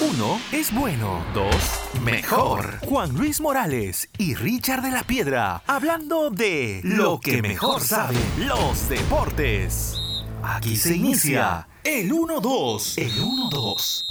Uno 0.00 0.40
es 0.52 0.72
bueno. 0.72 1.24
Dos, 1.34 1.56
mejor. 2.04 2.78
Juan 2.86 3.16
Luis 3.16 3.40
Morales 3.40 4.08
y 4.16 4.36
Richard 4.36 4.82
de 4.82 4.92
la 4.92 5.02
Piedra 5.02 5.64
hablando 5.66 6.30
de 6.30 6.80
lo 6.84 7.18
que 7.18 7.42
mejor 7.42 7.80
saben 7.80 8.16
los 8.46 8.88
deportes. 8.88 9.96
Aquí 10.40 10.76
se 10.76 10.94
inicia 10.94 11.66
el 11.82 12.12
1-2. 12.12 12.96
El 12.96 13.10
1-2. 13.10 14.07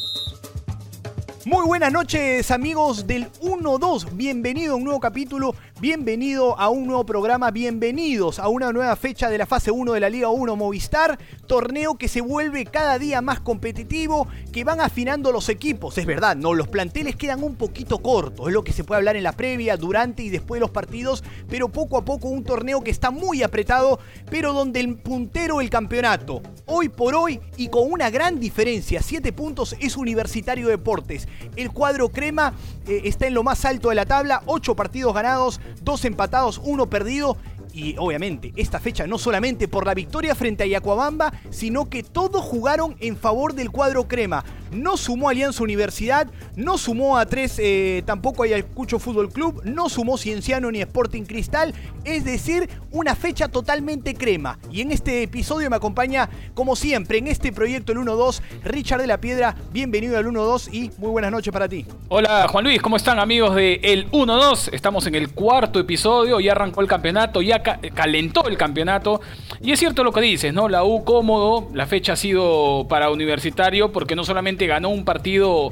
Muy 1.48 1.66
buenas 1.66 1.94
noches 1.94 2.52
amigos 2.52 3.08
del 3.08 3.32
1-2, 3.40 4.18
bienvenido 4.18 4.74
a 4.74 4.76
un 4.76 4.84
nuevo 4.84 5.00
capítulo, 5.00 5.56
bienvenido 5.80 6.60
a 6.60 6.68
un 6.68 6.88
nuevo 6.88 7.06
programa, 7.06 7.52
bienvenidos 7.52 8.38
a 8.38 8.50
una 8.50 8.74
nueva 8.74 8.98
fecha 8.98 9.30
de 9.30 9.38
la 9.38 9.46
fase 9.46 9.72
1 9.72 9.94
de 9.94 10.00
la 10.02 10.10
Liga 10.10 10.28
1 10.28 10.58
Movistar, 10.58 11.18
torneo 11.48 11.98
que 11.98 12.10
se 12.10 12.20
vuelve 12.20 12.66
cada 12.66 13.00
día 13.00 13.22
más 13.22 13.40
competitivo, 13.40 14.28
que 14.52 14.66
van 14.66 14.82
afinando 14.82 15.32
los 15.32 15.48
equipos, 15.48 15.98
es 15.98 16.06
verdad, 16.06 16.36
no, 16.36 16.54
los 16.54 16.68
planteles 16.68 17.16
quedan 17.16 17.42
un 17.42 17.56
poquito 17.56 18.00
cortos, 18.00 18.50
es 18.50 18.54
lo 18.54 18.66
que 18.66 18.74
se 18.74 18.84
puede 18.84 18.98
hablar 18.98 19.16
en 19.16 19.24
la 19.24 19.32
previa, 19.32 19.78
durante 19.78 20.24
y 20.24 20.30
después 20.30 20.60
de 20.60 20.66
los 20.66 20.72
partidos, 20.72 21.24
pero 21.48 21.70
poco 21.70 21.98
a 21.98 22.04
poco 22.04 22.28
un 22.28 22.44
torneo 22.44 22.82
que 22.82 22.92
está 22.92 23.10
muy 23.10 23.42
apretado, 23.42 24.02
pero 24.30 24.52
donde 24.52 24.82
el 24.82 24.98
puntero 24.98 25.60
del 25.60 25.70
campeonato, 25.70 26.42
hoy 26.66 26.90
por 26.90 27.16
hoy 27.16 27.40
y 27.56 27.70
con 27.70 27.90
una 27.90 28.10
gran 28.10 28.38
diferencia, 28.38 29.02
7 29.02 29.32
puntos 29.32 29.78
es 29.80 29.96
Universitario 29.96 30.68
Deportes. 30.68 31.26
El 31.56 31.72
cuadro 31.72 32.10
crema 32.10 32.54
eh, 32.88 33.02
está 33.06 33.28
en 33.28 33.34
lo 33.34 33.44
más 33.44 33.66
alto 33.66 33.90
de 33.90 33.96
la 33.96 34.06
tabla, 34.06 34.44
8 34.46 34.76
partidos 34.76 35.14
ganados, 35.14 35.60
2 35.82 36.06
empatados, 36.06 36.62
1 36.64 36.90
perdido 36.90 37.38
y 37.78 37.96
obviamente 38.00 38.52
esta 38.56 38.80
fecha 38.80 39.06
no 39.06 39.20
solamente 39.20 39.68
por 39.68 39.86
la 39.86 39.94
victoria 39.94 40.34
frente 40.34 40.64
a 40.64 40.68
Yacuabamba, 40.68 41.32
sino 41.52 41.90
que 41.90 42.02
todos 42.02 42.44
jugaron 42.44 42.96
en 43.00 43.16
favor 43.16 43.54
del 43.54 43.70
cuadro 43.70 44.08
crema. 44.08 44.44
No 44.72 44.98
sumó 44.98 45.30
Alianza 45.30 45.64
Universidad, 45.64 46.28
no 46.56 46.78
sumó 46.78 47.18
a 47.18 47.26
tres 47.26 47.58
eh, 47.60 48.04
tampoco 48.06 48.44
Ayacucho 48.44 49.00
Fútbol 49.00 49.30
Club, 49.30 49.62
no 49.64 49.88
sumó 49.88 50.18
Cienciano 50.18 50.72
ni 50.72 50.82
Sporting 50.82 51.24
Cristal, 51.24 51.74
es 52.04 52.26
decir, 52.26 52.68
una 52.92 53.16
fecha 53.16 53.48
totalmente 53.48 54.16
crema. 54.16 54.60
Y 54.72 54.82
en 54.82 54.92
este 54.92 55.24
episodio 55.24 55.70
me 55.70 55.76
acompaña, 55.76 56.30
como 56.54 56.76
siempre, 56.76 57.20
en 57.20 57.28
este 57.28 57.54
proyecto 57.54 57.92
el 57.94 58.00
1-2, 58.00 58.42
Richard 58.64 59.02
de 59.02 59.08
la 59.08 59.22
Piedra, 59.22 59.56
bienvenido 59.72 60.18
al 60.18 60.26
1-2 60.26 60.74
y 60.74 60.92
muy 60.98 61.12
buenas 61.12 61.32
noches 61.32 61.54
para 61.54 61.70
ti. 61.70 61.86
Hola 62.10 62.48
Juan 62.50 62.66
Luis, 62.66 62.82
¿cómo 62.82 62.98
están 62.98 63.20
amigos 63.20 63.56
de 63.56 63.80
El 63.84 64.12
1-2? 64.12 64.74
Estamos 64.74 65.08
en 65.08 65.16
el 65.16 65.30
cuarto 65.30 65.80
episodio, 65.80 66.40
ya 66.40 66.52
arrancó 66.52 66.82
el 66.82 66.88
campeonato, 66.88 67.42
ya 67.42 67.64
calentó 67.94 68.48
el 68.48 68.58
campeonato. 68.58 69.22
Y 69.62 69.72
es 69.72 69.80
cierto 69.80 70.04
lo 70.04 70.12
que 70.12 70.22
dices, 70.22 70.54
¿no? 70.54 70.70
La 70.70 70.84
U 70.84 71.04
cómodo, 71.04 71.70
la 71.74 71.86
fecha 71.86 72.14
ha 72.14 72.16
sido 72.16 72.88
para 72.90 73.12
Universitario 73.12 73.92
porque 73.92 74.16
no 74.16 74.24
solamente 74.24 74.68
ganó 74.68 74.90
un 74.90 75.06
partido 75.06 75.72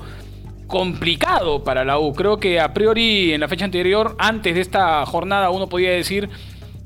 complicado 0.68 1.64
para 1.64 1.86
la 1.86 2.00
U, 2.00 2.14
creo 2.14 2.40
que 2.40 2.60
a 2.60 2.74
priori 2.74 3.34
en 3.34 3.42
la 3.42 3.48
fecha 3.48 3.66
anterior, 3.66 4.16
antes 4.18 4.56
de 4.56 4.62
esta 4.62 5.06
jornada, 5.06 5.52
uno 5.52 5.70
podía 5.70 5.92
decir 5.92 6.30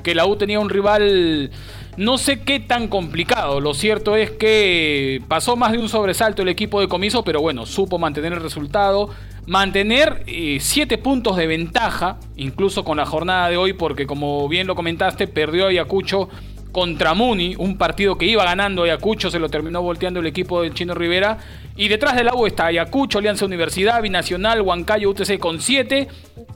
que 0.04 0.16
la 0.16 0.26
U 0.26 0.36
tenía 0.36 0.60
un 0.60 0.70
rival 0.70 1.52
no 1.98 2.18
sé 2.18 2.40
qué 2.40 2.62
tan 2.62 2.88
complicado. 2.88 3.60
Lo 3.60 3.74
cierto 3.74 4.16
es 4.16 4.32
que 4.32 5.22
pasó 5.28 5.58
más 5.58 5.74
de 5.74 5.80
un 5.80 5.90
sobresalto 5.90 6.42
el 6.42 6.48
equipo 6.48 6.80
de 6.80 6.88
comiso, 6.88 7.26
pero 7.26 7.42
bueno, 7.42 7.66
supo 7.66 8.00
mantener 8.00 8.32
el 8.32 8.42
resultado 8.42 9.10
mantener 9.50 10.24
7 10.28 10.94
eh, 10.94 10.98
puntos 11.00 11.36
de 11.36 11.48
ventaja, 11.48 12.20
incluso 12.38 12.84
con 12.84 12.98
la 12.98 13.06
jornada 13.08 13.50
de 13.50 13.58
hoy, 13.58 13.74
porque 13.74 14.06
como 14.06 14.48
bien 14.48 14.68
lo 14.68 14.76
comentaste, 14.76 15.28
perdió 15.28 15.68
Ayacucho 15.68 16.30
contra 16.72 17.16
Muni, 17.16 17.56
un 17.58 17.76
partido 17.76 18.16
que 18.16 18.28
iba 18.28 18.44
ganando 18.44 18.84
Ayacucho, 18.84 19.32
se 19.32 19.40
lo 19.40 19.50
terminó 19.50 19.82
volteando 19.82 20.20
el 20.20 20.28
equipo 20.28 20.62
del 20.62 20.76
Chino 20.76 20.94
Rivera. 20.94 21.40
Y 21.76 21.88
detrás 21.88 22.16
del 22.16 22.28
agua 22.28 22.48
está 22.48 22.68
Ayacucho, 22.68 23.18
Alianza 23.18 23.46
Universidad, 23.46 24.04
Binacional, 24.04 24.62
Huancayo, 24.62 25.10
UTC 25.10 25.40
con 25.40 25.60
7. 25.60 26.08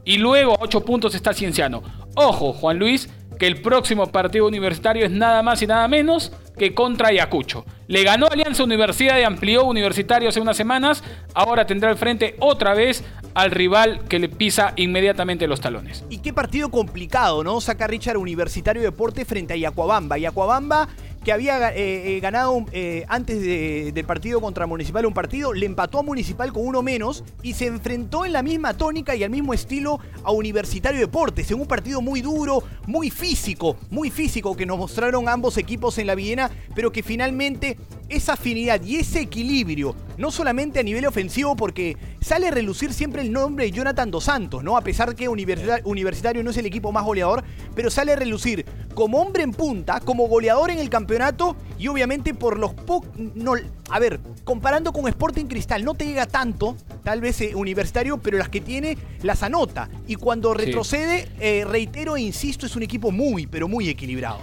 Y 0.06 0.18
luego 0.20 0.54
a 0.54 0.58
8 0.62 0.86
puntos 0.86 1.16
está 1.16 1.34
Cienciano. 1.34 1.82
Ojo, 2.14 2.54
Juan 2.54 2.78
Luis, 2.78 3.10
que 3.38 3.48
el 3.48 3.62
próximo 3.62 4.08
partido 4.08 4.48
universitario 4.48 5.06
es 5.06 5.12
nada 5.12 5.42
más 5.44 5.62
y 5.62 5.68
nada 5.68 5.88
menos 5.88 6.32
que 6.58 6.74
contra 6.74 7.10
Ayacucho. 7.10 7.66
Le 7.88 8.04
ganó 8.04 8.28
Alianza 8.28 8.64
Universidad 8.64 9.20
y 9.20 9.24
amplió 9.24 9.66
Universitario 9.66 10.30
hace 10.30 10.40
unas 10.40 10.58
semanas. 10.58 11.04
Ahora 11.34 11.66
tendrá 11.66 11.90
al 11.90 11.98
frente 11.98 12.36
otra 12.40 12.74
vez 12.74 13.04
al 13.34 13.52
rival 13.52 14.02
que 14.08 14.20
le 14.20 14.30
pisa 14.30 14.74
inmediatamente 14.76 15.48
los 15.48 15.60
talones. 15.60 16.04
Y 16.10 16.20
qué 16.20 16.34
partido 16.34 16.70
complicado, 16.70 17.44
¿no? 17.44 17.60
Saca 17.62 17.88
Richard 17.88 18.18
Universitario 18.18 18.82
Deporte 18.82 19.26
frente 19.26 19.54
a 19.54 19.58
Yacuabamba. 19.58 20.18
Yacuabamba 20.18 20.88
que 21.24 21.32
había 21.32 21.70
eh, 21.70 22.18
eh, 22.18 22.20
ganado 22.20 22.66
eh, 22.72 23.06
antes 23.08 23.42
del 23.42 24.06
partido 24.06 24.42
contra 24.42 24.68
Municipal 24.68 25.06
un 25.06 25.14
partido, 25.14 25.54
le 25.54 25.66
empató 25.66 26.00
a 26.00 26.04
Municipal 26.04 26.52
con 26.52 26.66
uno 26.66 26.82
menos 26.82 27.24
y 27.42 27.54
se 27.54 27.68
enfrentó 27.68 28.26
en 28.26 28.34
la 28.34 28.44
misma 28.44 28.74
tónica 28.76 29.16
y 29.16 29.24
al 29.24 29.30
mismo 29.30 29.54
estilo 29.54 30.00
a 30.24 30.32
Universitario 30.32 31.00
Deportes, 31.00 31.50
en 31.52 31.60
un 31.60 31.68
partido 31.68 32.02
muy 32.02 32.22
duro, 32.22 32.64
muy 32.86 33.10
físico, 33.10 33.78
muy 33.90 34.10
físico 34.10 34.56
que 34.56 34.66
nos 34.66 34.78
mostraron 34.78 35.30
ambos 35.30 35.58
equipos 35.58 35.98
en 35.98 36.08
la 36.08 36.16
Viena, 36.16 36.52
pero 36.76 36.92
que 36.92 37.04
finalmente 37.04 37.78
esa 38.16 38.34
afinidad 38.34 38.82
y 38.84 38.98
ese 38.98 39.22
equilibrio, 39.22 39.96
no 40.18 40.32
solamente 40.32 40.80
a 40.80 40.84
nivel 40.84 41.06
ofensivo, 41.06 41.56
porque 41.56 41.98
sale 42.22 42.48
a 42.48 42.52
relucir 42.52 42.94
siempre 42.94 43.22
el 43.22 43.32
nombre 43.32 43.66
de 43.66 43.72
Jonathan 43.72 44.12
Dos 44.12 44.26
Santos, 44.26 44.64
¿no? 44.64 44.78
A 44.78 44.82
pesar 44.82 45.16
que 45.16 45.28
Universitario 45.28 46.44
no 46.44 46.52
es 46.52 46.58
el 46.58 46.66
equipo 46.66 46.92
más 46.92 47.04
goleador, 47.04 47.44
pero 47.76 47.90
sale 47.90 48.14
a 48.14 48.16
relucir 48.16 48.66
como 48.94 49.20
hombre 49.20 49.44
en 49.44 49.52
punta, 49.52 50.00
como 50.00 50.28
goleador 50.28 50.72
en 50.72 50.80
el 50.80 50.90
campeonato 50.90 51.56
y 51.80 51.88
obviamente 51.88 52.34
por 52.34 52.60
los 52.60 52.74
pocos... 52.74 53.10
No, 53.18 53.54
a 53.90 54.00
ver, 54.00 54.20
comparando 54.44 54.94
con 54.94 55.08
Sporting 55.08 55.46
Cristal, 55.46 55.84
no 55.84 55.94
te 55.94 56.06
llega 56.06 56.26
tanto, 56.26 56.76
tal 57.04 57.22
vez 57.22 57.42
eh, 57.42 57.56
Universitario, 57.56 58.18
pero 58.18 58.38
las 58.38 58.50
que 58.50 58.62
tiene 58.62 58.98
las 59.22 59.44
anota. 59.44 59.90
Y 60.08 60.16
cuando 60.16 60.54
retrocede, 60.54 61.28
eh, 61.40 61.66
reitero 61.68 62.16
e 62.16 62.22
insisto, 62.22 62.66
es 62.66 62.76
un 62.76 62.84
equipo 62.84 63.12
muy, 63.12 63.48
pero 63.48 63.68
muy 63.68 63.90
equilibrado. 63.90 64.40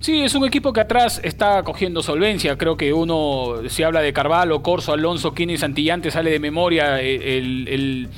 Sí, 0.00 0.22
es 0.22 0.34
un 0.34 0.44
equipo 0.44 0.72
que 0.72 0.80
atrás 0.80 1.20
está 1.24 1.62
cogiendo 1.64 2.02
solvencia. 2.02 2.56
Creo 2.56 2.76
que 2.76 2.92
uno, 2.92 3.56
si 3.68 3.82
habla 3.82 4.00
de 4.00 4.12
Carvalho, 4.12 4.62
Corso, 4.62 4.92
Alonso, 4.92 5.34
Kini, 5.34 5.58
Santillante, 5.58 6.10
sale 6.10 6.30
de 6.30 6.38
memoria 6.38 7.00
eh, 7.02 7.38
el 7.38 8.08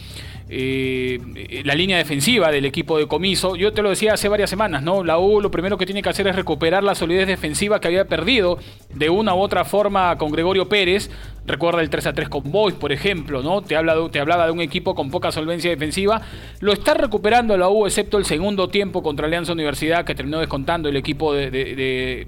eh, 0.53 1.63
la 1.65 1.77
línea 1.77 1.97
defensiva 1.97 2.51
del 2.51 2.65
equipo 2.65 2.99
de 2.99 3.07
comiso. 3.07 3.55
Yo 3.55 3.73
te 3.73 3.83
lo 3.83 3.91
decía 3.91 4.15
hace 4.15 4.29
varias 4.29 4.51
semanas, 4.51 4.83
¿no? 4.83 5.05
La 5.05 5.17
U 5.17 5.41
lo 5.41 5.53
primero 5.53 5.79
que 5.79 5.87
tiene 5.87 6.03
que 6.03 6.09
hacer 6.09 6.27
es 6.27 6.35
recuperar 6.35 6.83
la 6.83 6.97
solidez 6.97 7.29
defensiva 7.29 7.81
que 7.81 7.87
había 7.87 8.07
perdido 8.07 8.59
de 8.93 9.11
una 9.11 9.33
u 9.33 9.39
otra 9.39 9.65
forma 9.65 10.19
con 10.19 10.33
Gregorio 10.33 10.69
Pérez. 10.69 11.09
Recuerda 11.47 11.81
el 11.83 11.89
3 11.89 12.07
a 12.07 12.13
3 12.15 12.29
con 12.29 12.51
Boys, 12.51 12.75
por 12.75 12.91
ejemplo, 12.91 13.45
¿no? 13.45 13.63
Te, 13.63 13.77
habla 13.77 13.95
te 14.11 14.19
hablaba 14.19 14.47
de 14.47 14.51
un 14.51 14.61
equipo 14.61 14.97
con 14.97 15.13
poca 15.13 15.31
solvencia 15.31 15.71
defensiva. 15.71 16.21
Lo 16.59 16.73
está 16.73 16.95
recuperando 16.95 17.57
la 17.57 17.69
U, 17.69 17.87
excepto 17.87 18.19
el 18.19 18.25
segundo 18.25 18.69
tiempo 18.69 19.05
contra 19.05 19.27
Alianza 19.27 19.53
Universidad, 19.53 20.05
que 20.05 20.17
terminó 20.17 20.41
descontando 20.41 20.89
el 20.89 20.97
equipo 20.97 21.33
de, 21.33 21.51
de. 21.53 22.27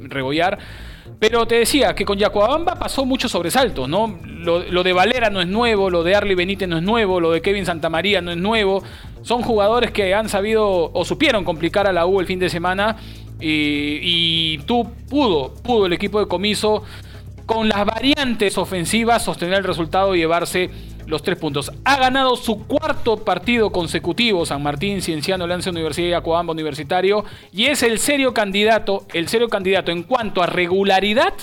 Pero 1.18 1.46
te 1.46 1.56
decía 1.56 1.94
que 1.94 2.04
con 2.04 2.18
Yacuabamba 2.18 2.74
pasó 2.74 3.04
muchos 3.04 3.30
sobresaltos, 3.30 3.88
¿no? 3.88 4.18
Lo, 4.24 4.82
de 4.82 4.92
Valera 4.92 5.30
no 5.30 5.40
es 5.40 5.46
nuevo, 5.46 5.90
lo 5.90 6.02
de 6.02 6.14
Arly 6.14 6.34
Benítez 6.34 6.68
no 6.68 6.78
es 6.78 6.82
nuevo, 6.82 7.20
lo 7.20 7.30
de 7.30 7.40
Kevin 7.40 7.66
Santamaría 7.66 8.20
no 8.20 8.30
es 8.30 8.36
nuevo. 8.36 8.82
Son 9.22 9.42
jugadores 9.42 9.91
que 9.92 10.14
han 10.14 10.28
sabido 10.28 10.91
o 10.92 11.04
supieron 11.04 11.44
complicar 11.44 11.86
a 11.86 11.92
la 11.92 12.06
U 12.06 12.20
el 12.20 12.26
fin 12.26 12.38
de 12.38 12.48
semana. 12.48 12.96
Y, 13.41 13.98
y 14.02 14.58
tú 14.66 14.88
pudo, 15.08 15.54
pudo 15.62 15.86
el 15.86 15.92
equipo 15.92 16.20
de 16.20 16.26
comiso 16.26 16.84
con 17.46 17.68
las 17.68 17.84
variantes 17.84 18.56
ofensivas 18.56 19.24
sostener 19.24 19.58
el 19.58 19.64
resultado 19.64 20.14
y 20.14 20.18
llevarse 20.18 20.70
los 21.12 21.22
tres 21.22 21.38
puntos. 21.38 21.70
Ha 21.84 21.96
ganado 21.96 22.34
su 22.36 22.66
cuarto 22.66 23.18
partido 23.18 23.70
consecutivo 23.70 24.44
San 24.44 24.62
Martín, 24.62 25.00
Cienciano, 25.00 25.46
Lanza 25.46 25.70
Universidad 25.70 26.08
y 26.08 26.12
Acuabamba 26.14 26.52
Universitario 26.52 27.24
y 27.52 27.66
es 27.66 27.82
el 27.82 27.98
serio 27.98 28.34
candidato, 28.34 29.06
el 29.12 29.28
serio 29.28 29.48
candidato 29.48 29.92
en 29.92 30.02
cuanto 30.02 30.42
a 30.42 30.46
regularidad 30.46 31.34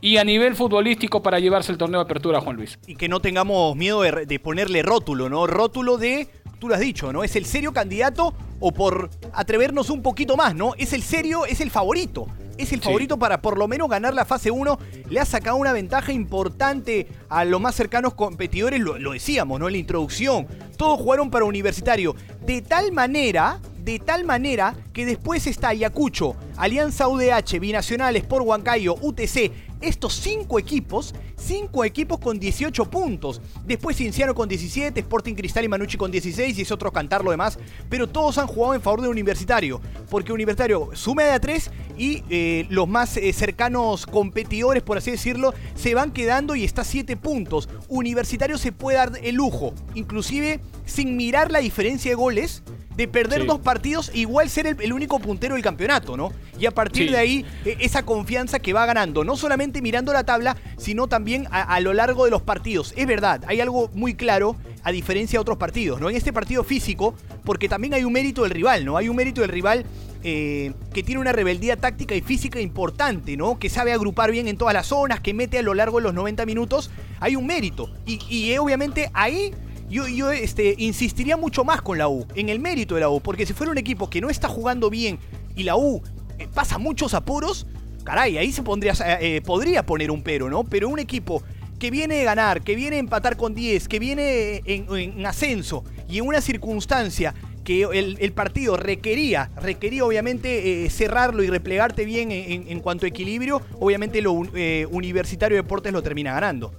y 0.00 0.18
a 0.18 0.24
nivel 0.24 0.54
futbolístico 0.54 1.22
para 1.22 1.38
llevarse 1.38 1.72
el 1.72 1.78
torneo 1.78 2.00
de 2.00 2.04
apertura, 2.04 2.40
Juan 2.40 2.56
Luis. 2.56 2.78
Y 2.86 2.96
que 2.96 3.08
no 3.08 3.20
tengamos 3.20 3.74
miedo 3.74 4.02
de, 4.02 4.26
de 4.26 4.38
ponerle 4.38 4.82
rótulo, 4.82 5.30
¿no? 5.30 5.46
Rótulo 5.46 5.96
de, 5.96 6.28
tú 6.64 6.68
lo 6.70 6.74
has 6.74 6.80
dicho, 6.80 7.12
¿no? 7.12 7.22
Es 7.22 7.36
el 7.36 7.44
serio 7.44 7.74
candidato 7.74 8.32
o 8.58 8.72
por 8.72 9.10
atrevernos 9.34 9.90
un 9.90 10.02
poquito 10.02 10.34
más, 10.34 10.54
¿no? 10.54 10.72
Es 10.78 10.94
el 10.94 11.02
serio, 11.02 11.44
es 11.44 11.60
el 11.60 11.70
favorito 11.70 12.26
es 12.56 12.72
el 12.72 12.80
favorito 12.80 13.18
para 13.18 13.42
por 13.42 13.58
lo 13.58 13.66
menos 13.66 13.88
ganar 13.88 14.14
la 14.14 14.24
fase 14.24 14.50
1. 14.50 14.78
Le 15.10 15.20
ha 15.20 15.24
sacado 15.24 15.56
una 15.56 15.72
ventaja 15.72 16.12
importante 16.12 17.08
a 17.28 17.44
los 17.44 17.60
más 17.60 17.74
cercanos 17.74 18.14
competidores, 18.14 18.80
lo, 18.80 18.96
lo, 18.96 19.12
decíamos, 19.12 19.58
¿no? 19.58 19.66
En 19.66 19.72
la 19.72 19.78
introducción. 19.78 20.46
Todos 20.76 21.00
jugaron 21.00 21.30
para 21.30 21.44
Universitario. 21.46 22.14
De 22.46 22.62
tal 22.62 22.92
manera, 22.92 23.60
de 23.78 23.98
tal 23.98 24.24
manera 24.24 24.74
que 24.92 25.04
después 25.04 25.46
está 25.48 25.68
Ayacucho, 25.68 26.36
Alianza 26.56 27.08
UDH, 27.08 27.58
Binacional, 27.58 28.16
Sport 28.16 28.46
Huancayo, 28.46 28.94
UTC 29.00 29.50
estos 29.88 30.14
cinco 30.14 30.58
equipos, 30.58 31.14
cinco 31.36 31.84
equipos 31.84 32.18
con 32.18 32.38
18 32.38 32.84
puntos. 32.86 33.40
Después 33.64 33.96
Cinciano 33.96 34.34
con 34.34 34.48
17, 34.48 35.00
Sporting 35.00 35.34
Cristal 35.34 35.64
y 35.64 35.68
Manucci 35.68 35.96
con 35.96 36.10
16 36.10 36.58
y 36.58 36.62
es 36.62 36.72
otro 36.72 36.92
cantar 36.92 37.24
lo 37.24 37.30
demás. 37.30 37.58
Pero 37.88 38.08
todos 38.08 38.38
han 38.38 38.46
jugado 38.46 38.74
en 38.74 38.80
favor 38.80 39.02
de 39.02 39.08
Universitario. 39.08 39.80
Porque 40.10 40.32
Universitario 40.32 40.90
suma 40.94 41.24
de 41.24 41.30
a 41.30 41.40
3 41.40 41.70
y 41.96 42.22
eh, 42.30 42.66
los 42.70 42.88
más 42.88 43.16
eh, 43.16 43.32
cercanos 43.32 44.06
competidores, 44.06 44.82
por 44.82 44.98
así 44.98 45.10
decirlo, 45.10 45.54
se 45.74 45.94
van 45.94 46.12
quedando 46.12 46.54
y 46.54 46.64
está 46.64 46.82
a 46.82 46.84
7 46.84 47.16
puntos. 47.16 47.68
Universitario 47.88 48.58
se 48.58 48.72
puede 48.72 48.98
dar 48.98 49.12
el 49.22 49.36
lujo, 49.36 49.74
inclusive 49.94 50.60
sin 50.84 51.16
mirar 51.16 51.50
la 51.50 51.60
diferencia 51.60 52.10
de 52.10 52.14
goles, 52.14 52.62
de 52.96 53.08
perder 53.08 53.44
dos 53.46 53.60
partidos, 53.60 54.10
igual 54.14 54.48
ser 54.48 54.66
el, 54.78 54.92
único 54.92 55.18
puntero 55.18 55.54
del 55.54 55.64
campeonato, 55.64 56.16
¿no? 56.16 56.32
Y 56.58 56.66
a 56.66 56.70
partir 56.70 57.10
de 57.10 57.16
ahí, 57.16 57.44
e, 57.64 57.76
esa 57.80 58.04
confianza 58.04 58.60
que 58.60 58.72
va 58.72 58.86
ganando, 58.86 59.24
no 59.24 59.36
solamente 59.36 59.82
mirando 59.82 60.12
la 60.12 60.24
tabla, 60.24 60.56
sino 60.76 61.08
también 61.08 61.48
a, 61.50 61.80
lo 61.80 61.92
largo 61.92 62.24
de 62.24 62.30
los 62.30 62.42
partidos. 62.42 62.94
Es 62.96 63.06
verdad, 63.06 63.42
hay 63.48 63.60
algo 63.60 63.90
muy 63.94 64.14
claro, 64.14 64.56
a 64.84 64.92
diferencia 64.92 65.38
de 65.38 65.40
otros 65.40 65.58
partidos, 65.58 66.00
¿no? 66.00 66.08
En 66.08 66.16
este 66.16 66.32
partido 66.32 66.62
físico, 66.62 67.14
porque 67.44 67.68
también 67.68 67.94
hay 67.94 68.04
un 68.04 68.12
mérito 68.12 68.42
del 68.42 68.50
rival, 68.50 68.84
¿no? 68.84 68.96
Hay 68.96 69.08
un 69.08 69.16
mérito 69.16 69.40
del 69.40 69.50
rival 69.50 69.84
eh, 70.24 70.72
que 70.92 71.02
tiene 71.02 71.20
una 71.20 71.32
rebeldía 71.32 71.76
táctica 71.76 72.14
y 72.14 72.20
física 72.20 72.60
importante, 72.60 73.36
¿no? 73.36 73.58
Que 73.58 73.68
sabe 73.68 73.92
agrupar 73.92 74.32
bien 74.32 74.48
en 74.48 74.56
todas 74.56 74.74
las 74.74 74.86
zonas, 74.86 75.20
que 75.20 75.34
mete 75.34 75.58
a 75.58 75.62
lo 75.62 75.74
largo 75.74 75.98
de 75.98 76.04
los 76.04 76.14
90 76.14 76.44
minutos. 76.46 76.90
Hay 77.20 77.36
un 77.36 77.46
mérito. 77.46 77.90
Y, 78.06 78.18
y 78.28 78.56
obviamente 78.58 79.10
ahí 79.14 79.52
yo, 79.88 80.32
este, 80.32 80.74
insistiría 80.78 81.36
mucho 81.36 81.64
más 81.64 81.82
con 81.82 81.98
la 81.98 82.08
U, 82.08 82.26
en 82.34 82.48
el 82.48 82.58
mérito 82.58 82.94
de 82.94 83.02
la 83.02 83.08
U, 83.08 83.20
porque 83.20 83.46
si 83.46 83.52
fuera 83.52 83.70
un 83.70 83.78
equipo 83.78 84.10
que 84.10 84.20
no 84.20 84.30
está 84.30 84.48
jugando 84.48 84.90
bien 84.90 85.18
y 85.54 85.62
la 85.62 85.76
U 85.76 86.02
eh, 86.38 86.48
pasa 86.52 86.78
muchos 86.78 87.14
apuros, 87.14 87.66
caray, 88.02 88.38
ahí 88.38 88.50
se 88.50 88.62
pondría, 88.62 88.94
eh, 89.20 89.40
podría 89.42 89.86
poner 89.86 90.10
un 90.10 90.22
pero, 90.22 90.50
¿no? 90.50 90.64
Pero 90.64 90.88
un 90.88 90.98
equipo 90.98 91.42
que 91.78 91.90
viene 91.90 92.22
a 92.22 92.24
ganar, 92.24 92.62
que 92.62 92.74
viene 92.74 92.96
a 92.96 92.98
empatar 92.98 93.36
con 93.36 93.54
10, 93.54 93.88
que 93.88 93.98
viene 93.98 94.62
en, 94.64 95.26
ascenso 95.26 95.84
y 96.08 96.18
en 96.18 96.26
una 96.26 96.40
circunstancia 96.40 97.34
que 97.64 97.82
el, 97.82 98.32
partido 98.32 98.76
requería, 98.76 99.50
requería 99.60 100.04
obviamente 100.04 100.84
eh, 100.84 100.90
cerrarlo 100.90 101.42
y 101.42 101.48
replegarte 101.48 102.04
bien 102.04 102.30
en, 102.30 102.80
cuanto 102.80 103.06
a 103.06 103.08
equilibrio, 103.08 103.62
obviamente 103.80 104.20
lo 104.20 104.32
Universitario 104.32 105.56
Deportes 105.56 105.92
lo 105.92 106.02
termina 106.02 106.32
ganando. 106.32 106.72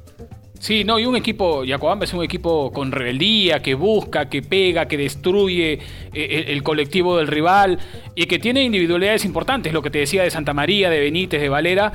Sí, 0.59 0.83
no, 0.83 0.97
y 0.97 1.05
un 1.05 1.15
equipo, 1.15 1.63
Yacobamba 1.63 2.05
es 2.05 2.13
un 2.13 2.23
equipo 2.23 2.71
con 2.71 2.91
rebeldía, 2.91 3.61
que 3.61 3.75
busca, 3.75 4.29
que 4.29 4.41
pega, 4.41 4.87
que 4.87 4.97
destruye 4.97 5.79
eh, 6.13 6.45
el, 6.47 6.63
colectivo 6.63 7.17
del 7.17 7.27
rival 7.27 7.77
y 8.15 8.25
que 8.25 8.39
tiene 8.39 8.63
individualidades 8.63 9.25
importantes, 9.25 9.73
lo 9.73 9.81
que 9.81 9.89
te 9.89 9.99
decía 9.99 10.23
de 10.23 10.31
Santa 10.31 10.53
María, 10.53 10.89
de 10.89 11.01
Benítez, 11.01 11.41
de 11.41 11.49
Valera, 11.49 11.91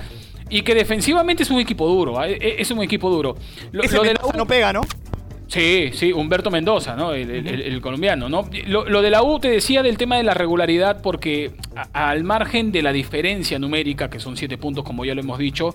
y 0.50 0.62
que 0.62 0.74
defensivamente 0.74 1.42
es 1.42 1.50
un 1.50 1.58
equipo 1.58 1.88
duro, 1.88 2.22
¿eh? 2.22 2.38
e, 2.40 2.56
es 2.60 2.70
un 2.70 2.82
equipo 2.82 3.08
duro. 3.08 3.36
Lo, 3.72 3.82
de 3.82 4.14
la 4.14 4.20
U, 4.24 4.36
no 4.36 4.46
pega, 4.46 4.72
¿no? 4.72 4.82
Sí, 5.50 5.90
sí, 5.94 6.12
Humberto 6.12 6.48
Mendoza, 6.48 6.94
¿no? 6.94 7.12
El, 7.12 7.80
colombiano, 7.80 8.28
¿no? 8.28 8.48
Lo, 8.68 9.02
de 9.02 9.10
la 9.10 9.24
U 9.24 9.40
te 9.40 9.50
decía 9.50 9.82
del 9.82 9.98
tema 9.98 10.16
de 10.16 10.22
la 10.22 10.32
regularidad 10.32 11.02
porque 11.02 11.50
al 11.92 12.22
margen 12.22 12.70
de 12.70 12.82
la 12.82 12.92
diferencia 12.92 13.58
numérica, 13.58 14.08
que 14.08 14.20
son 14.20 14.36
siete 14.36 14.58
puntos 14.58 14.84
como 14.84 15.04
ya 15.04 15.12
lo 15.12 15.22
hemos 15.22 15.40
dicho, 15.40 15.74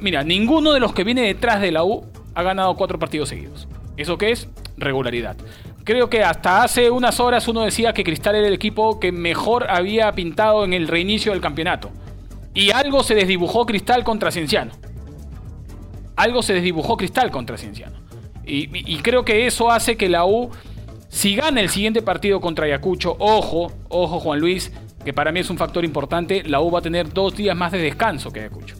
mira, 0.00 0.24
ninguno 0.24 0.72
de 0.72 0.80
los 0.80 0.94
que 0.94 1.04
viene 1.04 1.20
detrás 1.20 1.60
de 1.60 1.70
la 1.70 1.84
U 1.84 2.06
ha 2.34 2.42
ganado 2.42 2.74
cuatro 2.76 2.98
partidos 2.98 3.28
seguidos. 3.28 3.68
¿Eso 3.98 4.16
qué 4.16 4.30
es? 4.30 4.48
Regularidad. 4.78 5.36
Creo 5.84 6.08
que 6.08 6.24
hasta 6.24 6.62
hace 6.62 6.90
unas 6.90 7.20
horas 7.20 7.46
uno 7.46 7.60
decía 7.60 7.92
que 7.92 8.04
Cristal 8.04 8.36
era 8.36 8.48
el 8.48 8.54
equipo 8.54 8.98
que 9.00 9.12
mejor 9.12 9.70
había 9.70 10.10
pintado 10.12 10.64
en 10.64 10.72
el 10.72 10.88
reinicio 10.88 11.32
del 11.32 11.42
campeonato. 11.42 11.90
Y 12.54 12.70
algo 12.70 13.02
se 13.02 13.14
desdibujó 13.14 13.66
Cristal 13.66 14.02
contra 14.02 14.30
Cienciano. 14.30 14.72
Algo 16.16 16.40
se 16.42 16.54
desdibujó 16.54 16.96
Cristal 16.96 17.30
contra 17.30 17.58
Cienciano. 17.58 18.03
Y, 18.46 18.96
creo 18.98 19.24
que 19.24 19.46
eso 19.46 19.70
hace 19.70 19.96
que 19.96 20.08
la 20.08 20.24
U, 20.26 20.50
si 21.08 21.34
gana 21.36 21.60
el 21.60 21.68
siguiente 21.68 22.02
partido 22.02 22.40
contra 22.40 22.66
Ayacucho, 22.66 23.16
ojo, 23.18 23.72
ojo 23.88 24.20
Juan 24.20 24.40
Luis, 24.40 24.72
que 25.04 25.12
para 25.12 25.32
mí 25.32 25.40
es 25.40 25.50
un 25.50 25.58
factor 25.58 25.84
importante, 25.84 26.42
la 26.44 26.60
U 26.60 26.70
va 26.70 26.80
a 26.80 26.82
tener 26.82 27.12
dos 27.12 27.36
días 27.36 27.56
más 27.56 27.72
de 27.72 27.78
descanso 27.78 28.30
que 28.30 28.40
Ayacucho 28.40 28.76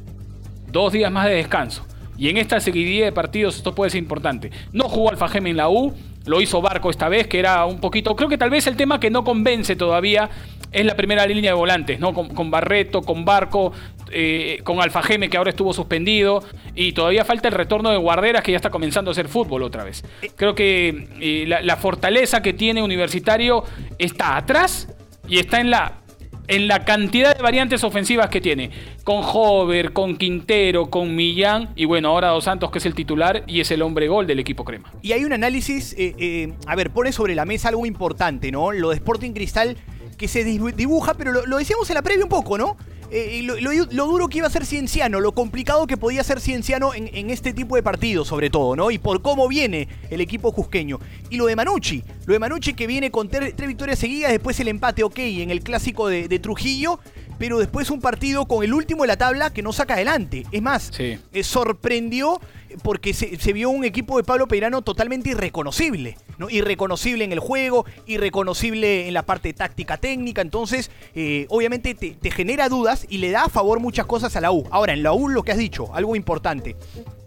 dos 0.75 0.93
días 0.93 1.11
más 1.11 1.27
de 1.27 1.37
descanso. 1.37 1.87
Y 2.19 2.29
en 2.29 2.37
esta 2.37 2.61
seguidilla 2.61 3.07
de 3.07 3.13
partidos 3.13 3.57
esto 3.57 3.75
puede 3.75 3.91
ser 3.91 4.01
importante. 4.01 4.51
No 4.73 4.89
jugó 4.89 5.11
Alfajeme 5.11 5.51
en 5.51 5.57
la 5.57 5.71
U, 5.71 5.95
lo 6.27 6.41
hizo 6.41 6.61
Barco 6.61 6.91
esta 6.91 7.09
vez, 7.09 7.27
que 7.27 7.39
era 7.39 7.65
un 7.65 7.81
poquito... 7.81 8.15
Creo 8.15 8.29
que 8.29 8.39
tal 8.39 8.51
vez 8.51 8.67
el 8.67 8.77
tema 8.77 9.01
que 9.01 9.09
no 9.09 9.25
convence 9.25 9.77
todavía 9.77 10.29
es 10.73 10.85
la 10.85 10.97
primera 10.97 11.27
línea 11.27 11.53
de 11.53 11.57
volantes, 11.57 12.01
¿no? 12.01 12.13
Con, 12.13 12.51
Barreto, 12.51 13.03
con 13.03 13.25
Barco, 13.25 13.73
eh, 14.15 14.61
con 14.63 14.81
Alfajeme 14.81 15.29
que 15.29 15.37
ahora 15.37 15.51
estuvo 15.51 15.73
suspendido 15.73 16.43
y 16.75 16.93
todavía 16.93 17.25
falta 17.25 17.49
el 17.49 17.55
retorno 17.55 17.91
de 17.91 17.97
Guarderas 17.97 18.43
que 18.43 18.53
ya 18.53 18.57
está 18.57 18.71
comenzando 18.71 19.11
a 19.11 19.13
hacer 19.13 19.29
fútbol 19.29 19.63
otra 19.63 19.85
vez. 19.85 20.05
Creo 20.37 20.55
que 20.55 21.09
eh, 21.21 21.47
la 21.47 21.77
fortaleza 21.77 22.43
que 22.43 22.53
tiene 22.53 22.83
Universitario 22.83 23.65
está 23.99 24.37
atrás 24.37 24.89
y 25.29 25.39
está 25.39 25.61
en 25.61 25.71
la 25.71 26.05
en 26.49 26.69
la 26.69 26.85
cantidad 26.85 27.37
de 27.37 27.43
variantes 27.43 27.85
ofensivas 27.85 28.29
que 28.29 28.41
tiene. 28.41 28.71
Con 29.03 29.23
Hover, 29.23 29.93
con 29.93 30.17
Quintero, 30.17 30.91
con 30.91 31.15
Millán 31.15 31.71
y 31.77 31.85
bueno, 31.85 32.09
ahora 32.09 32.29
Dos 32.29 32.45
Santos 32.45 32.71
que 32.71 32.79
es 32.79 32.87
el 32.87 32.95
titular 32.95 33.45
y 33.47 33.61
es 33.61 33.71
el 33.71 33.83
hombre 33.83 34.09
gol 34.09 34.27
del 34.27 34.39
equipo 34.39 34.65
crema. 34.65 34.93
Y 35.03 35.13
hay 35.13 35.25
un 35.25 35.33
análisis, 35.33 35.95
eh, 35.95 36.15
eh, 36.19 36.53
a 36.67 36.77
ver, 36.77 36.91
pone 36.91 37.13
sobre 37.13 37.35
la 37.35 37.45
mesa 37.45 37.69
algo 37.69 37.87
importante, 37.87 38.51
¿no? 38.51 38.73
Lo 38.73 38.91
de 38.91 38.97
Sporting 38.97 39.33
Cristal 39.33 39.77
que 40.17 40.29
se 40.29 40.45
dibuja, 40.45 41.15
pero 41.15 41.33
lo, 41.33 41.47
lo 41.47 41.59
decíamos 41.59 41.89
en 41.91 41.95
la 41.95 42.03
previa 42.03 42.25
un 42.25 42.31
poco, 42.31 42.59
¿no? 42.59 42.77
Eh, 43.17 43.43
lo, 43.43 44.07
duro 44.07 44.27
que 44.29 44.39
iba 44.39 44.49
a 44.49 44.51
ser 44.51 44.67
Cienciano, 44.67 45.21
lo 45.21 45.33
complicado 45.33 45.87
que 45.87 45.97
podía 45.97 46.25
ser 46.25 46.41
Cienciano 46.41 46.95
en, 46.95 47.31
este 47.31 47.53
tipo 47.53 47.77
de 47.77 47.83
partidos, 47.83 48.27
sobre 48.27 48.51
todo, 48.51 48.75
¿no? 48.75 48.91
Y 48.91 48.99
por 48.99 49.23
cómo 49.23 49.47
viene 49.47 49.87
el 50.11 50.21
equipo 50.21 50.53
cusqueño. 50.53 50.99
Y 51.31 51.37
lo 51.37 51.47
de 51.47 51.55
Manucci, 51.55 52.03
lo 52.27 52.33
de 52.33 52.41
Manucci 52.41 52.75
que 52.75 52.89
viene 52.89 53.13
con 53.13 53.29
tres 53.29 53.55
victorias 53.57 54.01
seguidas, 54.01 54.33
después 54.33 54.59
el 54.59 54.67
empate, 54.67 55.05
ok, 55.05 55.19
en 55.19 55.53
el 55.53 55.63
clásico 55.63 56.09
de, 56.09 56.27
de 56.27 56.39
Trujillo, 56.41 56.99
pero 57.39 57.59
después 57.59 57.91
un 57.91 58.01
partido 58.01 58.47
con 58.47 58.65
el 58.65 58.75
último 58.75 59.03
de 59.03 59.09
la 59.09 59.17
tabla 59.17 59.53
que 59.53 59.63
no 59.63 59.73
saca 59.73 59.95
adelante. 59.95 60.45
Es 60.53 60.63
más, 60.63 60.93
eh, 60.99 61.19
sorprendió 61.43 62.41
porque 62.83 63.13
se, 63.13 63.53
vio 63.53 63.71
un 63.71 63.85
equipo 63.85 64.17
de 64.17 64.25
Pablo 64.25 64.49
Peirano 64.49 64.83
totalmente 64.83 65.31
irreconocible, 65.31 66.17
¿no? 66.39 66.51
Irreconocible 66.51 67.25
en 67.25 67.33
el 67.33 67.39
juego, 67.39 67.87
irreconocible 68.07 69.07
en 69.07 69.15
la 69.15 69.23
parte 69.23 69.53
táctica 69.53 69.97
técnica, 69.97 70.43
entonces 70.43 70.91
eh, 71.15 71.47
obviamente 71.51 71.95
te, 71.95 72.31
genera 72.31 72.69
dudas 72.69 73.07
y 73.09 73.19
le 73.19 73.31
da 73.31 73.45
a 73.45 73.49
favor 73.49 73.81
muchas 73.81 74.07
cosas 74.07 74.35
a 74.37 74.41
la 74.41 74.51
U. 74.51 74.67
Ahora, 74.71 74.93
en 74.93 75.03
la 75.03 75.13
U 75.13 75.29
lo 75.29 75.43
que 75.43 75.53
has 75.53 75.59
dicho, 75.59 75.95
algo 75.95 76.17
importante. 76.17 76.77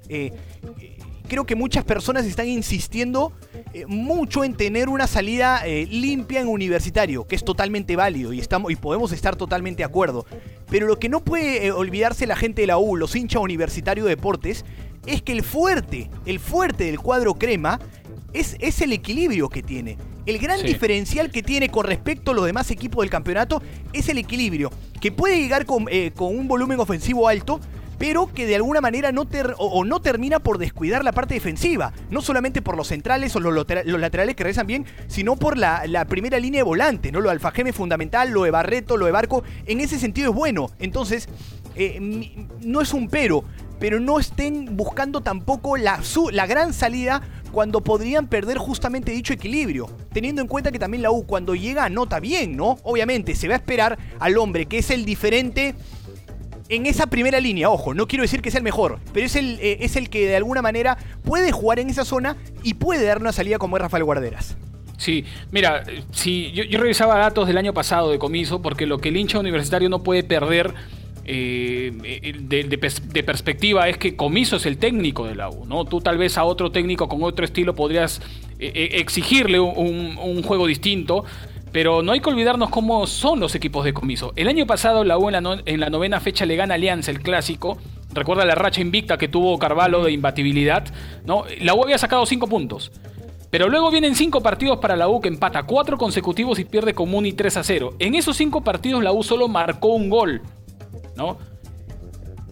Eh, 0.10 0.34
creo 1.28 1.46
que 1.46 1.56
muchas 1.56 1.84
personas 1.84 2.26
están 2.26 2.48
insistiendo 2.48 3.34
eh, 3.74 3.86
mucho 3.88 4.44
en 4.44 4.54
tener 4.54 4.90
una 4.90 5.08
salida 5.08 5.64
limpia 5.66 6.42
en 6.42 6.48
universitario, 6.48 7.28
que 7.28 7.36
es 7.36 7.44
totalmente 7.44 7.96
válido 7.96 8.34
y, 8.34 8.40
estamos, 8.40 8.72
y 8.72 8.76
podemos 8.76 9.12
estar 9.12 9.36
totalmente 9.36 9.80
de 9.80 9.86
acuerdo. 9.86 10.26
Pero 10.70 10.88
lo 10.88 11.00
que 11.00 11.10
no 11.10 11.24
puede 11.24 11.72
olvidarse 11.72 12.28
la 12.28 12.36
gente 12.36 12.62
de 12.62 12.68
la 12.68 12.78
U, 12.78 12.96
los 12.96 13.16
hinchas 13.16 13.42
universitario 13.42 14.06
de 14.06 14.12
deportes, 14.12 14.66
es 15.06 15.22
que 15.22 15.32
el 15.32 15.44
fuerte, 15.44 16.10
el 16.26 16.40
fuerte 16.40 16.86
del 16.86 17.00
cuadro 17.00 17.36
crema 17.36 17.80
es, 18.34 18.58
es 18.60 18.82
el 18.82 18.92
equilibrio 18.92 19.50
que 19.50 19.64
tiene. 19.64 19.98
El 20.28 20.40
gran 20.40 20.62
diferencial 20.62 21.32
que 21.32 21.42
tiene 21.42 21.70
con 21.70 21.86
respecto 21.86 22.32
a 22.32 22.34
los 22.34 22.46
demás 22.46 22.70
equipos 22.70 23.02
del 23.02 23.10
campeonato 23.10 23.62
es 23.94 24.10
el 24.10 24.18
equilibrio, 24.18 24.70
que 25.00 25.10
puede 25.10 25.40
llegar 25.40 25.66
con, 25.66 25.88
eh, 25.90 26.12
un 26.20 26.50
volumen 26.50 26.80
ofensivo 26.82 27.30
alto, 27.30 27.62
pero 27.98 28.32
que 28.34 28.46
de 28.46 28.56
alguna 28.56 28.82
manera 28.82 29.12
no, 29.12 29.28
o, 29.58 29.86
no 29.86 30.02
termina 30.02 30.40
por 30.40 30.58
descuidar 30.58 31.04
la 31.04 31.12
parte 31.12 31.34
defensiva. 31.34 31.94
No 32.10 32.22
solamente 32.22 32.62
por 32.62 32.78
los 32.78 32.88
centrales 32.88 33.36
o 33.36 33.40
los, 33.40 33.54
laterales 33.86 34.36
que 34.36 34.44
regresan 34.44 34.68
bien, 34.68 34.86
sino 35.08 35.36
por 35.36 35.58
la, 35.58 36.06
primera 36.08 36.40
línea 36.40 36.60
de 36.60 36.64
volante, 36.64 37.12
¿no? 37.12 37.22
Lo 37.22 37.30
de 37.30 37.34
Alfajeme 37.34 37.74
fundamental, 37.74 38.30
lo 38.30 38.44
de 38.44 38.52
Barreto, 38.52 38.98
lo 38.98 39.06
de 39.06 39.12
Barco. 39.12 39.44
En 39.66 39.82
ese 39.82 40.00
sentido 40.00 40.30
es 40.30 40.36
bueno. 40.36 40.70
Entonces, 40.80 41.28
eh, 41.76 42.00
no 42.62 42.82
es 42.82 42.94
un 42.94 43.10
pero, 43.10 43.44
pero 43.80 44.00
no 44.00 44.20
estén 44.20 44.78
buscando 44.78 45.22
tampoco 45.22 45.78
la, 45.78 46.00
la 46.32 46.46
gran 46.46 46.74
salida 46.74 47.22
cuando 47.52 47.82
podrían 47.82 48.28
perder 48.28 48.58
justamente 48.58 49.12
dicho 49.12 49.34
equilibrio, 49.34 49.90
teniendo 50.12 50.42
en 50.42 50.48
cuenta 50.48 50.72
que 50.72 50.80
también 50.80 51.04
la 51.04 51.12
U 51.12 51.26
cuando 51.26 51.56
llega 51.56 51.86
anota 51.86 52.20
bien, 52.20 52.56
¿no? 52.56 52.78
Obviamente 52.84 53.36
se 53.36 53.48
va 53.48 53.56
a 53.56 53.58
esperar 53.58 53.98
al 54.20 54.38
hombre 54.38 54.66
que 54.66 54.80
es 54.80 54.92
el 54.92 55.06
diferente 55.06 55.76
en 56.70 56.86
esa 56.86 57.08
primera 57.08 57.40
línea, 57.40 57.70
ojo, 57.70 57.94
no 57.94 58.08
quiero 58.08 58.24
decir 58.24 58.42
que 58.42 58.52
sea 58.52 58.60
el 58.60 58.64
mejor, 58.64 59.00
pero 59.14 59.26
es 59.26 59.36
el, 59.36 59.60
eh, 59.60 59.78
es 59.82 59.96
el 59.96 60.10
que 60.10 60.28
de 60.28 60.36
alguna 60.36 60.62
manera 60.62 60.98
puede 61.24 61.52
jugar 61.52 61.80
en 61.80 61.90
esa 61.90 62.06
zona 62.06 62.38
y 62.64 62.76
puede 62.76 63.06
dar 63.06 63.20
una 63.20 63.32
salida 63.32 63.58
como 63.58 63.78
es 63.78 63.82
Rafael 63.82 64.04
Guarderas. 64.04 64.58
Sí, 64.98 65.26
mira, 65.52 65.84
si 66.12 66.52
yo, 66.54 66.64
yo, 66.64 66.80
revisaba 66.80 67.18
datos 67.20 67.48
del 67.48 67.58
año 67.58 67.74
pasado 67.74 68.10
de 68.10 68.18
comiso, 68.18 68.62
porque 68.62 68.88
lo 68.88 68.98
que 68.98 69.10
el 69.10 69.18
hincha 69.18 69.40
universitario 69.40 69.90
no 69.90 70.02
puede 70.02 70.24
perder 70.24 70.74
eh, 71.30 72.36
de, 72.40 73.24
perspectiva 73.24 73.90
es 73.90 73.98
que 73.98 74.16
Comiso 74.16 74.56
es 74.56 74.66
el 74.66 74.78
técnico 74.78 75.28
de 75.28 75.36
la 75.36 75.50
U, 75.50 75.66
¿no? 75.66 75.84
Tú 75.84 76.00
tal 76.00 76.18
vez 76.18 76.38
a 76.38 76.46
otro 76.46 76.72
técnico 76.72 77.10
con 77.10 77.22
otro 77.22 77.44
estilo 77.44 77.76
podrías 77.76 78.22
eh, 78.60 78.72
eh, 78.74 78.90
exigirle 78.94 79.60
un, 79.60 80.42
juego 80.44 80.68
distinto, 80.68 81.26
pero 81.72 82.02
no 82.02 82.12
hay 82.12 82.20
que 82.20 82.30
olvidarnos 82.30 82.70
cómo 82.70 83.06
son 83.08 83.40
los 83.40 83.56
equipos 83.56 83.86
de 83.86 83.94
Comiso. 83.94 84.34
El 84.36 84.48
año 84.48 84.66
pasado 84.66 85.04
la 85.04 85.18
U 85.18 85.30
en 85.30 85.44
la, 85.44 85.62
en 85.66 85.80
la 85.80 85.90
novena 85.90 86.20
fecha 86.20 86.46
le 86.46 86.56
gana 86.56 86.76
Alianza, 86.76 87.12
el 87.12 87.22
clásico. 87.22 87.78
Recuerda 88.14 88.46
la 88.46 88.56
racha 88.56 88.82
invicta 88.82 89.18
que 89.18 89.28
tuvo 89.28 89.58
Carvalho 89.60 90.04
de 90.04 90.12
imbatibilidad, 90.12 90.86
¿no? 91.26 91.44
La 91.60 91.74
U 91.74 91.84
había 91.84 91.98
sacado 91.98 92.26
cinco 92.26 92.48
puntos. 92.48 92.92
Pero 93.50 93.70
luego 93.70 93.92
vienen 93.92 94.16
cinco 94.16 94.42
partidos 94.42 94.80
para 94.80 94.96
la 94.96 95.08
U 95.08 95.22
que 95.22 95.30
empata 95.30 95.64
cuatro 95.64 95.98
consecutivos 95.98 96.60
y 96.60 96.66
pierde 96.66 96.94
con 96.94 97.10
Muni 97.10 97.34
3 97.34 97.58
a 97.58 97.64
0. 97.64 97.94
En 98.00 98.16
esos 98.16 98.36
cinco 98.36 98.62
partidos 98.62 99.04
la 99.04 99.12
U 99.14 99.24
solo 99.24 99.48
marcó 99.48 99.90
un 99.90 100.10
gol. 100.10 100.42
¿No? 101.16 101.38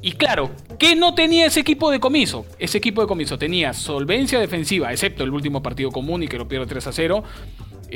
Y 0.01 0.13
claro, 0.13 0.51
¿qué 0.77 0.95
no 0.95 1.15
tenía 1.15 1.47
ese 1.47 1.59
equipo 1.59 1.89
de 1.89 1.99
comiso? 1.99 2.45
Ese 2.59 2.77
equipo 2.77 3.01
de 3.01 3.07
comiso 3.07 3.39
tenía 3.39 3.73
solvencia 3.73 4.39
defensiva, 4.39 4.91
excepto 4.91 5.23
el 5.23 5.31
último 5.31 5.63
partido 5.63 5.89
común 5.89 6.21
y 6.21 6.27
que 6.27 6.37
lo 6.37 6.47
pierde 6.47 6.67
3 6.67 6.87
a 6.87 6.91
0. 6.91 7.23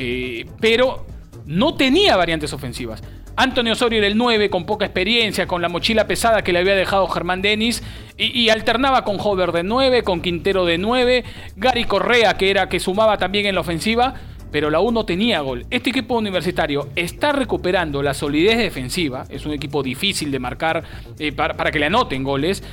Eh, 0.01 0.45
pero 0.61 1.05
no 1.45 1.73
tenía 1.73 2.15
variantes 2.15 2.53
ofensivas. 2.53 3.03
Antonio 3.35 3.73
Osorio 3.73 3.97
era 3.97 4.07
el 4.07 4.15
9 4.15 4.49
con 4.49 4.65
poca 4.65 4.85
experiencia, 4.85 5.45
con 5.45 5.61
la 5.61 5.67
mochila 5.67 6.07
pesada 6.07 6.41
que 6.41 6.53
le 6.53 6.59
había 6.59 6.73
dejado 6.73 7.05
Germán 7.09 7.41
Denis 7.41 7.83
y, 8.17 8.47
alternaba 8.47 9.03
con 9.03 9.17
Hover 9.19 9.51
de 9.51 9.63
9, 9.63 10.03
con 10.03 10.21
Quintero 10.21 10.63
de 10.63 10.77
9, 10.77 11.25
Gary 11.57 11.83
Correa 11.83 12.37
que 12.37 12.49
era 12.49 12.69
que 12.69 12.79
sumaba 12.79 13.17
también 13.17 13.45
en 13.45 13.55
la 13.55 13.61
ofensiva, 13.61 14.13
pero 14.53 14.69
la 14.69 14.79
U 14.79 14.91
no 14.91 15.05
tenía 15.05 15.41
gol. 15.41 15.65
Este 15.69 15.89
equipo 15.89 16.17
universitario 16.17 16.87
está 16.95 17.33
recuperando 17.33 18.01
la 18.01 18.13
solidez 18.13 18.57
defensiva, 18.57 19.25
es 19.29 19.45
un 19.45 19.51
equipo 19.51 19.83
difícil 19.83 20.31
de 20.31 20.39
marcar 20.39 20.85
eh, 21.19 21.33
para, 21.33 21.71
que 21.71 21.79
le 21.79 21.87
anoten 21.87 22.23
goles. 22.23 22.63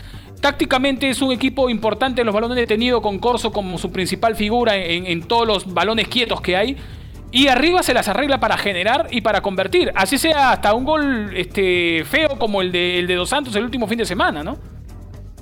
Tácticamente 0.41 1.09
es 1.09 1.21
un 1.23 1.33
equipo 1.33 1.69
importante 1.69 2.21
en 2.21 2.27
los 2.27 2.35
balones 2.35 2.57
detenidos 2.57 3.03
con 3.03 3.19
Corso 3.19 3.51
como 3.51 3.79
su 3.79 3.91
principal 3.91 4.37
figura 4.37 4.77
en 4.77 5.23
todos 5.23 5.45
los 5.45 5.75
balones 5.75 6.07
quietos 6.07 6.41
que 6.41 6.57
hay 6.57 6.77
y 7.33 7.49
arriba 7.49 7.83
se 7.83 7.93
las 7.93 8.09
arregla 8.09 8.41
para 8.41 8.57
generar 8.57 9.09
y 9.11 9.21
para 9.21 9.41
convertir. 9.41 9.93
Así 9.95 10.19
sea 10.19 10.53
hasta 10.53 10.75
un 10.75 10.85
gol 10.85 11.37
este, 11.37 12.05
feo 12.05 12.39
como 12.39 12.63
el 12.63 12.73
de, 12.73 12.99
el 12.99 13.07
de 13.07 13.15
Dos 13.15 13.29
Santos 13.29 13.55
el 13.57 13.65
último 13.65 13.87
fin 13.87 13.99
de 13.99 14.07
semana, 14.07 14.43
¿no? 14.43 14.59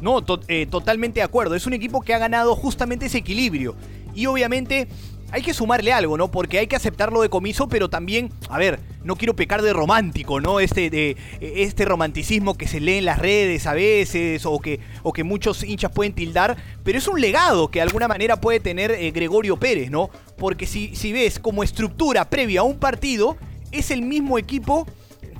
No, 0.00 0.22
eh, 0.48 0.66
totalmente 0.66 1.20
de 1.20 1.24
acuerdo. 1.24 1.54
Es 1.54 1.66
un 1.66 1.72
equipo 1.72 2.00
que 2.00 2.14
ha 2.14 2.18
ganado 2.18 2.56
justamente 2.56 3.06
ese 3.06 3.18
equilibrio. 3.18 3.74
Y 4.14 4.26
obviamente 4.26 4.88
hay 5.30 5.42
que 5.42 5.54
sumarle 5.54 5.92
algo, 5.92 6.16
¿no? 6.16 6.30
Porque 6.30 6.58
hay 6.58 6.66
que 6.66 6.76
aceptarlo 6.76 7.22
de 7.22 7.28
comiso, 7.28 7.68
pero 7.68 7.88
también, 7.90 8.32
a 8.48 8.58
ver, 8.58 8.80
no 9.02 9.16
quiero 9.16 9.34
pecar 9.34 9.62
de 9.62 9.72
romántico, 9.72 10.40
¿no? 10.40 10.60
Este, 10.60 10.90
de, 10.90 11.16
este 11.40 11.84
romanticismo 11.84 12.56
que 12.56 12.66
se 12.66 12.80
lee 12.80 12.98
en 12.98 13.04
las 13.04 13.18
redes 13.18 13.66
a 13.66 13.74
veces 13.74 14.46
o 14.46 14.58
que, 14.58 14.80
o 15.02 15.12
que 15.12 15.24
muchos 15.24 15.62
hinchas 15.64 15.92
pueden 15.92 16.12
tildar, 16.12 16.56
pero 16.82 16.98
es 16.98 17.08
un 17.08 17.20
legado 17.20 17.68
que 17.70 17.80
de 17.80 17.84
alguna 17.84 18.08
manera 18.08 18.40
puede 18.40 18.60
tener 18.60 18.90
eh, 18.92 19.10
Gregorio 19.10 19.56
Pérez, 19.58 19.90
¿no? 19.90 20.10
Porque 20.36 20.66
si, 20.66 20.94
si 20.94 21.12
ves 21.12 21.38
como 21.38 21.62
estructura 21.62 22.28
previa 22.30 22.60
a 22.60 22.64
un 22.64 22.78
partido, 22.78 23.36
es 23.72 23.90
el 23.90 24.02
mismo 24.02 24.38
equipo 24.38 24.86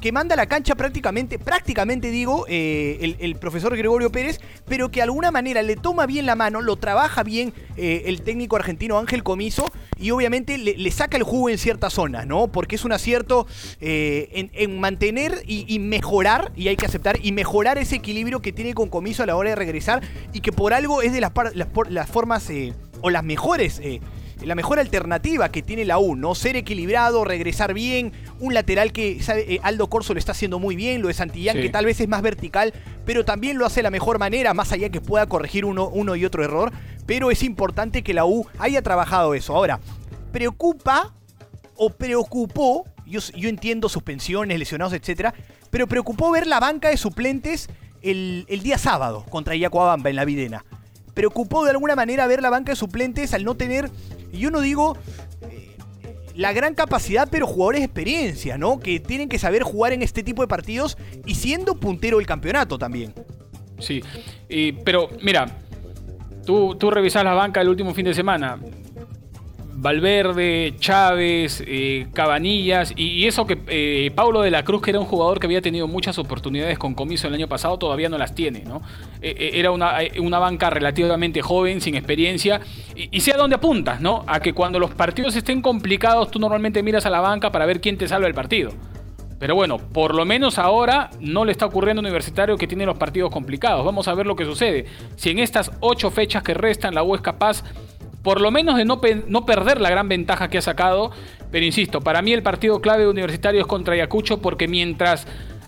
que 0.04 0.12
manda 0.12 0.36
la 0.36 0.44
cancha 0.44 0.74
prácticamente, 0.74 1.38
prácticamente 1.38 2.10
digo, 2.10 2.44
eh, 2.46 3.16
el, 3.20 3.36
profesor 3.36 3.74
Gregorio 3.74 4.12
Pérez, 4.12 4.38
pero 4.68 4.90
que 4.90 4.96
de 4.96 5.04
alguna 5.04 5.30
manera 5.30 5.62
le 5.62 5.76
toma 5.76 6.04
bien 6.04 6.26
la 6.26 6.34
mano, 6.34 6.60
lo 6.60 6.76
trabaja 6.76 7.22
bien 7.22 7.54
eh, 7.78 8.02
el 8.04 8.20
técnico 8.20 8.56
argentino 8.56 8.98
Ángel 8.98 9.22
Comiso 9.22 9.72
y 9.98 10.10
obviamente 10.10 10.58
le, 10.58 10.90
saca 10.90 11.16
el 11.16 11.22
jugo 11.22 11.48
en 11.48 11.56
ciertas 11.56 11.94
zonas, 11.94 12.26
¿no? 12.26 12.48
Porque 12.48 12.74
es 12.74 12.84
un 12.84 12.92
acierto 12.92 13.46
eh, 13.80 14.50
en, 14.52 14.78
mantener 14.78 15.42
y, 15.46 15.78
mejorar, 15.78 16.52
y 16.54 16.68
hay 16.68 16.76
que 16.76 16.84
aceptar, 16.84 17.18
y 17.22 17.32
mejorar 17.32 17.78
ese 17.78 17.96
equilibrio 17.96 18.42
que 18.42 18.52
tiene 18.52 18.74
con 18.74 18.90
Comiso 18.90 19.22
a 19.22 19.26
la 19.26 19.36
hora 19.36 19.48
de 19.48 19.56
regresar 19.56 20.02
y 20.34 20.40
que 20.40 20.52
por 20.52 20.74
algo 20.74 21.00
es 21.00 21.14
de 21.14 21.22
las, 21.22 22.08
formas 22.10 22.50
o 23.00 23.08
las 23.08 23.24
mejores 23.24 23.80
la 24.46 24.54
mejor 24.54 24.78
alternativa 24.78 25.50
que 25.50 25.62
tiene 25.62 25.84
la 25.84 25.98
U, 25.98 26.16
¿no? 26.16 26.34
Ser 26.34 26.56
equilibrado, 26.56 27.24
regresar 27.24 27.74
bien, 27.74 28.12
un 28.40 28.54
lateral 28.54 28.92
que 28.92 29.22
sabe, 29.22 29.54
eh, 29.54 29.60
Aldo 29.62 29.88
Corso 29.88 30.14
lo 30.14 30.18
está 30.18 30.32
haciendo 30.32 30.58
muy 30.58 30.76
bien, 30.76 31.02
lo 31.02 31.08
de 31.08 31.14
Santillán 31.14 31.56
que 31.56 31.68
tal 31.68 31.86
vez 31.86 32.00
es 32.00 32.08
más 32.08 32.22
vertical, 32.22 32.72
pero 33.04 33.24
también 33.24 33.58
lo 33.58 33.66
hace 33.66 33.76
de 33.76 33.84
la 33.84 33.90
mejor 33.90 34.18
manera, 34.18 34.54
más 34.54 34.72
allá 34.72 34.88
que 34.88 35.00
pueda 35.00 35.26
corregir 35.26 35.64
uno, 35.64 35.88
uno 35.88 36.16
y 36.16 36.24
otro 36.24 36.44
error, 36.44 36.72
pero 37.06 37.30
es 37.30 37.42
importante 37.42 38.02
que 38.02 38.14
la 38.14 38.24
U 38.24 38.46
haya 38.58 38.82
trabajado 38.82 39.34
eso. 39.34 39.54
Ahora, 39.54 39.80
preocupa 40.32 41.12
o 41.76 41.90
preocupó, 41.90 42.84
yo, 43.06 43.20
yo 43.36 43.48
entiendo 43.48 43.88
suspensiones, 43.88 44.58
lesionados, 44.58 44.92
etcétera, 44.94 45.34
pero 45.70 45.86
preocupó 45.86 46.30
ver 46.30 46.46
la 46.46 46.60
banca 46.60 46.88
de 46.88 46.96
suplentes 46.96 47.68
el, 48.02 48.44
el 48.48 48.62
día 48.62 48.78
sábado 48.78 49.24
contra 49.30 49.56
Yacuabamba 49.56 50.10
en 50.10 50.16
la 50.16 50.24
Videna 50.24 50.64
preocupó 51.14 51.64
de 51.64 51.70
alguna 51.70 51.96
manera 51.96 52.26
ver 52.26 52.42
la 52.42 52.50
banca 52.50 52.72
de 52.72 52.76
suplentes 52.76 53.32
al 53.32 53.44
no 53.44 53.54
tener 53.54 53.90
yo 54.38 54.50
no 54.50 54.60
digo 54.60 54.96
eh, 55.42 55.76
la 56.34 56.52
gran 56.52 56.74
capacidad, 56.74 57.28
pero 57.30 57.46
jugadores 57.46 57.80
de 57.80 57.86
experiencia, 57.86 58.58
¿no? 58.58 58.80
Que 58.80 59.00
tienen 59.00 59.28
que 59.28 59.38
saber 59.38 59.62
jugar 59.62 59.92
en 59.92 60.02
este 60.02 60.22
tipo 60.22 60.42
de 60.42 60.48
partidos 60.48 60.98
y 61.24 61.36
siendo 61.36 61.76
puntero 61.76 62.18
del 62.18 62.26
campeonato 62.26 62.78
también. 62.78 63.14
Sí, 63.78 64.02
pero 64.84 65.08
mira, 65.22 65.46
tú, 66.44 66.76
tú 66.76 66.90
revisas 66.90 67.24
la 67.24 67.34
banca 67.34 67.60
del 67.60 67.68
último 67.68 67.94
fin 67.94 68.04
de 68.06 68.14
semana. 68.14 68.58
Valverde, 69.84 70.72
Chávez, 70.78 71.62
eh, 71.66 72.06
Cabanillas 72.14 72.94
y, 72.96 73.26
eso 73.26 73.46
que 73.46 73.58
eh, 73.68 74.10
Paulo 74.14 74.40
de 74.40 74.50
la 74.50 74.64
Cruz, 74.64 74.80
que 74.80 74.90
era 74.90 74.98
un 74.98 75.04
jugador 75.04 75.38
que 75.38 75.46
había 75.46 75.60
tenido 75.60 75.86
muchas 75.86 76.18
oportunidades 76.18 76.78
con 76.78 76.94
comiso 76.94 77.28
el 77.28 77.34
año 77.34 77.48
pasado, 77.48 77.78
todavía 77.78 78.08
no 78.08 78.16
las 78.16 78.34
tiene. 78.34 78.64
¿no? 78.64 78.80
Eh, 79.20 79.50
era 79.52 79.72
una, 79.72 79.98
una, 80.20 80.38
banca 80.38 80.70
relativamente 80.70 81.42
joven, 81.42 81.82
sin 81.82 81.96
experiencia 81.96 82.62
y, 82.96 83.14
y 83.14 83.20
sé 83.20 83.34
a 83.34 83.36
dónde 83.36 83.56
apuntas, 83.56 84.00
¿no? 84.00 84.24
A 84.26 84.40
que 84.40 84.54
cuando 84.54 84.78
los 84.78 84.94
partidos 84.94 85.36
estén 85.36 85.60
complicados 85.60 86.30
tú 86.30 86.38
normalmente 86.38 86.82
miras 86.82 87.04
a 87.04 87.10
la 87.10 87.20
banca 87.20 87.52
para 87.52 87.66
ver 87.66 87.82
quién 87.82 87.98
te 87.98 88.08
salva 88.08 88.26
el 88.26 88.34
partido. 88.34 88.70
Pero 89.38 89.54
bueno, 89.54 89.76
por 89.76 90.14
lo 90.14 90.24
menos 90.24 90.58
ahora 90.58 91.10
no 91.20 91.44
le 91.44 91.52
está 91.52 91.66
ocurriendo 91.66 92.00
a 92.00 92.04
Universitario 92.04 92.56
que 92.56 92.66
tiene 92.66 92.86
los 92.86 92.96
partidos 92.96 93.30
complicados. 93.30 93.84
Vamos 93.84 94.08
a 94.08 94.14
ver 94.14 94.26
lo 94.26 94.36
que 94.36 94.46
sucede. 94.46 94.86
Si 95.16 95.28
en 95.28 95.38
estas 95.38 95.70
ocho 95.80 96.10
fechas 96.10 96.42
que 96.42 96.54
restan 96.54 96.94
la 96.94 97.02
U 97.02 97.14
es 97.14 97.20
capaz 97.20 97.62
por 98.24 98.40
lo 98.40 98.50
menos 98.50 98.76
de 98.76 98.86
no, 98.86 99.00
no, 99.28 99.46
perder 99.46 99.80
la 99.80 99.90
gran 99.90 100.08
ventaja 100.08 100.48
que 100.48 100.58
ha 100.58 100.62
sacado. 100.62 101.12
Pero 101.52 101.64
insisto, 101.64 102.00
para 102.00 102.22
mí 102.22 102.32
el 102.32 102.42
partido 102.42 102.80
clave 102.80 103.06
universitario 103.06 103.60
es 103.60 103.66
contra 103.66 103.94
Ayacucho 103.94 104.40
porque 104.40 104.66
mientras 104.66 105.26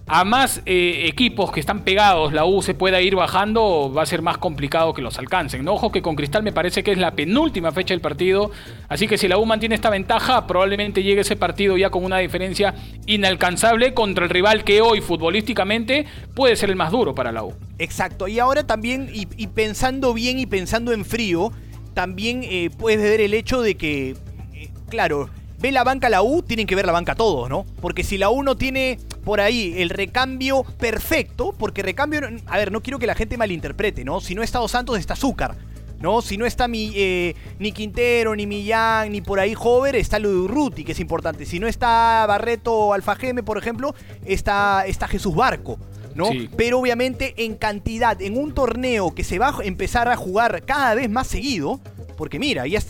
a 0.09 0.25
más 0.25 0.63
eh, 0.67 1.03
equipos 1.07 1.51
que 1.51 1.59
están 1.59 1.83
pegados 1.83 2.33
la 2.33 2.45
U 2.45 2.63
se 2.63 2.75
pueda 2.75 3.01
ir 3.01 3.17
bajando, 3.17 3.93
va 3.93 4.03
a 4.03 4.07
ser 4.07 4.23
más 4.23 4.39
complicado 4.39 4.95
que 4.95 5.03
los 5.03 5.19
alcancen. 5.19 5.65
¿no? 5.65 5.75
Ojo 5.75 5.93
que 5.93 6.01
con 6.01 6.17
Cristal 6.17 6.43
me 6.45 6.53
parece 6.53 6.83
que 6.83 6.93
es 6.93 6.99
la 6.99 7.11
penúltima 7.11 7.73
fecha 7.73 7.93
del 7.93 8.01
partido, 8.01 8.51
así 8.89 9.07
que 9.07 9.19
si 9.19 9.29
la 9.29 9.37
U 9.37 9.45
mantiene 9.45 9.75
esta 9.75 9.91
ventaja, 9.91 10.47
probablemente 10.47 11.03
llegue 11.03 11.21
ese 11.21 11.37
partido 11.37 11.77
ya 11.77 11.91
con 11.91 12.05
una 12.05 12.19
diferencia 12.19 12.75
inalcanzable 13.07 13.93
contra 13.95 14.25
el 14.25 14.31
rival 14.31 14.65
que 14.65 14.81
hoy 14.81 15.01
futbolísticamente 15.01 16.07
puede 16.35 16.57
ser 16.57 16.71
el 16.71 16.77
más 16.77 16.91
duro 16.91 17.15
para 17.15 17.33
la 17.33 17.43
U. 17.43 17.53
Exacto, 17.79 18.29
y 18.29 18.39
ahora 18.39 18.67
también, 18.67 19.11
y 19.13 19.47
pensando 19.49 20.15
bien 20.15 20.39
y 20.39 20.47
pensando 20.47 20.93
en 20.93 21.05
frío, 21.05 21.53
también 21.97 22.43
eh, 22.45 22.69
puedes 22.76 23.00
ver 23.00 23.23
el 23.23 23.33
hecho 23.33 23.62
de 23.62 23.75
que, 23.75 24.11
eh, 24.53 24.69
claro, 24.91 25.31
ve 25.59 25.73
la 25.73 25.83
banca 25.83 26.11
la 26.11 26.21
U, 26.21 26.43
tienen 26.43 26.67
que 26.67 26.75
ver 26.75 26.85
la 26.85 26.93
banca 26.93 27.15
todos, 27.15 27.49
¿no? 27.49 27.65
Porque 27.81 28.05
si 28.05 28.19
la 28.19 28.29
U 28.29 28.43
no 28.43 28.55
tiene 28.55 28.99
por 29.25 29.41
ahí 29.41 29.73
el 29.79 29.88
recambio 29.88 30.62
perfecto, 30.62 31.55
porque 31.59 31.83
recambio, 31.83 32.21
a 32.49 32.59
ver, 32.59 32.71
no 32.71 32.83
quiero 32.83 32.99
que 32.99 33.07
la 33.07 33.15
gente 33.15 33.38
malinterprete, 33.38 34.05
¿no? 34.05 34.21
Si 34.21 34.35
no 34.35 34.43
está 34.43 34.59
Dos 34.59 34.73
Santos, 34.73 34.99
está 34.99 35.15
Azúcar. 35.15 35.57
¿no? 35.99 36.21
Si 36.21 36.37
no 36.37 36.45
está 36.45 36.69
mi, 36.69 36.93
eh, 36.95 37.35
ni 37.59 37.73
Quintero, 37.73 38.37
ni 38.37 38.47
Millán, 38.47 39.11
ni 39.12 39.23
por 39.23 39.41
ahí 39.41 39.55
Hover, 39.59 39.97
está 39.97 40.19
lo 40.19 40.29
de 40.29 40.37
Urruti, 40.37 40.85
que 40.85 40.93
es 40.93 41.00
importante. 41.00 41.47
Si 41.47 41.59
no 41.59 41.67
está 41.67 42.26
Barreto 42.29 42.75
o 42.75 42.93
Alfajeme, 42.93 43.43
por 43.43 43.57
ejemplo, 43.57 43.95
está, 44.26 44.85
está 44.85 45.09
Jesús 45.09 45.35
Barco. 45.35 45.79
¿No? 46.17 46.31
Pero 46.57 46.81
obviamente 46.81 47.35
en 47.39 47.55
cantidad, 47.57 48.21
en 48.21 48.37
un 48.37 48.53
torneo 48.53 49.15
que 49.15 49.25
se 49.25 49.39
va 49.39 49.49
a 49.49 49.65
empezar 49.65 50.09
a 50.09 50.17
jugar 50.17 50.65
cada 50.65 50.95
vez 50.95 51.11
más 51.11 51.27
seguido, 51.27 51.81
porque 52.17 52.39
mira, 52.39 52.67
ya, 52.67 52.81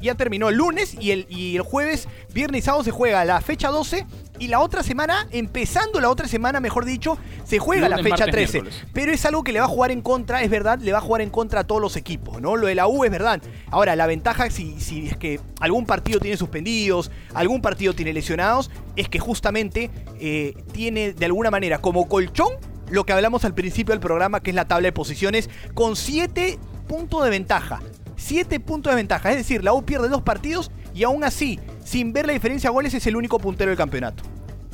ya 0.00 0.14
terminó 0.14 0.48
el 0.48 0.56
lunes 0.56 0.96
y 0.98 1.10
el, 1.10 1.26
y 1.28 1.56
el 1.56 1.62
jueves, 1.62 2.08
viernes 2.32 2.60
y 2.60 2.64
sábado 2.64 2.84
se 2.84 2.92
juega 2.92 3.24
la 3.24 3.40
fecha 3.40 3.68
12 3.68 4.06
y 4.38 4.48
la 4.48 4.60
otra 4.60 4.82
semana, 4.82 5.26
empezando 5.30 6.00
la 6.00 6.10
otra 6.10 6.28
semana, 6.28 6.60
mejor 6.60 6.84
dicho, 6.84 7.18
se 7.44 7.58
juega 7.58 7.88
la 7.88 7.98
fecha 7.98 8.26
13. 8.26 8.62
Pero 8.92 9.12
es 9.12 9.24
algo 9.24 9.42
que 9.42 9.52
le 9.52 9.60
va 9.60 9.64
a 9.64 9.68
jugar 9.68 9.90
en 9.90 10.02
contra, 10.02 10.42
es 10.42 10.50
verdad, 10.50 10.78
le 10.78 10.92
va 10.92 10.98
a 10.98 11.00
jugar 11.00 11.22
en 11.22 11.30
contra 11.30 11.60
a 11.60 11.64
todos 11.64 11.80
los 11.80 11.96
equipos, 11.96 12.40
¿no? 12.40 12.56
Lo 12.56 12.66
de 12.66 12.74
la 12.74 12.86
U 12.86 13.04
es 13.04 13.10
verdad. 13.10 13.40
Ahora, 13.70 13.96
la 13.96 14.06
ventaja, 14.06 14.50
si, 14.50 14.78
si 14.80 15.08
es 15.08 15.16
que 15.16 15.40
algún 15.60 15.86
partido 15.86 16.20
tiene 16.20 16.36
suspendidos, 16.36 17.10
algún 17.34 17.62
partido 17.62 17.94
tiene 17.94 18.12
lesionados, 18.12 18.70
es 18.94 19.08
que 19.08 19.18
justamente 19.18 19.90
eh, 20.20 20.54
tiene 20.72 21.12
de 21.12 21.24
alguna 21.24 21.50
manera 21.50 21.78
como 21.78 22.08
colchón 22.08 22.52
lo 22.90 23.04
que 23.04 23.12
hablamos 23.12 23.44
al 23.44 23.54
principio 23.54 23.92
del 23.92 24.00
programa, 24.00 24.40
que 24.40 24.50
es 24.50 24.56
la 24.56 24.66
tabla 24.66 24.86
de 24.86 24.92
posiciones, 24.92 25.50
con 25.74 25.96
7 25.96 26.58
puntos 26.86 27.24
de 27.24 27.30
ventaja. 27.30 27.80
7 28.16 28.60
puntos 28.60 28.92
de 28.92 28.96
ventaja. 28.96 29.30
Es 29.30 29.36
decir, 29.36 29.64
la 29.64 29.72
U 29.72 29.84
pierde 29.84 30.08
dos 30.08 30.22
partidos 30.22 30.70
y 30.94 31.04
aún 31.04 31.24
así, 31.24 31.60
sin 31.84 32.12
ver 32.12 32.26
la 32.26 32.32
diferencia 32.32 32.70
de 32.70 32.74
goles, 32.74 32.94
es 32.94 33.06
el 33.06 33.16
único 33.16 33.38
puntero 33.38 33.70
del 33.70 33.76
campeonato. 33.76 34.22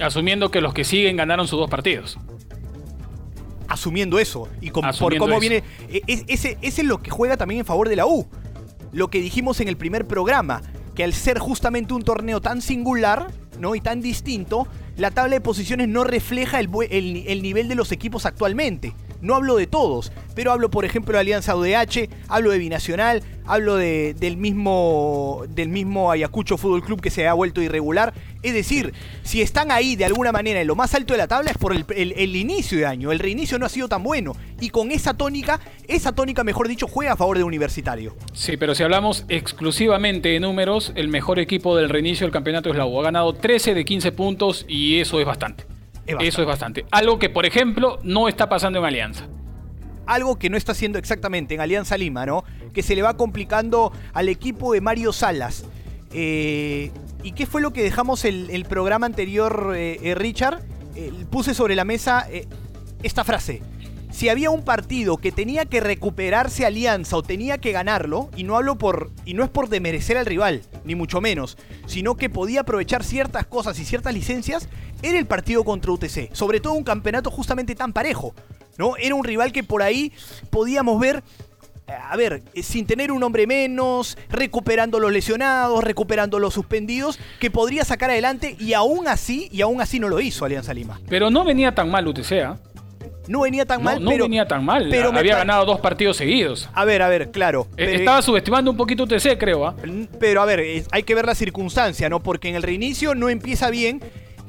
Asumiendo 0.00 0.50
que 0.50 0.60
los 0.60 0.72
que 0.74 0.84
siguen 0.84 1.16
ganaron 1.16 1.48
sus 1.48 1.58
dos 1.58 1.70
partidos. 1.70 2.18
Asumiendo 3.68 4.18
eso. 4.18 4.48
Y 4.60 4.70
por 4.70 5.16
cómo 5.16 5.40
viene. 5.40 5.62
E, 5.88 6.02
ese, 6.06 6.58
ese 6.60 6.82
es 6.82 6.86
lo 6.86 7.02
que 7.02 7.10
juega 7.10 7.36
también 7.36 7.60
en 7.60 7.66
favor 7.66 7.88
de 7.88 7.96
la 7.96 8.06
U. 8.06 8.26
Lo 8.92 9.08
que 9.08 9.20
dijimos 9.20 9.60
en 9.60 9.68
el 9.68 9.76
primer 9.76 10.06
programa. 10.06 10.62
Que 10.94 11.04
al 11.04 11.14
ser 11.14 11.38
justamente 11.38 11.94
un 11.94 12.02
torneo 12.02 12.40
tan 12.40 12.60
singular, 12.60 13.32
¿no? 13.58 13.74
Y 13.74 13.80
tan 13.80 14.02
distinto, 14.02 14.68
la 14.96 15.10
tabla 15.10 15.34
de 15.34 15.40
posiciones 15.40 15.88
no 15.88 16.04
refleja 16.04 16.60
el, 16.60 16.70
nivel 17.42 17.68
de 17.68 17.74
los 17.74 17.92
equipos 17.92 18.26
actualmente. 18.26 18.94
No 19.22 19.36
hablo 19.36 19.56
de 19.56 19.68
todos, 19.68 20.10
pero 20.34 20.50
hablo, 20.50 20.68
por 20.68 20.84
ejemplo, 20.84 21.14
de 21.14 21.20
Alianza 21.20 21.54
UDH, 21.54 22.08
hablo 22.28 22.50
de 22.50 22.58
Binacional, 22.58 23.22
hablo 23.46 23.76
de, 23.76 24.14
del, 24.14 24.36
mismo, 24.36 25.44
del 25.48 25.68
mismo 25.68 26.10
Ayacucho 26.10 26.56
Fútbol 26.56 26.82
Club 26.82 27.00
que 27.00 27.10
se 27.10 27.28
ha 27.28 27.32
vuelto 27.32 27.62
irregular. 27.62 28.12
Es 28.42 28.52
decir, 28.52 28.92
si 29.22 29.40
están 29.40 29.70
ahí 29.70 29.94
de 29.94 30.04
alguna 30.04 30.32
manera 30.32 30.60
en 30.60 30.66
lo 30.66 30.74
más 30.74 30.94
alto 30.96 31.14
de 31.14 31.18
la 31.18 31.28
tabla 31.28 31.52
es 31.52 31.56
por 31.56 31.72
el, 31.72 31.84
el 31.88 32.34
inicio 32.34 32.78
de 32.78 32.86
año. 32.86 33.12
El 33.12 33.20
reinicio 33.20 33.60
no 33.60 33.66
ha 33.66 33.68
sido 33.68 33.88
tan 33.88 34.02
bueno. 34.02 34.34
Y 34.60 34.70
con 34.70 34.90
esa 34.90 35.14
tónica, 35.14 35.60
esa 35.86 36.12
tónica, 36.12 36.42
mejor 36.42 36.66
dicho, 36.66 36.88
juega 36.88 37.12
a 37.12 37.16
favor 37.16 37.38
de 37.38 37.44
Universitario. 37.44 38.16
Sí, 38.32 38.56
pero 38.56 38.74
si 38.74 38.82
hablamos 38.82 39.24
exclusivamente 39.28 40.30
de 40.30 40.40
números, 40.40 40.92
el 40.96 41.06
mejor 41.06 41.38
equipo 41.38 41.76
del 41.76 41.88
reinicio 41.90 42.26
del 42.26 42.32
campeonato 42.32 42.70
es 42.70 42.76
la 42.76 42.86
U. 42.86 42.98
Ha 42.98 43.04
ganado 43.04 43.34
13 43.34 43.74
de 43.74 43.84
15 43.84 44.10
puntos 44.10 44.64
y 44.68 44.98
eso 44.98 45.20
es 45.20 45.26
bastante. 45.26 45.71
Eso 46.06 46.42
es 46.42 46.46
bastante. 46.46 46.84
Algo 46.90 47.18
que, 47.18 47.30
por 47.30 47.46
ejemplo, 47.46 47.98
no 48.02 48.28
está 48.28 48.48
pasando 48.48 48.78
en 48.78 48.84
Alianza. 48.84 49.28
Algo 50.06 50.38
que 50.38 50.50
no 50.50 50.56
está 50.56 50.72
haciendo 50.72 50.98
exactamente 50.98 51.54
en 51.54 51.60
Alianza 51.60 51.96
Lima, 51.96 52.26
¿no? 52.26 52.44
Que 52.72 52.82
se 52.82 52.94
le 52.94 53.02
va 53.02 53.16
complicando 53.16 53.92
al 54.12 54.28
equipo 54.28 54.72
de 54.72 54.80
Mario 54.80 55.12
Salas. 55.12 55.64
Eh, 56.12 56.90
¿Y 57.22 57.32
qué 57.32 57.46
fue 57.46 57.62
lo 57.62 57.72
que 57.72 57.82
dejamos 57.82 58.24
el, 58.24 58.50
el 58.50 58.64
programa 58.64 59.06
anterior, 59.06 59.74
eh, 59.76 59.98
eh, 60.02 60.14
Richard? 60.14 60.60
puse 61.30 61.54
sobre 61.54 61.74
la 61.74 61.86
mesa 61.86 62.26
esta 63.02 63.24
frase. 63.24 63.62
Si 64.12 64.28
había 64.28 64.50
un 64.50 64.62
partido 64.62 65.16
que 65.16 65.32
tenía 65.32 65.64
que 65.64 65.80
recuperarse 65.80 66.66
Alianza 66.66 67.16
o 67.16 67.22
tenía 67.22 67.56
que 67.56 67.72
ganarlo, 67.72 68.28
y 68.36 68.44
no 68.44 68.56
hablo 68.56 68.76
por. 68.76 69.10
y 69.24 69.32
no 69.32 69.42
es 69.42 69.48
por 69.48 69.70
demerecer 69.70 70.18
al 70.18 70.26
rival, 70.26 70.60
ni 70.84 70.94
mucho 70.94 71.22
menos, 71.22 71.56
sino 71.86 72.14
que 72.16 72.28
podía 72.28 72.60
aprovechar 72.60 73.04
ciertas 73.04 73.46
cosas 73.46 73.78
y 73.78 73.86
ciertas 73.86 74.12
licencias, 74.12 74.68
era 75.02 75.18
el 75.18 75.26
partido 75.26 75.64
contra 75.64 75.92
UTC. 75.92 76.32
Sobre 76.32 76.60
todo 76.60 76.74
un 76.74 76.84
campeonato 76.84 77.30
justamente 77.30 77.74
tan 77.74 77.92
parejo. 77.92 78.34
¿No? 78.78 78.96
Era 78.96 79.14
un 79.14 79.24
rival 79.24 79.52
que 79.52 79.62
por 79.62 79.82
ahí 79.82 80.12
podíamos 80.50 80.98
ver 80.98 81.22
eh, 81.88 81.92
a 81.92 82.16
ver, 82.16 82.42
eh, 82.54 82.62
sin 82.62 82.86
tener 82.86 83.10
un 83.10 83.22
hombre 83.22 83.46
menos, 83.46 84.16
recuperando 84.30 85.00
los 85.00 85.12
lesionados, 85.12 85.82
recuperando 85.82 86.38
los 86.38 86.54
suspendidos, 86.54 87.18
que 87.40 87.50
podría 87.50 87.84
sacar 87.84 88.10
adelante 88.10 88.56
y 88.58 88.72
aún 88.72 89.08
así, 89.08 89.48
y 89.52 89.62
aún 89.62 89.80
así 89.80 89.98
no 89.98 90.08
lo 90.08 90.20
hizo 90.20 90.44
Alianza 90.44 90.72
Lima. 90.72 91.00
Pero 91.08 91.30
no 91.30 91.44
venía 91.44 91.74
tan 91.74 91.90
mal 91.90 92.06
UTC, 92.06 92.32
¿ah? 92.44 92.58
No 93.28 93.42
venía 93.42 93.64
tan 93.64 93.82
mal, 93.82 94.02
no 94.02 94.10
pero, 94.10 94.24
venía 94.24 94.46
tan 94.48 94.64
mal. 94.64 94.88
Pero 94.90 95.16
había 95.16 95.36
ganado 95.36 95.64
dos 95.64 95.80
partidos 95.80 96.16
seguidos. 96.16 96.68
A 96.72 96.84
ver, 96.84 97.02
a 97.02 97.08
ver, 97.08 97.30
claro. 97.30 97.68
Eh, 97.76 97.94
estaba 97.94 98.20
subestimando 98.20 98.70
un 98.70 98.76
poquito 98.76 99.04
UTC, 99.04 99.38
creo. 99.38 99.64
¿ah? 99.64 99.76
Pero 100.18 100.42
a 100.42 100.44
ver, 100.44 100.84
hay 100.90 101.02
que 101.04 101.14
ver 101.14 101.24
la 101.24 101.36
circunstancia, 101.36 102.08
¿no? 102.08 102.20
Porque 102.20 102.48
en 102.48 102.56
el 102.56 102.64
reinicio 102.64 103.14
no 103.14 103.28
empieza 103.28 103.70
bien 103.70 104.00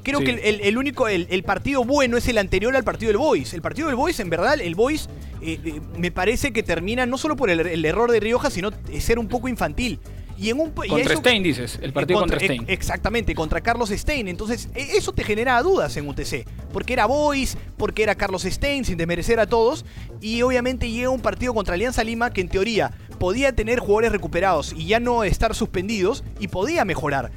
Creo 0.04 0.20
que 0.20 0.60
el, 0.64 0.78
único, 0.78 1.08
el, 1.08 1.44
partido 1.44 1.84
bueno 1.84 2.18
es 2.18 2.28
el 2.28 2.38
anterior 2.38 2.76
al 2.76 2.84
partido 2.84 3.10
del 3.10 3.18
Boys. 3.18 3.54
El 3.54 3.62
partido 3.62 3.88
del 3.88 3.96
Boys, 3.96 4.20
en 4.20 4.30
verdad, 4.30 4.60
el 4.60 4.76
Boys 4.76 5.10
eh, 5.42 5.60
eh, 5.64 5.82
me 5.98 6.12
parece 6.12 6.52
que 6.52 6.62
termina 6.62 7.06
no 7.06 7.18
solo 7.18 7.36
por 7.36 7.50
el, 7.50 7.86
error 7.86 8.12
de 8.12 8.20
Rioja, 8.20 8.50
sino 8.50 8.72
ser 9.00 9.20
un 9.20 9.28
poco 9.28 9.48
infantil. 9.48 10.00
Y 10.38 10.50
en 10.50 10.60
un, 10.60 10.72
contra 10.72 11.16
Stein, 11.16 11.44
dices, 11.44 11.80
el 11.82 11.94
partido 11.94 12.20
contra, 12.20 12.40
Stein. 12.40 12.66
Exactamente, 12.68 13.36
contra 13.36 13.62
Carlos 13.62 13.90
Stein. 13.90 14.28
Entonces, 14.28 14.68
e, 14.74 14.98
eso 14.98 15.14
te 15.14 15.24
genera 15.24 15.62
dudas 15.62 15.96
en 15.96 16.08
UTC. 16.08 16.46
Porque 16.72 16.94
era 16.94 17.06
Boys, 17.06 17.56
porque 17.78 18.04
era 18.04 18.16
Carlos 18.16 18.44
Stein, 18.44 18.84
sin 18.84 18.98
desmerecer 18.98 19.40
a 19.40 19.46
todos. 19.46 19.86
Y 20.22 20.42
obviamente 20.42 20.90
llega 20.90 21.10
un 21.10 21.22
partido 21.22 21.54
contra 21.54 21.76
Alianza 21.76 22.04
Lima 22.04 22.32
que 22.32 22.42
en 22.42 22.50
teoría 22.50 22.92
podía 23.20 23.54
tener 23.54 23.80
jugadores 23.80 24.12
recuperados 24.12 24.74
y 24.76 24.88
ya 24.88 25.00
no 25.00 25.24
estar 25.24 25.56
suspendidos 25.56 26.24
y 26.40 26.48
podía 26.50 26.84
mejorar 26.84 27.32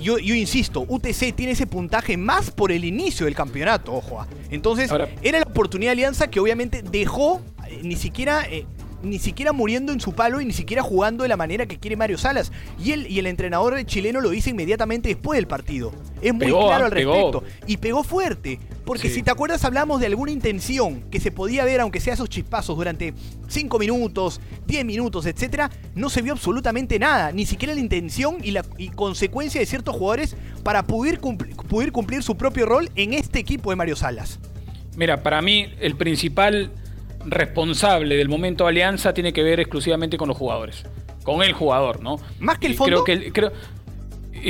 yo, 0.00 0.18
insisto, 0.18 0.84
UTC 0.88 1.34
tiene 1.34 1.52
ese 1.52 1.66
puntaje 1.66 2.16
más 2.16 2.50
por 2.50 2.72
el 2.72 2.84
inicio 2.84 3.26
del 3.26 3.34
campeonato, 3.34 3.94
ojo. 3.94 4.20
Ah. 4.20 4.26
Entonces, 4.50 4.90
era 5.22 5.40
la 5.40 5.46
oportunidad 5.46 5.90
de 5.90 5.92
Alianza 5.92 6.28
que 6.28 6.40
obviamente 6.40 6.82
dejó 6.82 7.40
eh, 7.68 7.80
ni 7.82 7.96
siquiera 7.96 8.44
eh, 8.44 8.66
ni 9.02 9.18
siquiera 9.18 9.52
muriendo 9.52 9.92
en 9.92 10.00
su 10.00 10.14
palo 10.14 10.40
y 10.40 10.44
ni 10.44 10.52
siquiera 10.52 10.82
jugando 10.82 11.22
de 11.22 11.28
la 11.28 11.36
manera 11.36 11.66
que 11.66 11.78
quiere 11.78 11.96
Mario 11.96 12.18
Salas. 12.18 12.52
Y 12.82 12.92
él 12.92 13.06
y 13.08 13.18
el 13.18 13.26
entrenador 13.26 13.82
chileno 13.84 14.20
lo 14.20 14.30
dice 14.30 14.50
inmediatamente 14.50 15.08
después 15.08 15.38
del 15.38 15.46
partido. 15.46 15.92
Es 16.20 16.34
muy 16.34 16.46
claro 16.46 16.86
al 16.86 16.90
respecto. 16.90 17.44
Y 17.66 17.76
pegó 17.76 18.02
fuerte. 18.02 18.58
Porque 18.86 19.10
si 19.10 19.24
te 19.24 19.32
acuerdas, 19.32 19.64
hablamos 19.64 19.98
de 19.98 20.06
alguna 20.06 20.30
intención 20.30 21.10
que 21.10 21.18
se 21.18 21.32
podía 21.32 21.64
ver, 21.64 21.80
aunque 21.80 21.98
sea 21.98 22.14
esos 22.14 22.28
chispazos, 22.28 22.76
durante 22.76 23.14
5 23.48 23.78
minutos, 23.80 24.40
10 24.68 24.84
minutos, 24.84 25.26
etcétera, 25.26 25.72
no 25.96 26.08
se 26.08 26.22
vio 26.22 26.32
absolutamente 26.32 26.96
nada. 27.00 27.32
Ni 27.32 27.46
siquiera 27.46 27.74
la 27.74 27.80
intención 27.80 28.36
y 28.44 28.52
la 28.52 28.64
consecuencia 28.94 29.60
de 29.60 29.66
ciertos 29.66 29.96
jugadores 29.96 30.36
para 30.62 30.86
poder 30.86 31.18
poder 31.68 31.90
cumplir 31.90 32.22
su 32.22 32.36
propio 32.36 32.64
rol 32.64 32.88
en 32.94 33.12
este 33.12 33.40
equipo 33.40 33.70
de 33.70 33.76
Mario 33.76 33.96
Salas. 33.96 34.38
Mira, 34.96 35.20
para 35.20 35.42
mí 35.42 35.66
el 35.80 35.96
principal 35.96 36.70
responsable 37.24 38.14
del 38.14 38.28
momento 38.28 38.68
Alianza 38.68 39.12
tiene 39.12 39.32
que 39.32 39.42
ver 39.42 39.58
exclusivamente 39.58 40.16
con 40.16 40.28
los 40.28 40.36
jugadores. 40.36 40.84
Con 41.24 41.42
el 41.42 41.54
jugador, 41.54 42.04
¿no? 42.04 42.20
Más 42.38 42.58
que 42.58 42.68
el 42.68 42.76
fondo. 42.76 43.02
Creo 43.02 43.20
que 43.20 43.32
creo, 43.32 43.52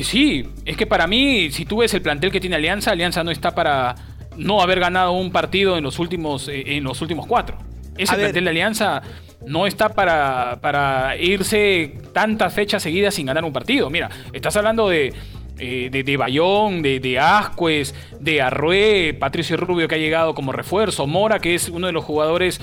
sí, 0.02 0.46
es 0.66 0.76
que 0.76 0.86
para 0.86 1.06
mí, 1.06 1.50
si 1.50 1.64
tú 1.64 1.78
ves 1.78 1.94
el 1.94 2.02
plantel 2.02 2.30
que 2.30 2.38
tiene 2.38 2.56
Alianza, 2.56 2.90
Alianza 2.90 3.24
no 3.24 3.30
está 3.30 3.54
para 3.54 3.94
no 4.36 4.60
haber 4.60 4.80
ganado 4.80 5.12
un 5.12 5.30
partido 5.30 5.76
en 5.76 5.84
los 5.84 5.98
últimos, 5.98 6.48
eh, 6.48 6.76
en 6.76 6.84
los 6.84 7.00
últimos 7.02 7.26
cuatro. 7.26 7.58
Ese 7.96 8.14
plantel 8.14 8.44
de 8.44 8.50
Alianza 8.50 9.02
no 9.46 9.66
está 9.66 9.90
para, 9.90 10.58
para 10.60 11.16
irse 11.16 11.94
tantas 12.12 12.52
fechas 12.52 12.82
seguidas 12.82 13.14
sin 13.14 13.26
ganar 13.26 13.44
un 13.44 13.52
partido. 13.52 13.88
Mira, 13.88 14.10
estás 14.32 14.56
hablando 14.56 14.88
de 14.88 15.14
eh, 15.58 15.88
de, 15.90 16.16
Bayón, 16.18 16.82
de, 16.82 17.00
de 17.00 17.18
Ascuez, 17.18 17.94
de 18.20 18.42
Arrué, 18.42 19.16
Patricio 19.18 19.56
Rubio 19.56 19.88
que 19.88 19.94
ha 19.94 19.98
llegado 19.98 20.34
como 20.34 20.52
refuerzo, 20.52 21.06
Mora 21.06 21.38
que 21.38 21.54
es 21.54 21.70
uno 21.70 21.86
de 21.86 21.94
los 21.94 22.04
jugadores 22.04 22.60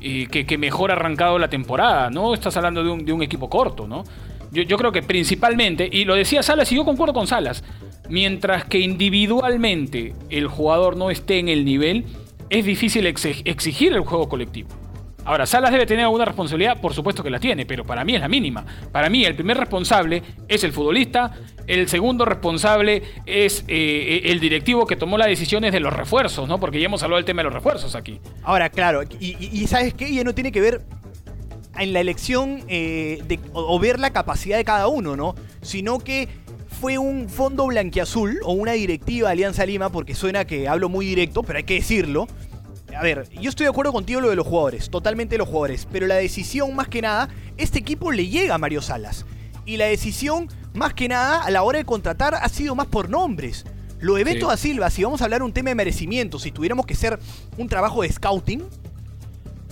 eh, 0.00 0.26
que, 0.26 0.58
mejor 0.58 0.90
ha 0.90 0.94
arrancado 0.94 1.38
la 1.38 1.48
temporada, 1.48 2.10
¿no? 2.10 2.34
Estás 2.34 2.56
hablando 2.56 2.82
de 2.82 2.90
un, 2.90 3.04
de 3.04 3.12
un 3.12 3.22
equipo 3.22 3.48
corto, 3.48 3.86
¿no? 3.86 4.02
Yo, 4.50 4.64
yo, 4.64 4.76
creo 4.76 4.90
que 4.90 5.02
principalmente, 5.02 5.88
y 5.90 6.04
lo 6.04 6.16
decía 6.16 6.42
Salas 6.42 6.70
y 6.72 6.74
yo 6.74 6.84
concuerdo 6.84 7.14
con 7.14 7.28
Salas, 7.28 7.62
mientras 8.12 8.66
que 8.66 8.78
individualmente 8.78 10.14
el 10.28 10.46
jugador 10.46 10.98
no 10.98 11.10
esté 11.10 11.38
en 11.38 11.48
el 11.48 11.64
nivel, 11.64 12.04
es 12.50 12.66
difícil 12.66 13.06
exigir 13.06 13.94
el 13.94 14.02
juego 14.02 14.28
colectivo. 14.28 14.68
Ahora, 15.24 15.46
Salas 15.46 15.72
debe 15.72 15.86
tener 15.86 16.04
alguna 16.04 16.26
responsabilidad, 16.26 16.78
por 16.78 16.92
supuesto 16.92 17.22
que 17.22 17.30
la 17.30 17.40
tiene, 17.40 17.64
pero 17.64 17.86
para 17.86 18.04
mí 18.04 18.14
es 18.14 18.20
la 18.20 18.28
mínima. 18.28 18.66
Para 18.92 19.08
mí 19.08 19.24
el 19.24 19.34
primer 19.34 19.56
responsable 19.56 20.22
es 20.46 20.62
el 20.62 20.72
futbolista, 20.74 21.32
el 21.66 21.88
segundo 21.88 22.26
responsable 22.26 23.02
es 23.24 23.64
eh, 23.66 24.20
el 24.24 24.40
directivo 24.40 24.86
que 24.86 24.96
tomó 24.96 25.16
las 25.16 25.28
decisiones 25.28 25.72
de 25.72 25.80
los 25.80 25.94
refuerzos, 25.94 26.46
¿no? 26.46 26.60
Porque 26.60 26.80
ya 26.80 26.86
hemos 26.86 27.02
hablado 27.02 27.16
del 27.16 27.24
tema 27.24 27.40
de 27.40 27.44
los 27.44 27.54
refuerzos 27.54 27.94
aquí. 27.94 28.20
Ahora, 28.42 28.68
claro, 28.68 29.04
y, 29.20 29.66
¿sabes 29.68 29.94
qué? 29.94 30.12
Ya 30.12 30.22
no 30.22 30.34
tiene 30.34 30.52
que 30.52 30.60
ver 30.60 30.82
en 31.78 31.94
la 31.94 32.00
elección 32.00 32.62
eh, 32.68 33.22
de, 33.26 33.40
o, 33.54 33.78
ver 33.78 33.98
la 33.98 34.10
capacidad 34.10 34.58
de 34.58 34.64
cada 34.64 34.88
uno, 34.88 35.16
¿no? 35.16 35.34
Sino 35.62 35.98
que 35.98 36.41
fue 36.82 36.98
un 36.98 37.28
fondo 37.28 37.68
blanquiazul 37.68 38.40
o 38.42 38.54
una 38.54 38.72
directiva 38.72 39.28
de 39.28 39.34
Alianza 39.34 39.64
Lima, 39.64 39.92
porque 39.92 40.16
suena 40.16 40.44
que 40.44 40.66
hablo 40.66 40.88
muy 40.88 41.06
directo, 41.06 41.44
pero 41.44 41.58
hay 41.58 41.62
que 41.62 41.74
decirlo 41.74 42.26
a 42.96 43.04
ver, 43.04 43.28
yo 43.40 43.50
estoy 43.50 43.66
de 43.66 43.70
acuerdo 43.70 43.92
contigo 43.92 44.20
lo 44.20 44.30
de 44.30 44.34
los 44.34 44.44
jugadores, 44.44 44.90
totalmente 44.90 45.38
los 45.38 45.46
jugadores, 45.46 45.86
pero 45.92 46.08
la 46.08 46.16
decisión 46.16 46.74
más 46.74 46.88
que 46.88 47.00
nada, 47.00 47.28
este 47.56 47.78
equipo 47.78 48.10
le 48.10 48.26
llega 48.26 48.56
a 48.56 48.58
Mario 48.58 48.82
Salas. 48.82 49.26
Y 49.64 49.76
la 49.76 49.84
decisión 49.84 50.48
más 50.74 50.92
que 50.92 51.06
nada 51.06 51.44
a 51.44 51.50
la 51.52 51.62
hora 51.62 51.78
de 51.78 51.84
contratar 51.84 52.34
ha 52.34 52.48
sido 52.48 52.74
más 52.74 52.88
por 52.88 53.08
nombres. 53.08 53.64
Lo 54.00 54.16
de 54.16 54.24
Beto 54.24 54.48
da 54.48 54.56
Silva, 54.56 54.90
si 54.90 55.04
vamos 55.04 55.20
a 55.20 55.24
hablar 55.26 55.44
un 55.44 55.52
tema 55.52 55.68
de 55.68 55.76
merecimiento, 55.76 56.40
si 56.40 56.50
tuviéramos 56.50 56.84
que 56.84 56.94
hacer 56.94 57.16
un 57.58 57.68
trabajo 57.68 58.02
de 58.02 58.10
scouting, 58.10 58.64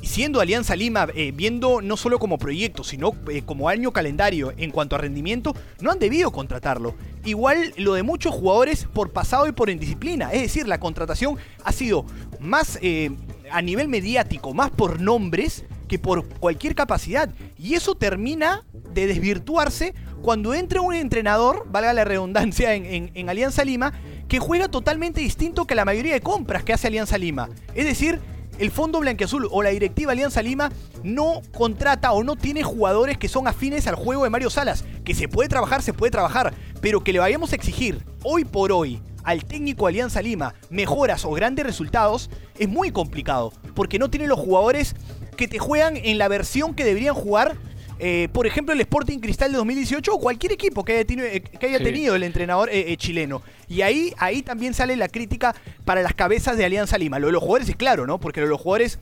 siendo 0.03 0.41
Alianza 0.41 0.77
Lima, 0.77 1.09
eh, 1.15 1.33
viendo 1.35 1.81
no 1.81 1.97
solo 1.97 2.19
como 2.19 2.39
proyecto, 2.39 2.85
sino 2.85 3.15
eh, 3.31 3.43
como 3.43 3.69
año 3.69 3.93
calendario 3.93 4.53
en 4.57 4.71
cuanto 4.71 4.97
a 4.97 4.99
rendimiento, 4.99 5.55
no 5.81 5.91
han 5.91 5.99
debido 5.99 6.31
contratarlo. 6.33 6.95
Igual 7.25 7.75
lo 7.77 7.95
de 7.95 8.03
muchos 8.03 8.35
jugadores 8.35 8.87
por 8.93 9.11
pasado 9.11 9.47
y 9.47 9.53
por 9.53 9.71
indisciplina. 9.71 10.33
Es 10.33 10.43
decir, 10.43 10.67
la 10.67 10.81
contratación 10.81 11.37
ha 11.65 11.73
sido 11.73 12.07
más 12.39 12.79
eh, 12.83 13.11
a 13.51 13.63
nivel 13.63 13.89
mediático, 13.89 14.55
más 14.55 14.71
por 14.71 15.01
nombres 15.01 15.65
que 15.89 15.99
por 15.99 16.27
cualquier 16.29 16.75
capacidad. 16.75 17.31
Y 17.59 17.75
eso 17.75 17.95
termina 17.95 18.65
de 18.95 19.07
desvirtuarse 19.07 19.95
cuando 20.23 20.55
entra 20.55 20.81
un 20.81 20.95
entrenador, 20.95 21.67
valga 21.71 21.93
la 21.93 22.05
redundancia, 22.05 22.75
en, 22.75 23.11
en 23.15 23.29
Alianza 23.29 23.65
Lima, 23.65 23.93
que 24.29 24.39
juega 24.39 24.69
totalmente 24.69 25.21
distinto 25.21 25.67
que 25.67 25.75
la 25.75 25.85
mayoría 25.85 26.15
de 26.15 26.21
compras 26.21 26.63
que 26.63 26.73
hace 26.73 26.87
Alianza 26.87 27.19
Lima. 27.19 27.49
Es 27.75 27.85
decir, 27.85 28.21
el 28.61 28.71
Fondo 28.71 29.01
Blanqueazul 29.01 29.49
o 29.51 29.63
la 29.63 29.71
directiva 29.71 30.13
Alianza 30.13 30.43
Lima 30.43 30.71
no 31.03 31.41
contrata 31.57 32.13
o 32.13 32.23
no 32.23 32.37
tiene 32.37 32.63
jugadores 32.63 33.17
que 33.17 33.29
son 33.29 33.49
afines 33.49 33.87
al 33.87 33.95
juego 33.95 34.25
de 34.25 34.31
Mario 34.31 34.51
Salas. 34.51 34.85
Que 35.03 35.15
se 35.15 35.29
puede 35.29 35.49
trabajar, 35.49 35.83
se 35.83 35.95
puede 35.95 36.11
trabajar, 36.11 36.53
pero 36.83 37.03
que 37.03 37.15
le 37.15 37.19
vayamos 37.19 37.53
a 37.53 37.57
exigir 37.57 38.05
hoy 38.23 38.45
por 38.45 38.71
hoy 38.71 39.01
al 39.25 39.47
técnico 39.47 39.87
Alianza 39.87 40.21
Lima 40.21 40.55
mejoras 40.69 41.25
o 41.25 41.31
grandes 41.31 41.65
resultados 41.65 42.31
es 42.59 42.69
muy 42.69 42.91
complicado, 42.91 43.53
porque 43.75 43.99
no 43.99 44.11
tiene 44.11 44.27
los 44.27 44.39
jugadores 44.39 44.95
que 45.37 45.49
te 45.49 45.59
juegan 45.59 45.97
en 45.97 46.19
la 46.19 46.29
versión 46.29 46.75
que 46.75 46.85
deberían 46.85 47.15
jugar 47.15 47.57
eh, 48.03 48.29
por 48.33 48.47
ejemplo, 48.47 48.73
el 48.73 48.81
Sporting 48.81 49.19
Cristal 49.19 49.53
de 49.53 49.59
2018 49.59 50.15
o 50.15 50.19
cualquier 50.19 50.53
equipo 50.53 50.83
que 50.87 50.95
haya, 50.95 51.05
tenido, 51.05 51.29
eh, 51.29 51.43
que 51.43 51.67
haya 51.67 51.79
tenido 51.79 52.17
el 52.17 52.23
entrenador 52.23 52.71
eh, 52.73 52.97
chileno. 52.97 53.43
Y 53.69 53.83
ahí, 53.83 54.15
ahí 54.17 54.41
también 54.41 54.73
sale 54.73 54.97
la 54.97 55.09
crítica 55.09 55.55
para 55.85 56.01
las 56.01 56.15
cabezas 56.15 56.57
de 56.57 56.65
Alianza 56.65 56.97
Lima. 56.97 57.19
Lo 57.19 57.27
de 57.27 57.35
los 57.35 57.43
jugadores 57.43 57.69
es 57.69 57.77
claro, 57.77 58.07
¿no? 58.07 58.19
Porque 58.19 58.41
lo 58.41 58.47
de 58.47 58.53
los 58.53 58.61
jugadores 58.63 59.01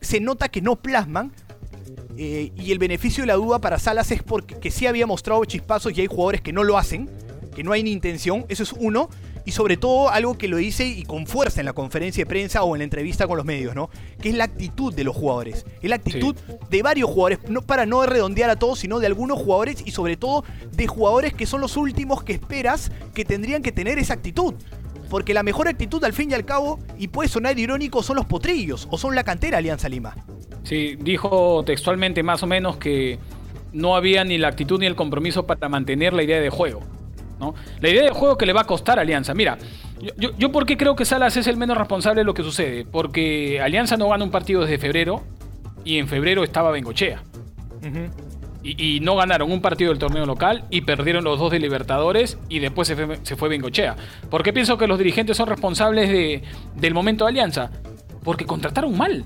se 0.00 0.18
nota 0.18 0.48
que 0.48 0.60
no 0.60 0.74
plasman. 0.74 1.30
y 2.16 2.72
el 2.72 2.78
beneficio 2.78 3.22
de 3.22 3.28
la 3.28 3.34
duda 3.34 3.60
para 3.60 3.78
Salas 3.78 4.10
es 4.10 4.22
porque 4.22 4.58
que 4.58 4.72
sí 4.72 4.86
había 4.86 5.06
mostrado 5.06 5.44
chispazos 5.44 5.96
y 5.96 6.00
hay 6.00 6.06
jugadores 6.08 6.40
que 6.40 6.52
no 6.52 6.64
lo 6.64 6.76
hacen, 6.76 7.08
que 7.54 7.62
no 7.62 7.70
hay 7.70 7.84
ni 7.84 7.92
intención, 7.92 8.46
eso 8.48 8.64
es 8.64 8.72
uno. 8.72 9.08
Y 9.44 9.52
sobre 9.52 9.76
todo 9.76 10.10
algo 10.10 10.36
que 10.36 10.48
lo 10.48 10.58
dice 10.58 10.86
y 10.86 11.04
con 11.04 11.26
fuerza 11.26 11.60
en 11.60 11.66
la 11.66 11.72
conferencia 11.72 12.24
de 12.24 12.28
prensa 12.28 12.62
o 12.62 12.74
en 12.74 12.80
la 12.80 12.84
entrevista 12.84 13.26
con 13.26 13.36
los 13.36 13.46
medios, 13.46 13.74
¿no? 13.74 13.90
Que 14.20 14.30
es 14.30 14.34
la 14.34 14.44
actitud 14.44 14.94
de 14.94 15.04
los 15.04 15.16
jugadores. 15.16 15.64
Es 15.80 15.88
la 15.88 15.96
actitud 15.96 16.36
de 16.68 16.82
varios 16.82 17.08
jugadores, 17.08 17.38
no 17.48 17.62
para 17.62 17.86
no 17.86 18.04
redondear 18.04 18.50
a 18.50 18.56
todos, 18.56 18.80
sino 18.80 19.00
de 19.00 19.06
algunos 19.06 19.38
jugadores 19.38 19.82
y 19.84 19.90
sobre 19.90 20.16
todo 20.16 20.44
de 20.72 20.86
jugadores 20.86 21.34
que 21.34 21.46
son 21.46 21.60
los 21.60 21.76
últimos 21.76 22.22
que 22.22 22.34
esperas 22.34 22.92
que 23.14 23.24
tendrían 23.24 23.62
que 23.62 23.72
tener 23.72 23.98
esa 23.98 24.14
actitud. 24.14 24.54
Porque 25.08 25.34
la 25.34 25.42
mejor 25.42 25.66
actitud 25.66 26.02
al 26.04 26.12
fin 26.12 26.30
y 26.30 26.34
al 26.34 26.44
cabo, 26.44 26.78
y 26.96 27.08
puede 27.08 27.28
sonar 27.28 27.58
irónico, 27.58 28.02
son 28.02 28.16
los 28.16 28.26
potrillos 28.26 28.86
o 28.90 28.98
son 28.98 29.14
la 29.16 29.24
cantera 29.24 29.58
Alianza 29.58 29.88
Lima. 29.88 30.14
Sí, 30.62 30.96
dijo 31.00 31.64
textualmente 31.64 32.22
más 32.22 32.42
o 32.42 32.46
menos 32.46 32.76
que 32.76 33.18
no 33.72 33.96
había 33.96 34.24
ni 34.24 34.38
la 34.38 34.48
actitud 34.48 34.78
ni 34.78 34.86
el 34.86 34.94
compromiso 34.94 35.46
para 35.46 35.68
mantener 35.68 36.12
la 36.12 36.22
idea 36.22 36.40
de 36.40 36.50
juego. 36.50 36.82
¿No? 37.40 37.54
La 37.80 37.88
idea 37.88 38.04
de 38.04 38.10
juego 38.10 38.36
que 38.36 38.46
le 38.46 38.52
va 38.52 38.60
a 38.60 38.64
costar 38.64 38.98
a 38.98 39.02
Alianza. 39.02 39.34
Mira, 39.34 39.58
yo, 40.00 40.10
yo, 40.16 40.30
yo 40.38 40.52
por 40.52 40.66
qué 40.66 40.76
creo 40.76 40.94
que 40.94 41.04
Salas 41.04 41.36
es 41.36 41.46
el 41.46 41.56
menos 41.56 41.76
responsable 41.76 42.20
de 42.20 42.24
lo 42.24 42.34
que 42.34 42.42
sucede. 42.42 42.84
Porque 42.84 43.60
Alianza 43.60 43.96
no 43.96 44.08
gana 44.08 44.22
un 44.22 44.30
partido 44.30 44.60
desde 44.60 44.78
febrero 44.78 45.22
y 45.84 45.98
en 45.98 46.06
febrero 46.06 46.44
estaba 46.44 46.70
Bengochea. 46.70 47.22
Y, 48.62 48.96
y 48.96 49.00
no 49.00 49.16
ganaron 49.16 49.50
un 49.50 49.62
partido 49.62 49.90
del 49.90 49.98
torneo 49.98 50.26
local 50.26 50.66
y 50.68 50.82
perdieron 50.82 51.24
los 51.24 51.38
dos 51.38 51.50
de 51.50 51.58
Libertadores 51.58 52.38
y 52.50 52.58
después 52.58 52.86
se 52.86 52.94
fue, 52.94 53.18
se 53.22 53.36
fue 53.36 53.48
Bengochea. 53.48 53.96
¿Por 54.28 54.42
qué 54.42 54.52
pienso 54.52 54.76
que 54.76 54.86
los 54.86 54.98
dirigentes 54.98 55.36
son 55.36 55.48
responsables 55.48 56.10
de, 56.10 56.42
del 56.76 56.92
momento 56.92 57.24
de 57.24 57.30
Alianza? 57.30 57.70
Porque 58.22 58.44
contrataron 58.44 58.96
mal. 58.96 59.24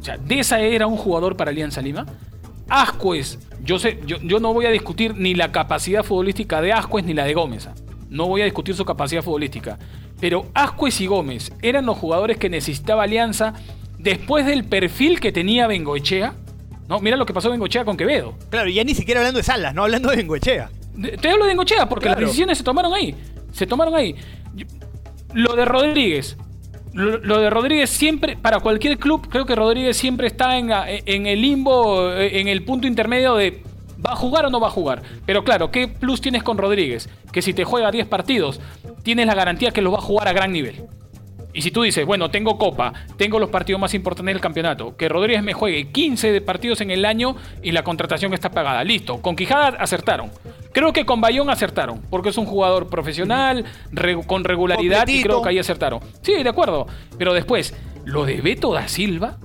O 0.00 0.04
sea, 0.04 0.16
Deza 0.16 0.60
era 0.60 0.86
un 0.86 0.96
jugador 0.96 1.36
para 1.36 1.50
Alianza 1.50 1.82
Lima. 1.82 2.06
Ascuez, 2.70 3.38
yo 3.62 3.78
sé, 3.78 3.98
yo, 4.06 4.16
yo 4.22 4.40
no 4.40 4.54
voy 4.54 4.64
a 4.66 4.70
discutir 4.70 5.14
ni 5.16 5.34
la 5.34 5.52
capacidad 5.52 6.02
futbolística 6.04 6.62
de 6.62 6.72
Ascuez 6.72 7.04
ni 7.04 7.12
la 7.14 7.24
de 7.24 7.34
Gómez. 7.34 7.68
No 8.08 8.26
voy 8.26 8.40
a 8.40 8.44
discutir 8.44 8.74
su 8.74 8.84
capacidad 8.84 9.22
futbolística. 9.22 9.78
Pero 10.20 10.46
Ascuez 10.54 11.00
y 11.00 11.06
Gómez 11.06 11.52
eran 11.62 11.86
los 11.86 11.96
jugadores 11.98 12.36
que 12.38 12.48
necesitaba 12.50 13.02
Alianza 13.04 13.54
después 13.98 14.46
del 14.46 14.64
perfil 14.64 15.20
que 15.20 15.32
tenía 15.32 15.66
Bengoechea. 15.66 16.34
No, 16.88 16.98
mira 17.00 17.16
lo 17.16 17.26
que 17.26 17.32
pasó 17.34 17.50
Bengoechea 17.50 17.84
con 17.84 17.96
Quevedo. 17.96 18.34
Claro, 18.50 18.68
y 18.68 18.74
ya 18.74 18.84
ni 18.84 18.94
siquiera 18.94 19.20
hablando 19.20 19.38
de 19.38 19.44
Salas, 19.44 19.74
no 19.74 19.82
hablando 19.84 20.10
de 20.10 20.16
Bengoechea. 20.16 20.70
De- 20.94 21.16
Te 21.16 21.30
hablo 21.30 21.44
de 21.44 21.50
Bengochea 21.50 21.88
porque 21.88 22.04
Claro. 22.06 22.20
las 22.20 22.28
decisiones 22.30 22.58
se 22.58 22.64
tomaron 22.64 22.92
ahí. 22.94 23.14
Se 23.52 23.66
tomaron 23.66 23.94
ahí. 23.94 24.14
Lo 25.32 25.54
de 25.54 25.64
Rodríguez. 25.64 26.36
Lo, 26.92 27.38
de 27.38 27.50
Rodríguez 27.50 27.88
siempre, 27.88 28.36
para 28.36 28.58
cualquier 28.60 28.98
club, 28.98 29.28
creo 29.28 29.46
que 29.46 29.54
Rodríguez 29.54 29.96
siempre 29.96 30.26
está 30.26 30.58
en, 30.58 30.70
en 30.72 31.26
el 31.26 31.40
limbo, 31.40 32.10
eh, 32.10 32.40
en 32.40 32.48
el 32.48 32.64
punto 32.64 32.86
intermedio 32.86 33.36
de 33.36 33.62
¿va 34.04 34.12
a 34.12 34.16
jugar 34.16 34.46
o 34.46 34.50
no 34.50 34.60
va 34.60 34.68
a 34.68 34.72
jugar? 34.72 35.02
Pero 35.26 35.44
claro, 35.44 35.70
¿qué 35.70 35.88
plus 35.88 36.20
tienes 36.20 36.42
con 36.42 36.58
Rodríguez? 36.58 37.08
Que 37.32 37.42
si 37.42 37.54
te 37.54 37.64
juega 37.64 37.90
10 37.90 38.06
partidos, 38.06 38.60
tienes 39.02 39.26
la 39.26 39.34
garantía 39.34 39.70
que 39.70 39.82
los 39.82 39.92
va 39.92 39.98
a 39.98 40.02
jugar 40.02 40.28
a 40.28 40.32
gran 40.32 40.52
nivel. 40.52 40.84
Y 41.52 41.62
si 41.62 41.70
tú 41.70 41.82
dices, 41.82 42.06
bueno, 42.06 42.30
tengo 42.30 42.56
Copa, 42.58 42.92
tengo 43.16 43.38
los 43.38 43.50
partidos 43.50 43.80
más 43.80 43.92
importantes 43.94 44.32
del 44.34 44.40
campeonato, 44.40 44.96
que 44.96 45.08
Rodríguez 45.08 45.42
me 45.42 45.52
juegue 45.52 45.88
15 45.90 46.30
de 46.32 46.40
partidos 46.40 46.80
en 46.80 46.90
el 46.90 47.04
año 47.04 47.34
y 47.62 47.72
la 47.72 47.82
contratación 47.82 48.32
está 48.34 48.50
pagada. 48.50 48.84
Listo, 48.84 49.20
con 49.20 49.34
Quijada 49.36 49.68
acertaron. 49.78 50.30
Creo 50.72 50.92
que 50.92 51.04
con 51.04 51.20
Bayón 51.20 51.50
acertaron, 51.50 52.00
porque 52.10 52.28
es 52.28 52.38
un 52.38 52.46
jugador 52.46 52.88
profesional, 52.88 53.64
re- 53.90 54.22
con 54.24 54.44
regularidad 54.44 55.08
y 55.08 55.22
creo 55.22 55.42
que 55.42 55.48
ahí 55.48 55.58
acertaron. 55.58 56.00
Sí, 56.22 56.40
de 56.42 56.48
acuerdo. 56.48 56.86
Pero 57.18 57.34
después, 57.34 57.74
lo 58.04 58.24
de 58.24 58.40
Beto 58.40 58.72
da 58.72 58.86
Silva. 58.86 59.36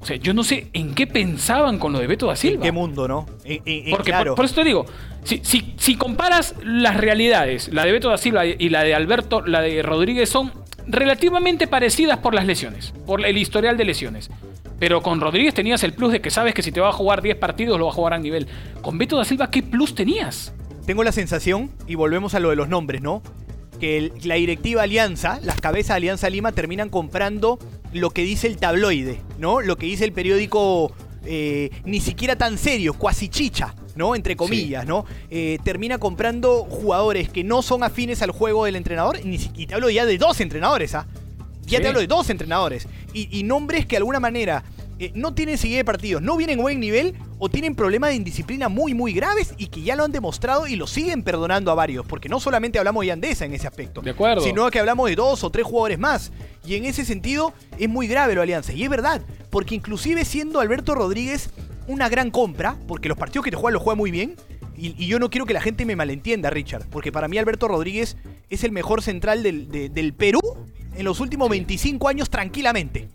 O 0.00 0.04
sea, 0.06 0.16
yo 0.16 0.34
no 0.34 0.42
sé 0.42 0.66
en 0.72 0.94
qué 0.94 1.06
pensaban 1.06 1.78
con 1.78 1.92
lo 1.92 2.00
de 2.00 2.08
Beto 2.08 2.26
da 2.26 2.32
¿En 2.32 2.36
Silva. 2.36 2.62
qué 2.62 2.72
mundo, 2.72 3.06
no? 3.06 3.26
En- 3.44 3.62
en- 3.64 3.84
en- 3.86 3.90
Porque 3.90 4.10
claro. 4.10 4.32
por, 4.32 4.36
por 4.36 4.44
eso 4.46 4.54
te 4.56 4.64
digo, 4.64 4.84
si, 5.22 5.40
si- 5.44 5.74
si 5.76 5.94
comparas 5.96 6.54
las 6.64 6.96
realidades, 6.96 7.72
la 7.72 7.84
de 7.84 7.92
Beto 7.92 8.08
da 8.08 8.18
Silva 8.18 8.44
y 8.46 8.68
la 8.68 8.82
de 8.82 8.94
Alberto, 8.96 9.42
la 9.42 9.60
de 9.60 9.80
Rodríguez 9.82 10.28
son 10.28 10.52
relativamente 10.86 11.66
parecidas 11.66 12.18
por 12.18 12.34
las 12.34 12.46
lesiones, 12.46 12.92
por 13.06 13.24
el 13.24 13.38
historial 13.38 13.76
de 13.76 13.84
lesiones. 13.84 14.30
Pero 14.78 15.02
con 15.02 15.20
Rodríguez 15.20 15.54
tenías 15.54 15.84
el 15.84 15.92
plus 15.92 16.12
de 16.12 16.20
que 16.20 16.30
sabes 16.30 16.54
que 16.54 16.62
si 16.62 16.72
te 16.72 16.80
va 16.80 16.88
a 16.88 16.92
jugar 16.92 17.22
10 17.22 17.36
partidos 17.36 17.78
lo 17.78 17.86
va 17.86 17.92
a 17.92 17.94
jugar 17.94 18.14
a 18.14 18.18
nivel. 18.18 18.48
Con 18.80 18.98
Beto 18.98 19.16
da 19.16 19.24
Silva, 19.24 19.50
¿qué 19.50 19.62
plus 19.62 19.94
tenías? 19.94 20.52
Tengo 20.86 21.04
la 21.04 21.12
sensación, 21.12 21.70
y 21.86 21.94
volvemos 21.94 22.34
a 22.34 22.40
lo 22.40 22.50
de 22.50 22.56
los 22.56 22.68
nombres, 22.68 23.00
¿no? 23.02 23.22
Que 23.78 24.12
la 24.24 24.34
directiva 24.34 24.82
Alianza, 24.82 25.38
las 25.42 25.60
cabezas 25.60 25.96
Alianza 25.96 26.28
Lima 26.28 26.52
terminan 26.52 26.88
comprando 26.88 27.58
lo 27.92 28.10
que 28.10 28.22
dice 28.22 28.48
el 28.48 28.56
tabloide, 28.56 29.20
¿no? 29.38 29.60
Lo 29.60 29.76
que 29.76 29.86
dice 29.86 30.04
el 30.04 30.12
periódico 30.12 30.92
eh, 31.24 31.70
ni 31.84 32.00
siquiera 32.00 32.36
tan 32.36 32.58
serio, 32.58 32.94
cuasi 32.94 33.28
chicha, 33.28 33.74
¿no? 33.96 34.14
Entre 34.14 34.36
comillas, 34.36 34.86
¿no? 34.86 35.04
Eh, 35.30 35.58
termina 35.64 35.98
comprando 35.98 36.64
jugadores 36.64 37.28
que 37.28 37.44
no 37.44 37.62
son 37.62 37.82
afines 37.82 38.22
al 38.22 38.30
juego 38.30 38.64
del 38.64 38.76
entrenador, 38.76 39.18
y, 39.24 39.38
te 39.66 39.74
hablo 39.74 39.90
ya 39.90 40.06
de 40.06 40.18
dos 40.18 40.40
entrenadores, 40.40 40.94
¿ah? 40.94 41.06
Ya 41.66 41.78
Sí. 41.78 41.82
te 41.82 41.88
hablo 41.88 42.00
de 42.00 42.06
dos 42.06 42.28
entrenadores. 42.30 42.88
Y, 43.14 43.28
y 43.38 43.44
nombres 43.44 43.86
que 43.86 43.90
de 43.90 43.98
alguna 43.98 44.18
manera 44.20 44.64
eh, 44.98 45.10
no 45.14 45.34
tienen 45.34 45.58
seguida 45.58 45.78
de 45.78 45.84
partidos, 45.84 46.22
no 46.22 46.36
vienen 46.36 46.58
en 46.58 46.62
buen 46.62 46.78
nivel 46.78 47.14
o 47.38 47.48
tienen 47.48 47.74
problemas 47.74 48.10
de 48.10 48.16
indisciplina 48.16 48.68
muy, 48.68 48.94
muy 48.94 49.12
graves 49.12 49.52
y 49.58 49.66
que 49.66 49.82
ya 49.82 49.96
lo 49.96 50.04
han 50.04 50.12
demostrado 50.12 50.66
y 50.68 50.76
lo 50.76 50.86
siguen 50.86 51.22
perdonando 51.24 51.70
a 51.72 51.74
varios. 51.74 52.06
Porque 52.06 52.28
no 52.28 52.38
solamente 52.38 52.78
hablamos 52.78 53.04
de 53.04 53.10
Andesa 53.12 53.44
en 53.44 53.52
ese 53.52 53.66
aspecto, 53.66 54.00
De 54.00 54.10
acuerdo. 54.10 54.42
sino 54.42 54.70
que 54.70 54.78
hablamos 54.78 55.08
de 55.08 55.16
dos 55.16 55.42
o 55.42 55.50
tres 55.50 55.64
jugadores 55.66 55.98
más. 55.98 56.30
Y 56.64 56.74
en 56.76 56.84
ese 56.84 57.04
sentido 57.04 57.52
es 57.78 57.88
muy 57.88 58.06
grave 58.06 58.34
lo 58.34 58.42
Alianza. 58.42 58.72
Y 58.72 58.84
es 58.84 58.90
verdad, 58.90 59.22
porque 59.50 59.74
inclusive 59.74 60.24
siendo 60.24 60.60
Alberto 60.60 60.94
Rodríguez 60.94 61.50
una 61.86 62.08
gran 62.08 62.30
compra, 62.30 62.76
porque 62.86 63.08
los 63.08 63.18
partidos 63.18 63.44
que 63.44 63.50
te 63.50 63.56
juega 63.56 63.74
los 63.74 63.82
juega 63.82 63.96
muy 63.96 64.10
bien. 64.10 64.36
Y, 64.76 64.94
y 65.02 65.06
yo 65.06 65.18
no 65.18 65.30
quiero 65.30 65.46
que 65.46 65.52
la 65.54 65.60
gente 65.60 65.84
me 65.84 65.96
malentienda, 65.96 66.50
Richard, 66.50 66.86
porque 66.90 67.12
para 67.12 67.28
mí 67.28 67.38
Alberto 67.38 67.68
Rodríguez 67.68 68.16
es 68.50 68.64
el 68.64 68.72
mejor 68.72 69.02
central 69.02 69.42
del, 69.42 69.68
de- 69.68 69.88
del 69.90 70.12
Perú 70.14 70.40
en 70.96 71.04
los 71.04 71.20
últimos 71.20 71.48
25 71.50 72.08
años 72.08 72.30
tranquilamente. 72.30 73.08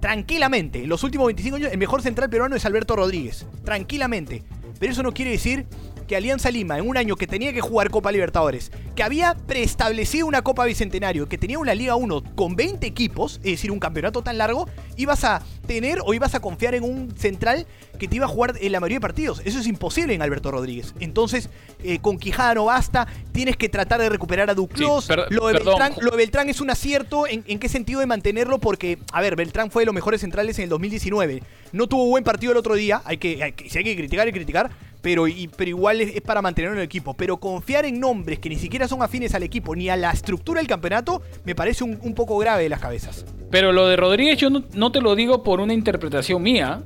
Tranquilamente. 0.00 0.82
En 0.82 0.88
los 0.88 1.02
últimos 1.04 1.26
25 1.28 1.56
años 1.56 1.72
el 1.72 1.78
mejor 1.78 2.02
central 2.02 2.28
peruano 2.28 2.56
es 2.56 2.64
Alberto 2.64 2.96
Rodríguez. 2.96 3.46
Tranquilamente. 3.64 4.42
Pero 4.78 4.92
eso 4.92 5.02
no 5.02 5.12
quiere 5.12 5.30
decir 5.30 5.66
que 6.06 6.16
Alianza 6.16 6.50
Lima, 6.50 6.78
en 6.78 6.88
un 6.88 6.96
año 6.96 7.16
que 7.16 7.26
tenía 7.26 7.52
que 7.52 7.60
jugar 7.60 7.90
Copa 7.90 8.12
Libertadores, 8.12 8.70
que 8.94 9.02
había 9.02 9.34
preestablecido 9.46 10.26
una 10.26 10.42
Copa 10.42 10.64
Bicentenario, 10.64 11.28
que 11.28 11.38
tenía 11.38 11.58
una 11.58 11.74
Liga 11.74 11.96
1 11.96 12.22
con 12.34 12.54
20 12.56 12.86
equipos, 12.86 13.36
es 13.42 13.52
decir, 13.52 13.70
un 13.72 13.80
campeonato 13.80 14.22
tan 14.22 14.38
largo, 14.38 14.68
ibas 14.96 15.24
a 15.24 15.42
tener 15.66 15.98
o 16.04 16.14
ibas 16.14 16.34
a 16.34 16.40
confiar 16.40 16.74
en 16.74 16.84
un 16.84 17.14
central 17.16 17.66
que 17.98 18.06
te 18.08 18.16
iba 18.16 18.26
a 18.26 18.28
jugar 18.28 18.54
en 18.60 18.72
la 18.72 18.78
mayoría 18.80 18.96
de 18.98 19.00
partidos. 19.00 19.42
Eso 19.44 19.58
es 19.58 19.66
imposible 19.66 20.14
en 20.14 20.22
Alberto 20.22 20.50
Rodríguez. 20.50 20.94
Entonces, 21.00 21.48
eh, 21.82 21.98
con 21.98 22.18
Quijada 22.18 22.54
no 22.54 22.66
basta, 22.66 23.06
tienes 23.32 23.56
que 23.56 23.68
tratar 23.68 24.00
de 24.00 24.08
recuperar 24.08 24.48
a 24.50 24.54
Duclos. 24.54 25.04
Sí, 25.06 25.12
lo, 25.30 25.46
de. 25.48 25.54
Beltrán, 25.54 25.92
lo 26.00 26.10
de 26.12 26.16
Beltrán 26.18 26.48
es 26.48 26.60
un 26.60 26.70
acierto. 26.70 27.26
¿En, 27.26 27.42
en 27.46 27.58
qué 27.58 27.68
sentido 27.68 28.00
de 28.00 28.06
mantenerlo? 28.06 28.58
Porque, 28.58 28.98
a 29.12 29.20
ver, 29.20 29.34
Beltrán 29.34 29.70
fue 29.70 29.82
de 29.82 29.86
los 29.86 29.94
mejores 29.94 30.20
centrales 30.20 30.58
en 30.58 30.64
el 30.64 30.68
2019. 30.70 31.42
No 31.72 31.86
tuvo 31.88 32.06
buen 32.06 32.22
partido 32.22 32.52
el 32.52 32.58
otro 32.58 32.74
día. 32.74 33.02
Hay 33.04 33.16
que, 33.18 33.42
hay 33.42 33.52
que- 33.52 33.68
si 33.68 33.78
hay 33.78 33.84
que 33.84 33.96
criticar, 33.96 34.26
que 34.26 34.32
criticar. 34.32 34.70
Pero, 35.06 35.28
y- 35.28 35.46
pero 35.46 35.68
igual 35.70 36.00
es, 36.00 36.16
es 36.16 36.20
para 36.20 36.42
mantenerlo 36.42 36.74
en 36.74 36.80
el 36.80 36.84
equipo. 36.84 37.14
Pero 37.14 37.36
confiar 37.36 37.84
en 37.84 38.00
nombres 38.00 38.40
que 38.40 38.48
ni 38.48 38.56
siquiera 38.56 38.88
son 38.88 39.04
afines 39.04 39.36
al 39.36 39.44
equipo 39.44 39.76
ni 39.76 39.88
a 39.88 39.94
la 39.94 40.10
estructura 40.10 40.58
del 40.58 40.66
campeonato 40.66 41.22
me 41.44 41.54
parece 41.54 41.84
un, 41.84 41.96
un 42.02 42.12
poco 42.12 42.36
grave 42.38 42.64
de 42.64 42.68
las 42.68 42.80
cabezas. 42.80 43.24
Pero 43.48 43.70
lo 43.70 43.86
de 43.86 43.94
Rodríguez 43.94 44.36
yo 44.36 44.50
no, 44.50 44.64
no 44.74 44.90
te 44.90 45.00
lo 45.00 45.14
digo 45.14 45.44
por 45.44 45.60
una 45.60 45.74
interpretación 45.74 46.42
mía. 46.42 46.82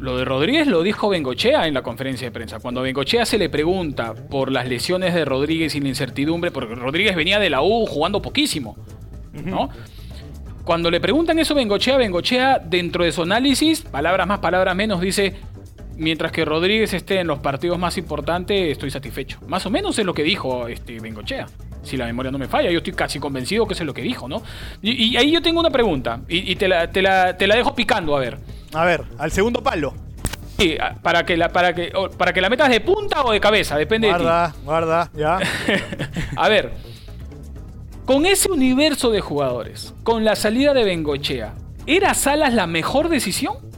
Lo 0.00 0.16
de 0.18 0.24
Rodríguez 0.24 0.66
lo 0.66 0.82
dijo 0.82 1.08
Bengochea 1.08 1.68
en 1.68 1.74
la 1.74 1.82
conferencia 1.84 2.26
de 2.26 2.32
prensa. 2.32 2.58
Cuando 2.58 2.82
Bengochea 2.82 3.24
se 3.24 3.38
le 3.38 3.48
pregunta 3.48 4.12
por 4.12 4.50
las 4.50 4.66
lesiones 4.68 5.14
de 5.14 5.24
Rodríguez 5.24 5.76
y 5.76 5.80
la 5.80 5.86
incertidumbre, 5.88 6.50
porque 6.50 6.74
Rodríguez 6.74 7.14
venía 7.14 7.38
de 7.38 7.48
la 7.48 7.62
U 7.62 7.86
jugando 7.86 8.20
poquísimo, 8.20 8.76
¿no? 9.44 9.68
Cuando 10.64 10.90
le 10.90 11.00
preguntan 11.00 11.38
eso 11.38 11.54
a 11.54 11.56
Bengochea, 11.56 11.96
Bengochea, 11.96 12.58
dentro 12.58 13.04
de 13.04 13.12
su 13.12 13.22
análisis, 13.22 13.82
palabras 13.82 14.26
más, 14.26 14.38
palabras 14.40 14.74
menos, 14.76 15.00
dice, 15.00 15.34
mientras 15.96 16.32
que 16.32 16.44
Rodríguez 16.44 16.92
esté 16.94 17.20
en 17.20 17.26
los 17.26 17.38
partidos 17.38 17.78
más 17.78 17.98
importantes, 17.98 18.70
estoy 18.70 18.90
satisfecho. 18.90 19.38
Más 19.46 19.64
o 19.66 19.70
menos 19.70 19.98
es 19.98 20.04
lo 20.04 20.14
que 20.14 20.22
dijo 20.22 20.68
este 20.68 21.00
Bengochea. 21.00 21.46
Si 21.82 21.96
la 21.96 22.06
memoria 22.06 22.30
no 22.30 22.38
me 22.38 22.46
falla, 22.46 22.70
yo 22.70 22.78
estoy 22.78 22.92
casi 22.92 23.18
convencido 23.18 23.66
que 23.66 23.74
eso 23.74 23.82
es 23.82 23.86
lo 23.86 23.94
que 23.94 24.02
dijo, 24.02 24.28
¿no? 24.28 24.42
Y, 24.82 24.92
y 24.92 25.16
ahí 25.16 25.32
yo 25.32 25.42
tengo 25.42 25.60
una 25.60 25.70
pregunta, 25.70 26.20
y, 26.28 26.52
y 26.52 26.56
te, 26.56 26.68
la, 26.68 26.90
te, 26.90 27.02
la, 27.02 27.36
te 27.36 27.46
la 27.46 27.56
dejo 27.56 27.74
picando, 27.74 28.16
a 28.16 28.20
ver. 28.20 28.38
A 28.72 28.84
ver, 28.84 29.02
al 29.18 29.32
segundo 29.32 29.62
palo. 29.62 29.94
Sí, 30.58 30.76
para 31.02 31.24
que 31.26 31.36
la, 31.36 31.48
para 31.48 31.74
que, 31.74 31.92
para 32.16 32.32
que 32.32 32.40
la 32.40 32.48
metas 32.48 32.68
de 32.68 32.80
punta 32.80 33.24
o 33.24 33.32
de 33.32 33.40
cabeza, 33.40 33.76
depende 33.76 34.06
de 34.06 34.14
ti. 34.14 34.20
Guarda, 34.20 34.54
guarda, 34.64 35.10
ya. 35.14 35.38
A 36.36 36.48
ver, 36.48 36.72
con 38.04 38.26
ese 38.26 38.50
universo 38.50 39.10
de 39.10 39.20
jugadores, 39.20 39.94
con 40.04 40.24
la 40.24 40.36
salida 40.36 40.74
de 40.74 40.84
Bengochea, 40.84 41.54
¿era 41.86 42.14
Salas 42.14 42.54
la 42.54 42.66
mejor 42.68 43.08
decisión? 43.08 43.71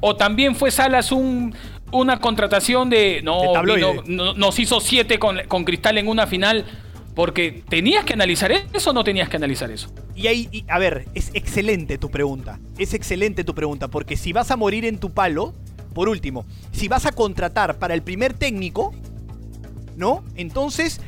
¿O 0.00 0.16
también 0.16 0.54
fue 0.56 0.70
Salas 0.70 1.12
un, 1.12 1.54
una 1.92 2.18
contratación 2.20 2.88
de... 2.90 3.20
No, 3.22 3.52
vino- 3.62 4.02
no- 4.06 4.34
nos 4.34 4.58
hizo 4.58 4.80
siete 4.80 5.18
con, 5.18 5.38
con 5.48 5.64
Cristal 5.64 5.98
en 5.98 6.08
una 6.08 6.26
final 6.26 6.64
Porque 7.14 7.62
tenías 7.68 8.04
que 8.04 8.14
analizar 8.14 8.50
eso 8.52 8.90
o 8.90 8.92
no 8.92 9.04
tenías 9.04 9.28
que 9.28 9.36
analizar 9.36 9.70
eso. 9.70 9.92
Y 10.14 10.26
ahí, 10.28 10.64
a 10.68 10.78
ver, 10.78 11.06
es 11.14 11.30
excelente 11.34 11.98
tu 11.98 12.08
pregunta. 12.10 12.58
Es 12.78 12.94
excelente 12.94 13.42
tu 13.44 13.54
pregunta, 13.54 13.88
porque 13.88 14.16
si 14.16 14.32
vas 14.32 14.50
a 14.50 14.56
morir 14.56 14.84
en 14.84 14.98
tu 14.98 15.10
palo, 15.10 15.52
por 15.92 16.08
último, 16.08 16.46
si 16.72 16.88
vas 16.88 17.06
a 17.06 17.12
contratar 17.12 17.78
para 17.78 17.94
el 17.94 18.02
primer 18.02 18.32
técnico, 18.32 18.94
¿no? 19.96 20.22
Entonces, 20.36 21.00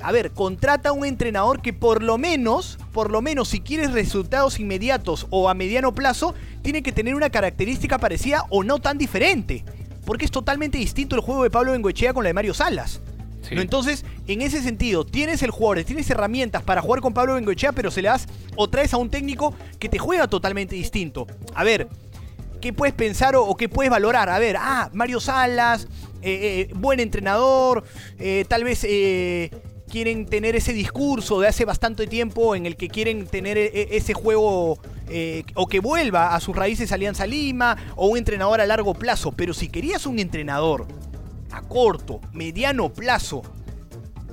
a 0.00 0.10
ver, 0.10 0.30
contrata 0.32 0.88
a 0.88 0.92
un 0.92 1.04
entrenador 1.04 1.60
que 1.60 1.72
por 1.72 2.02
lo 2.02 2.18
menos, 2.18 2.78
por 2.92 3.10
lo 3.10 3.20
menos 3.20 3.48
si 3.48 3.60
quieres 3.60 3.92
resultados 3.92 4.58
inmediatos 4.58 5.26
o 5.30 5.48
a 5.48 5.54
mediano 5.54 5.92
plazo, 5.94 6.34
tiene 6.62 6.82
que 6.82 6.92
tener 6.92 7.14
una 7.14 7.30
característica 7.30 7.98
parecida 7.98 8.44
o 8.48 8.64
no 8.64 8.78
tan 8.78 8.98
diferente. 8.98 9.64
Porque 10.04 10.24
es 10.24 10.30
totalmente 10.30 10.78
distinto 10.78 11.14
el 11.14 11.22
juego 11.22 11.42
de 11.42 11.50
Pablo 11.50 11.72
Bengoechea 11.72 12.12
con 12.12 12.24
la 12.24 12.28
de 12.28 12.34
Mario 12.34 12.54
Salas. 12.54 13.00
Entonces, 13.50 14.04
en 14.28 14.40
ese 14.40 14.62
sentido, 14.62 15.04
tienes 15.04 15.42
el 15.42 15.50
jugador, 15.50 15.84
tienes 15.84 16.08
herramientas 16.08 16.62
para 16.62 16.80
jugar 16.80 17.00
con 17.00 17.12
Pablo 17.12 17.34
Bengoechea, 17.34 17.72
pero 17.72 17.90
se 17.90 18.00
le 18.00 18.08
das 18.08 18.26
o 18.56 18.68
traes 18.68 18.94
a 18.94 18.96
un 18.96 19.10
técnico 19.10 19.54
que 19.78 19.88
te 19.88 19.98
juega 19.98 20.28
totalmente 20.28 20.74
distinto. 20.74 21.26
A 21.54 21.64
ver, 21.64 21.88
¿qué 22.60 22.72
puedes 22.72 22.94
pensar 22.94 23.36
o, 23.36 23.54
qué 23.56 23.68
puedes 23.68 23.90
valorar? 23.90 24.30
A 24.30 24.38
ver, 24.38 24.56
ah, 24.58 24.90
Mario 24.92 25.20
Salas, 25.20 25.86
eh, 26.22 26.68
eh, 26.70 26.74
buen 26.74 27.00
entrenador, 27.00 27.84
eh, 28.18 28.44
tal 28.48 28.64
vez 28.64 28.84
quieren 29.92 30.24
tener 30.24 30.56
ese 30.56 30.72
discurso 30.72 31.38
de 31.38 31.48
hace 31.48 31.66
bastante 31.66 32.06
tiempo 32.06 32.54
en 32.56 32.64
el 32.64 32.76
que 32.76 32.88
quieren 32.88 33.26
tener 33.26 33.58
ese 33.58 34.14
juego 34.14 34.78
o 35.54 35.66
que 35.66 35.80
vuelva 35.80 36.34
a 36.34 36.40
sus 36.40 36.56
raíces 36.56 36.92
Alianza 36.92 37.26
Lima 37.26 37.76
o 37.94 38.06
un 38.06 38.16
entrenador 38.16 38.62
a 38.62 38.66
largo 38.66 38.94
plazo. 38.94 39.32
Pero 39.32 39.52
si 39.52 39.68
querías 39.68 40.06
un 40.06 40.18
entrenador 40.18 40.86
a 41.50 41.60
corto, 41.60 42.22
mediano 42.32 42.90
plazo, 42.90 43.42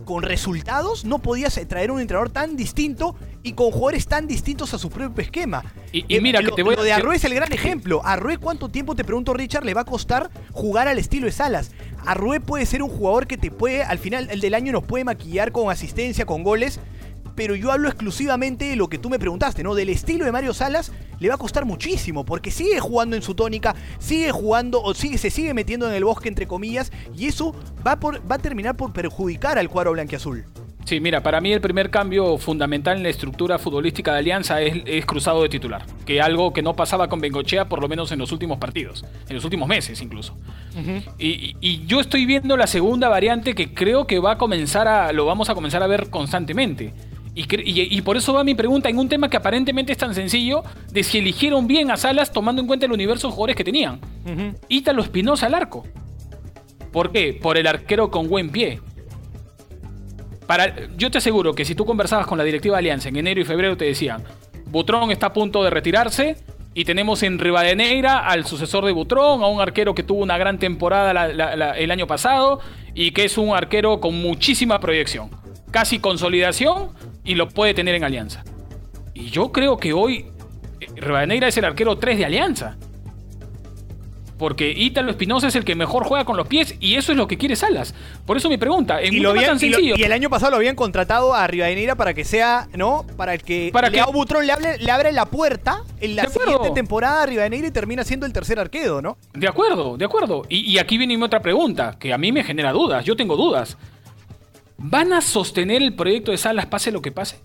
con 0.09 0.23
resultados, 0.23 1.05
no 1.05 1.19
podías 1.19 1.59
traer 1.67 1.91
un 1.91 1.99
entrenador 1.99 2.31
tan 2.31 2.55
distinto 2.55 3.15
y 3.43 3.53
con 3.53 3.71
jugadores 3.71 4.07
tan 4.07 4.25
distintos 4.25 4.73
a 4.73 4.79
su 4.79 4.89
propio 4.89 5.21
esquema. 5.21 5.63
Y, 5.91 6.03
eh, 6.09 6.19
mira, 6.19 6.41
lo, 6.41 6.49
que 6.49 6.55
te 6.55 6.63
voy 6.63 6.75
lo 6.75 6.83
de 6.83 6.93
Arrué 6.93 7.17
es 7.17 7.23
el 7.25 7.33
gran 7.35 7.51
ejemplo. 7.53 8.01
Arrué, 8.03 8.37
¿cuánto 8.37 8.69
tiempo, 8.69 8.95
te 8.95 9.03
pregunto 9.03 9.35
Richard, 9.35 9.65
le 9.65 9.75
va 9.75 9.81
a 9.81 9.85
costar 9.85 10.31
jugar 10.51 10.87
al 10.87 10.97
estilo 10.97 11.27
de 11.27 11.31
Salas? 11.31 11.71
Arrué 12.05 12.39
puede 12.39 12.65
ser 12.65 12.83
un 12.83 12.89
jugador 12.89 13.27
que 13.27 13.37
te 13.37 13.51
puede, 13.51 13.83
al 13.83 13.97
final 13.97 14.27
el 14.31 14.41
del 14.41 14.53
año 14.53 14.71
nos 14.71 14.83
puede 14.83 15.03
maquillar 15.03 15.51
con 15.51 15.71
asistencia, 15.71 16.25
con 16.25 16.43
goles, 16.43 16.79
pero 17.35 17.55
yo 17.55 17.71
hablo 17.71 17.87
exclusivamente 17.87 18.65
de 18.65 18.75
lo 18.75 18.89
que 18.89 18.97
tú 18.97 19.09
me 19.09 19.17
preguntaste, 19.17 19.63
¿no? 19.63 19.73
Del 19.73 19.87
estilo 19.87 20.25
de 20.25 20.31
Mario 20.31 20.53
Salas 20.53 20.91
le 21.19 21.29
va 21.29 21.35
a 21.35 21.37
costar 21.37 21.63
muchísimo, 21.63 22.25
porque 22.25 22.51
sigue 22.51 22.79
jugando 22.79 23.15
en 23.15 23.21
su 23.21 23.33
tónica, 23.33 23.75
sigue 23.97 24.31
jugando 24.31 24.81
o 24.81 24.93
sigue, 24.93 25.17
se 25.17 25.29
sigue 25.29 25.53
metiendo 25.53 25.87
en 25.87 25.93
el 25.93 26.03
bosque, 26.03 26.27
entre 26.27 26.47
comillas, 26.47 26.91
y 27.15 27.27
eso 27.27 27.55
va, 27.85 27.97
por, 27.97 28.19
va 28.29 28.35
a 28.35 28.39
terminar 28.39 28.75
por 28.75 28.91
perjudicar 28.91 29.57
al 29.57 29.69
cuadro 29.69 29.93
blanquiazul. 29.93 30.45
Sí, 30.89 30.99
mira, 30.99 31.21
para 31.21 31.39
mí 31.39 31.53
el 31.53 31.61
primer 31.61 31.91
cambio 31.91 32.39
fundamental 32.39 32.97
en 32.97 33.03
la 33.03 33.09
estructura 33.09 33.59
futbolística 33.59 34.11
de 34.11 34.17
Alianza 34.17 34.59
es, 34.59 35.05
cruzado 35.05 35.43
de 35.43 35.47
titular, 35.47 35.85
que 36.03 36.19
algo 36.19 36.51
que 36.51 36.63
no 36.63 36.75
pasaba 36.75 37.07
con 37.07 37.21
Bengochea 37.21 37.69
por 37.69 37.79
lo 37.79 37.87
menos 37.87 38.11
en 38.11 38.17
los 38.17 38.31
últimos 38.31 38.57
partidos, 38.57 39.05
en 39.27 39.35
los 39.35 39.43
últimos 39.43 39.69
meses 39.69 40.01
incluso. 40.01 40.35
y, 41.19 41.55
y, 41.61 41.85
yo 41.85 41.99
estoy 41.99 42.25
viendo 42.25 42.57
la 42.57 42.65
segunda 42.65 43.07
variante 43.07 43.53
que 43.53 43.71
creo 43.71 44.07
que 44.07 44.17
va 44.17 44.31
a 44.31 44.37
comenzar 44.39 44.87
a, 44.87 45.13
lo 45.13 45.27
vamos 45.27 45.51
a 45.51 45.53
comenzar 45.53 45.83
a 45.83 45.85
ver 45.85 46.09
constantemente. 46.09 46.91
Y, 47.35 48.01
por 48.01 48.17
eso 48.17 48.33
va 48.33 48.43
mi 48.43 48.55
pregunta 48.55 48.89
en 48.89 48.97
un 48.97 49.09
tema 49.09 49.29
que 49.29 49.37
aparentemente 49.37 49.91
es 49.91 49.97
tan 49.99 50.15
sencillo 50.15 50.63
de 50.91 51.03
si 51.03 51.19
eligieron 51.19 51.67
bien 51.67 51.91
a 51.91 51.97
Salas 51.97 52.33
tomando 52.33 52.63
en 52.63 52.67
cuenta 52.67 52.87
el 52.87 52.91
universo 52.91 53.27
de 53.27 53.33
jugadores 53.33 53.55
que 53.55 53.63
tenían. 53.63 53.99
Ítalo 54.69 55.03
Espinosa 55.03 55.45
al 55.45 55.53
arco. 55.53 55.85
¿Por 56.91 57.11
qué? 57.11 57.37
Por 57.39 57.57
el 57.57 57.67
arquero 57.67 58.09
con 58.09 58.27
buen 58.27 58.49
pie. 58.49 58.79
Para, 60.49 60.73
yo 60.97 61.11
te 61.11 61.19
aseguro 61.19 61.53
que 61.53 61.63
si 61.63 61.75
tú 61.75 61.85
conversabas 61.85 62.25
con 62.25 62.39
la 62.39 62.43
directiva 62.43 62.77
de 62.77 62.79
Alianza 62.79 63.09
en 63.09 63.17
enero 63.17 63.39
y 63.39 63.43
febrero 63.45 63.77
te 63.77 63.85
decían, 63.85 64.23
Butrón 64.65 65.11
está 65.11 65.27
a 65.27 65.33
punto 65.33 65.63
de 65.63 65.69
retirarse 65.69 66.37
y 66.73 66.85
tenemos 66.85 67.21
en 67.21 67.37
Rivadeneira 67.37 68.17
al 68.27 68.47
sucesor 68.47 68.83
de 68.83 68.91
Butrón, 68.91 69.43
a 69.43 69.47
un 69.47 69.61
arquero 69.61 69.93
que 69.93 70.01
tuvo 70.01 70.23
una 70.23 70.39
gran 70.39 70.57
temporada 70.57 71.27
el 71.77 71.91
año 71.91 72.07
pasado 72.07 72.61
y 72.95 73.11
que 73.11 73.25
es 73.25 73.37
un 73.37 73.55
arquero 73.55 73.99
con 73.99 74.19
muchísima 74.19 74.79
proyección. 74.79 75.29
Casi 75.69 75.99
consolidación 75.99 76.93
y 77.23 77.35
lo 77.35 77.47
puede 77.49 77.75
tener 77.75 77.93
en 77.93 78.03
Alianza. 78.03 78.43
Y 79.13 79.29
yo 79.29 79.51
creo 79.51 79.77
que 79.77 79.93
hoy 79.93 80.31
eh, 80.79 80.87
Rivadeneira 80.95 81.47
es 81.47 81.57
el 81.57 81.65
arquero 81.65 81.99
3 81.99 82.17
de 82.17 82.25
Alianza. 82.25 82.75
Porque 84.39 84.71
Ítalo 84.71 85.11
Espinosa 85.11 85.49
es 85.49 85.55
el 85.57 85.65
que 85.65 85.75
mejor 85.75 86.05
juega 86.05 86.23
con 86.23 86.37
los 86.37 86.47
pies 86.47 86.75
y 86.79 86.95
eso 86.95 87.11
es 87.11 87.17
lo 87.17 87.27
que 87.27 87.37
quiere 87.37 87.57
Salas. 87.57 87.93
Por 88.25 88.37
eso 88.37 88.47
mi 88.47 88.57
pregunta, 88.57 89.01
en 89.01 89.13
y 89.13 89.19
un 89.23 89.35
tan 89.35 89.59
sencillo. 89.59 89.95
Y, 89.97 90.03
el 90.03 90.13
año 90.13 90.29
pasado 90.29 90.51
lo 90.51 90.57
habían 90.57 90.77
contratado 90.77 91.35
a 91.35 91.45
Rivadeneira 91.45 91.95
para 91.95 92.13
que 92.13 92.23
sea, 92.23 92.69
¿no? 92.73 93.05
Para 93.17 93.33
el 93.33 93.43
que 93.43 93.69
para 93.73 93.91
que 93.91 94.01
Butrón 94.01 94.47
le, 94.47 94.77
le 94.77 94.91
abre 94.91 95.11
la 95.11 95.25
puerta 95.25 95.83
en 95.99 96.15
la 96.15 96.23
siguiente 96.29 96.71
temporada 96.71 97.23
a 97.23 97.25
Rivadeneira 97.25 97.67
y 97.67 97.71
termina 97.71 98.05
siendo 98.05 98.25
el 98.25 98.31
tercer 98.31 98.61
arquero, 98.61 99.01
¿no? 99.01 99.17
De 99.33 99.47
acuerdo, 99.47 99.97
de 99.97 100.05
acuerdo. 100.05 100.43
Y, 100.47 100.71
y 100.71 100.77
aquí 100.79 100.97
viene 100.97 101.17
mi 101.17 101.23
otra 101.23 101.41
pregunta, 101.41 101.97
que 101.99 102.13
a 102.13 102.17
mí 102.17 102.31
me 102.31 102.45
genera 102.45 102.71
dudas. 102.71 103.03
Yo 103.03 103.17
tengo 103.17 103.35
dudas. 103.35 103.77
¿Van 104.77 105.11
a 105.11 105.19
sostener 105.19 105.81
el 105.81 105.93
proyecto 105.93 106.31
de 106.31 106.37
Salas 106.37 106.65
pase 106.65 106.93
lo 106.93 107.01
que 107.01 107.11
pase? 107.11 107.41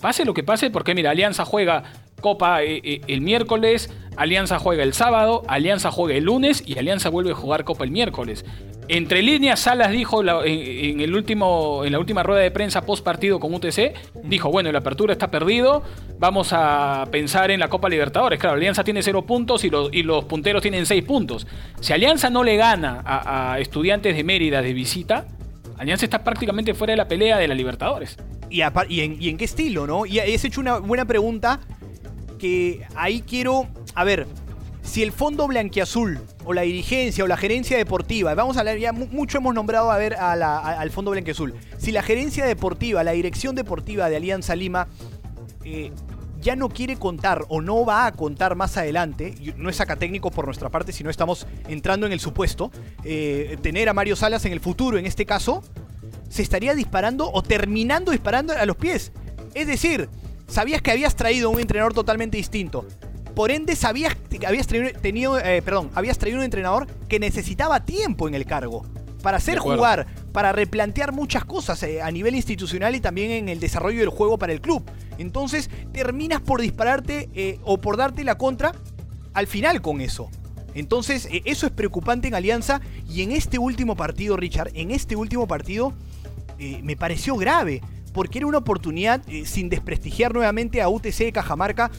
Pase 0.00 0.24
lo 0.24 0.32
que 0.32 0.44
pase, 0.44 0.70
porque 0.70 0.94
mira, 0.94 1.10
Alianza 1.10 1.44
juega 1.44 1.82
Copa 2.20 2.62
eh, 2.62 2.80
eh, 2.82 3.00
el 3.06 3.20
miércoles, 3.20 3.90
Alianza 4.16 4.58
juega 4.58 4.82
el 4.82 4.94
sábado, 4.94 5.42
Alianza 5.48 5.90
juega 5.90 6.16
el 6.16 6.24
lunes 6.24 6.62
y 6.66 6.78
Alianza 6.78 7.10
vuelve 7.10 7.32
a 7.32 7.34
jugar 7.34 7.64
Copa 7.64 7.84
el 7.84 7.90
miércoles. 7.90 8.44
Entre 8.88 9.20
líneas, 9.20 9.58
Salas 9.58 9.90
dijo 9.90 10.22
en, 10.22 11.00
el 11.00 11.14
último, 11.14 11.84
en 11.84 11.90
la 11.90 11.98
última 11.98 12.22
rueda 12.22 12.40
de 12.40 12.52
prensa 12.52 12.86
post 12.86 13.04
partido 13.04 13.40
con 13.40 13.52
UTC, 13.52 13.94
dijo, 14.22 14.50
bueno, 14.50 14.70
la 14.70 14.78
apertura 14.78 15.12
está 15.12 15.28
perdido, 15.28 15.82
vamos 16.20 16.50
a 16.52 17.04
pensar 17.10 17.50
en 17.50 17.58
la 17.58 17.68
Copa 17.68 17.88
Libertadores. 17.88 18.38
Claro, 18.38 18.54
Alianza 18.54 18.84
tiene 18.84 19.02
cero 19.02 19.26
puntos 19.26 19.64
y 19.64 19.70
los, 19.70 19.92
y 19.92 20.04
los 20.04 20.24
punteros 20.26 20.62
tienen 20.62 20.86
seis 20.86 21.02
puntos. 21.02 21.48
Si 21.80 21.92
Alianza 21.92 22.30
no 22.30 22.44
le 22.44 22.56
gana 22.56 23.02
a, 23.04 23.54
a 23.54 23.58
estudiantes 23.58 24.16
de 24.16 24.22
Mérida 24.22 24.62
de 24.62 24.72
visita, 24.72 25.26
Alianza 25.78 26.06
está 26.06 26.22
prácticamente 26.22 26.72
fuera 26.72 26.92
de 26.92 26.96
la 26.96 27.08
pelea 27.08 27.38
de 27.38 27.48
la 27.48 27.54
Libertadores. 27.54 28.16
Y, 28.48 28.60
en, 29.00 29.36
qué 29.36 29.44
estilo, 29.44 29.86
¿no? 29.86 30.06
Y 30.06 30.18
has 30.20 30.44
hecho 30.44 30.60
una 30.60 30.78
buena 30.78 31.04
pregunta 31.04 31.60
que 32.38 32.86
ahí 32.94 33.22
quiero. 33.22 33.68
A 33.94 34.04
ver, 34.04 34.26
si 34.82 35.02
el 35.02 35.12
fondo 35.12 35.46
blanquiazul 35.48 36.20
o 36.44 36.52
la 36.54 36.62
dirigencia 36.62 37.24
o 37.24 37.26
la 37.26 37.36
gerencia 37.36 37.76
deportiva, 37.76 38.34
vamos 38.34 38.56
a 38.56 38.60
hablar 38.60 38.78
ya 38.78 38.92
mucho 38.92 39.38
hemos 39.38 39.54
nombrado 39.54 39.90
a 39.90 39.98
ver 39.98 40.14
al 40.14 40.90
fondo 40.90 41.10
blanquiazul, 41.10 41.54
si 41.76 41.92
la 41.92 42.02
gerencia 42.02 42.46
deportiva, 42.46 43.02
la 43.02 43.12
dirección 43.12 43.54
deportiva 43.56 44.08
de 44.08 44.16
Alianza 44.16 44.54
Lima 44.54 44.86
eh, 45.64 45.90
ya 46.40 46.54
no 46.54 46.68
quiere 46.68 46.96
contar 46.96 47.44
o 47.48 47.60
no 47.60 47.84
va 47.84 48.06
a 48.06 48.12
contar 48.12 48.54
más 48.54 48.76
adelante, 48.76 49.34
no 49.56 49.68
es 49.68 49.80
acá 49.80 49.96
técnico 49.96 50.30
por 50.30 50.44
nuestra 50.44 50.68
parte, 50.70 50.92
sino 50.92 51.10
estamos 51.10 51.46
entrando 51.66 52.06
en 52.06 52.12
el 52.12 52.20
supuesto, 52.20 52.70
eh, 53.02 53.58
tener 53.62 53.88
a 53.88 53.92
Mario 53.92 54.14
Salas 54.14 54.44
en 54.44 54.52
el 54.52 54.60
futuro, 54.60 54.98
en 54.98 55.06
este 55.06 55.26
caso, 55.26 55.64
se 56.28 56.42
estaría 56.42 56.74
disparando 56.74 57.30
o 57.32 57.42
terminando 57.42 58.12
disparando 58.12 58.52
a 58.52 58.64
los 58.66 58.76
pies. 58.76 59.12
Es 59.54 59.66
decir, 59.66 60.08
sabías 60.46 60.82
que 60.82 60.90
habías 60.90 61.16
traído 61.16 61.50
un 61.50 61.60
entrenador 61.60 61.94
totalmente 61.94 62.36
distinto. 62.36 62.86
Por 63.34 63.50
ende, 63.50 63.76
sabías 63.76 64.14
que 64.14 64.46
habías 64.46 64.66
tenido, 64.66 65.38
eh, 65.38 65.60
perdón, 65.60 65.90
habías 65.94 66.16
traído 66.16 66.38
un 66.38 66.44
entrenador 66.44 66.86
que 67.08 67.18
necesitaba 67.20 67.84
tiempo 67.84 68.28
en 68.28 68.34
el 68.34 68.46
cargo 68.46 68.86
para 69.22 69.38
hacer 69.38 69.58
jugar, 69.58 70.06
para 70.32 70.52
replantear 70.52 71.12
muchas 71.12 71.44
cosas 71.44 71.82
eh, 71.82 72.00
a 72.00 72.10
nivel 72.10 72.34
institucional 72.34 72.94
y 72.94 73.00
también 73.00 73.30
en 73.32 73.48
el 73.48 73.60
desarrollo 73.60 74.00
del 74.00 74.08
juego 74.08 74.38
para 74.38 74.52
el 74.52 74.60
club. 74.60 74.88
Entonces 75.18 75.68
terminas 75.92 76.40
por 76.40 76.60
dispararte 76.60 77.28
eh, 77.34 77.58
o 77.64 77.78
por 77.78 77.96
darte 77.96 78.24
la 78.24 78.38
contra 78.38 78.72
al 79.34 79.46
final 79.46 79.82
con 79.82 80.00
eso. 80.00 80.30
Entonces 80.74 81.28
eso 81.44 81.66
es 81.66 81.72
preocupante 81.72 82.28
en 82.28 82.34
Alianza 82.34 82.80
y 83.08 83.22
en 83.22 83.32
este 83.32 83.58
último 83.58 83.96
partido, 83.96 84.36
Richard, 84.36 84.70
en 84.74 84.90
este 84.90 85.16
último 85.16 85.46
partido 85.46 85.94
me 86.58 86.96
pareció 86.96 87.36
grave 87.36 87.82
porque 88.16 88.38
era 88.38 88.46
una 88.46 88.56
oportunidad 88.56 89.20
sin 89.44 89.68
desprestigiar 89.68 90.32
nuevamente 90.32 90.80
a 90.80 90.88
UTC 90.88 91.32
Cajamarca 91.32 91.90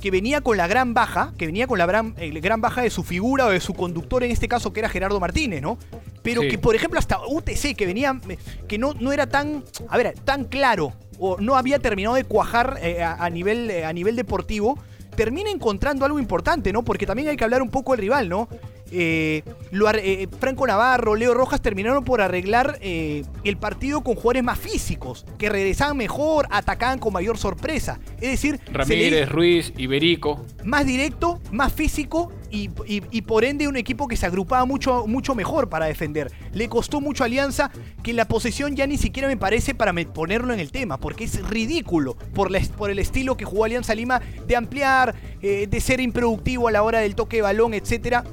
que 0.00 0.12
venía 0.12 0.40
con 0.40 0.56
la 0.56 0.68
gran 0.68 0.94
baja, 0.94 1.34
que 1.36 1.46
venía 1.46 1.66
con 1.66 1.78
la 1.78 1.86
gran, 1.86 2.14
gran 2.14 2.60
baja 2.60 2.82
de 2.82 2.90
su 2.90 3.02
figura 3.02 3.46
o 3.46 3.50
de 3.50 3.58
su 3.58 3.74
conductor 3.74 4.22
en 4.22 4.30
este 4.30 4.46
caso 4.46 4.72
que 4.72 4.78
era 4.78 4.88
Gerardo 4.88 5.18
Martínez, 5.18 5.60
¿no? 5.60 5.76
pero 6.22 6.42
que 6.42 6.58
por 6.58 6.76
ejemplo 6.76 7.00
hasta 7.00 7.18
UTC, 7.26 7.74
que 7.76 7.86
venía, 7.86 8.20
que 8.68 8.78
no, 8.78 8.94
no 8.94 9.12
era 9.12 9.26
tan, 9.26 9.64
a 9.88 9.96
ver, 9.98 10.14
tan 10.24 10.44
claro, 10.44 10.92
o 11.18 11.38
no 11.40 11.56
había 11.56 11.80
terminado 11.80 12.14
de 12.14 12.22
cuajar 12.22 12.78
eh, 12.80 13.02
a, 13.02 13.28
nivel, 13.28 13.68
eh, 13.68 13.84
a 13.84 13.92
nivel 13.92 14.14
deportivo, 14.14 14.78
termina 15.16 15.50
encontrando 15.50 16.04
algo 16.04 16.20
importante, 16.20 16.72
¿no? 16.72 16.82
Porque 16.84 17.04
también 17.04 17.28
hay 17.28 17.36
que 17.36 17.44
hablar 17.44 17.62
un 17.62 17.70
poco 17.70 17.92
del 17.92 18.00
rival, 18.00 18.28
¿no? 18.28 18.48
Eh, 18.96 19.42
eh, 19.72 20.28
Franco 20.38 20.66
Navarro, 20.68 21.16
Leo 21.16 21.34
Rojas 21.34 21.60
terminaron 21.60 22.04
por 22.04 22.20
arreglar 22.20 22.78
eh, 22.80 23.24
el 23.42 23.56
partido 23.56 24.02
con 24.02 24.14
jugadores 24.14 24.44
más 24.44 24.58
físicos, 24.58 25.26
que 25.36 25.48
regresaban 25.48 25.96
mejor, 25.96 26.46
atacaban 26.50 27.00
con 27.00 27.12
mayor 27.12 27.36
sorpresa. 27.36 27.98
Es 28.20 28.30
decir, 28.30 28.60
Ramírez, 28.72 29.28
Ruiz, 29.28 29.72
Iberico. 29.76 30.46
Más 30.62 30.86
directo, 30.86 31.40
más 31.50 31.72
físico 31.72 32.30
y, 32.54 33.22
por 33.22 33.44
ende 33.44 33.66
un 33.68 33.76
equipo 33.76 34.06
que 34.06 34.16
se 34.16 34.26
agrupaba 34.26 34.64
mucho, 34.64 35.06
mucho 35.06 35.34
mejor 35.34 35.68
para 35.68 35.86
defender. 35.86 36.30
Le 36.52 36.68
costó 36.68 37.00
mucho 37.00 37.24
a 37.24 37.26
Alianza 37.26 37.70
que 38.02 38.12
la 38.12 38.28
posesión 38.28 38.76
ya 38.76 38.86
ni 38.86 38.96
siquiera 38.96 39.28
me 39.28 39.36
parece 39.36 39.74
para 39.74 39.92
ponerlo 40.12 40.54
en 40.54 40.60
el 40.60 40.70
tema, 40.70 40.98
porque 40.98 41.24
es 41.24 41.42
ridículo 41.48 42.16
por, 42.34 42.50
por 42.76 42.90
el 42.90 42.98
estilo 42.98 43.36
que 43.36 43.44
jugó 43.44 43.64
Alianza 43.64 43.94
Lima 43.94 44.20
de 44.46 44.56
ampliar, 44.56 45.14
eh, 45.42 45.66
de 45.68 45.80
ser 45.80 46.00
improductivo 46.00 46.68
a 46.68 46.72
la 46.72 46.82
hora 46.82 47.00
del 47.00 47.14
toque 47.14 47.36
de 47.36 47.42
balón, 47.42 47.74
etc. 47.74 48.24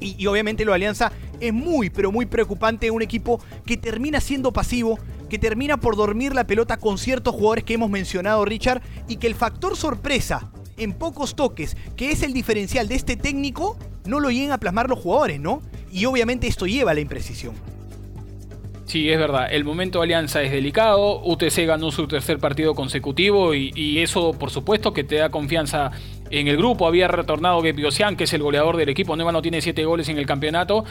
Y, 0.00 0.26
obviamente 0.26 0.64
lo 0.64 0.72
de 0.72 0.76
Alianza 0.76 1.12
es 1.40 1.52
muy, 1.52 1.90
pero 1.90 2.12
muy 2.12 2.26
preocupante. 2.26 2.90
Un 2.90 3.02
equipo 3.02 3.40
que 3.66 3.76
termina 3.76 4.20
siendo 4.20 4.52
pasivo, 4.52 4.98
que 5.28 5.38
termina 5.38 5.78
por 5.78 5.96
dormir 5.96 6.34
la 6.34 6.46
pelota 6.46 6.76
con 6.76 6.98
ciertos 6.98 7.34
jugadores 7.34 7.64
que 7.64 7.74
hemos 7.74 7.90
mencionado, 7.90 8.44
Richard, 8.44 8.82
y 9.08 9.16
que 9.16 9.26
el 9.26 9.34
factor 9.34 9.76
sorpresa 9.76 10.50
en 10.76 10.92
pocos 10.92 11.34
toques, 11.34 11.76
que 11.96 12.12
es 12.12 12.22
el 12.22 12.32
diferencial 12.32 12.88
de 12.88 12.94
este 12.94 13.16
técnico, 13.16 13.76
no 14.06 14.20
lo 14.20 14.30
lleguen 14.30 14.52
a 14.52 14.58
plasmar 14.58 14.88
los 14.88 14.98
jugadores, 14.98 15.40
¿no? 15.40 15.62
Y 15.90 16.04
obviamente 16.04 16.46
esto 16.46 16.66
lleva 16.66 16.92
a 16.92 16.94
la 16.94 17.00
imprecisión. 17.00 17.54
Sí, 18.88 19.10
es 19.10 19.18
verdad. 19.18 19.48
El 19.50 19.64
momento 19.64 19.98
de 19.98 20.04
Alianza 20.04 20.40
es 20.42 20.50
delicado. 20.50 21.20
UTC 21.22 21.66
ganó 21.66 21.90
su 21.90 22.08
tercer 22.08 22.38
partido 22.38 22.74
consecutivo 22.74 23.54
y, 23.54 23.98
eso, 23.98 24.32
por 24.32 24.50
supuesto, 24.50 24.94
que 24.94 25.04
te 25.04 25.16
da 25.16 25.28
confianza 25.28 25.90
en 26.30 26.48
el 26.48 26.56
grupo. 26.56 26.86
Había 26.86 27.08
retornado 27.08 27.62
Gepiosian, 27.62 28.16
que 28.16 28.24
es 28.24 28.32
el 28.32 28.42
goleador 28.42 28.76
del 28.76 28.88
equipo. 28.88 29.16
Nueva 29.16 29.40
tiene 29.42 29.60
siete 29.60 29.84
goles 29.84 30.08
en 30.08 30.18
el 30.18 30.26
campeonato. 30.26 30.84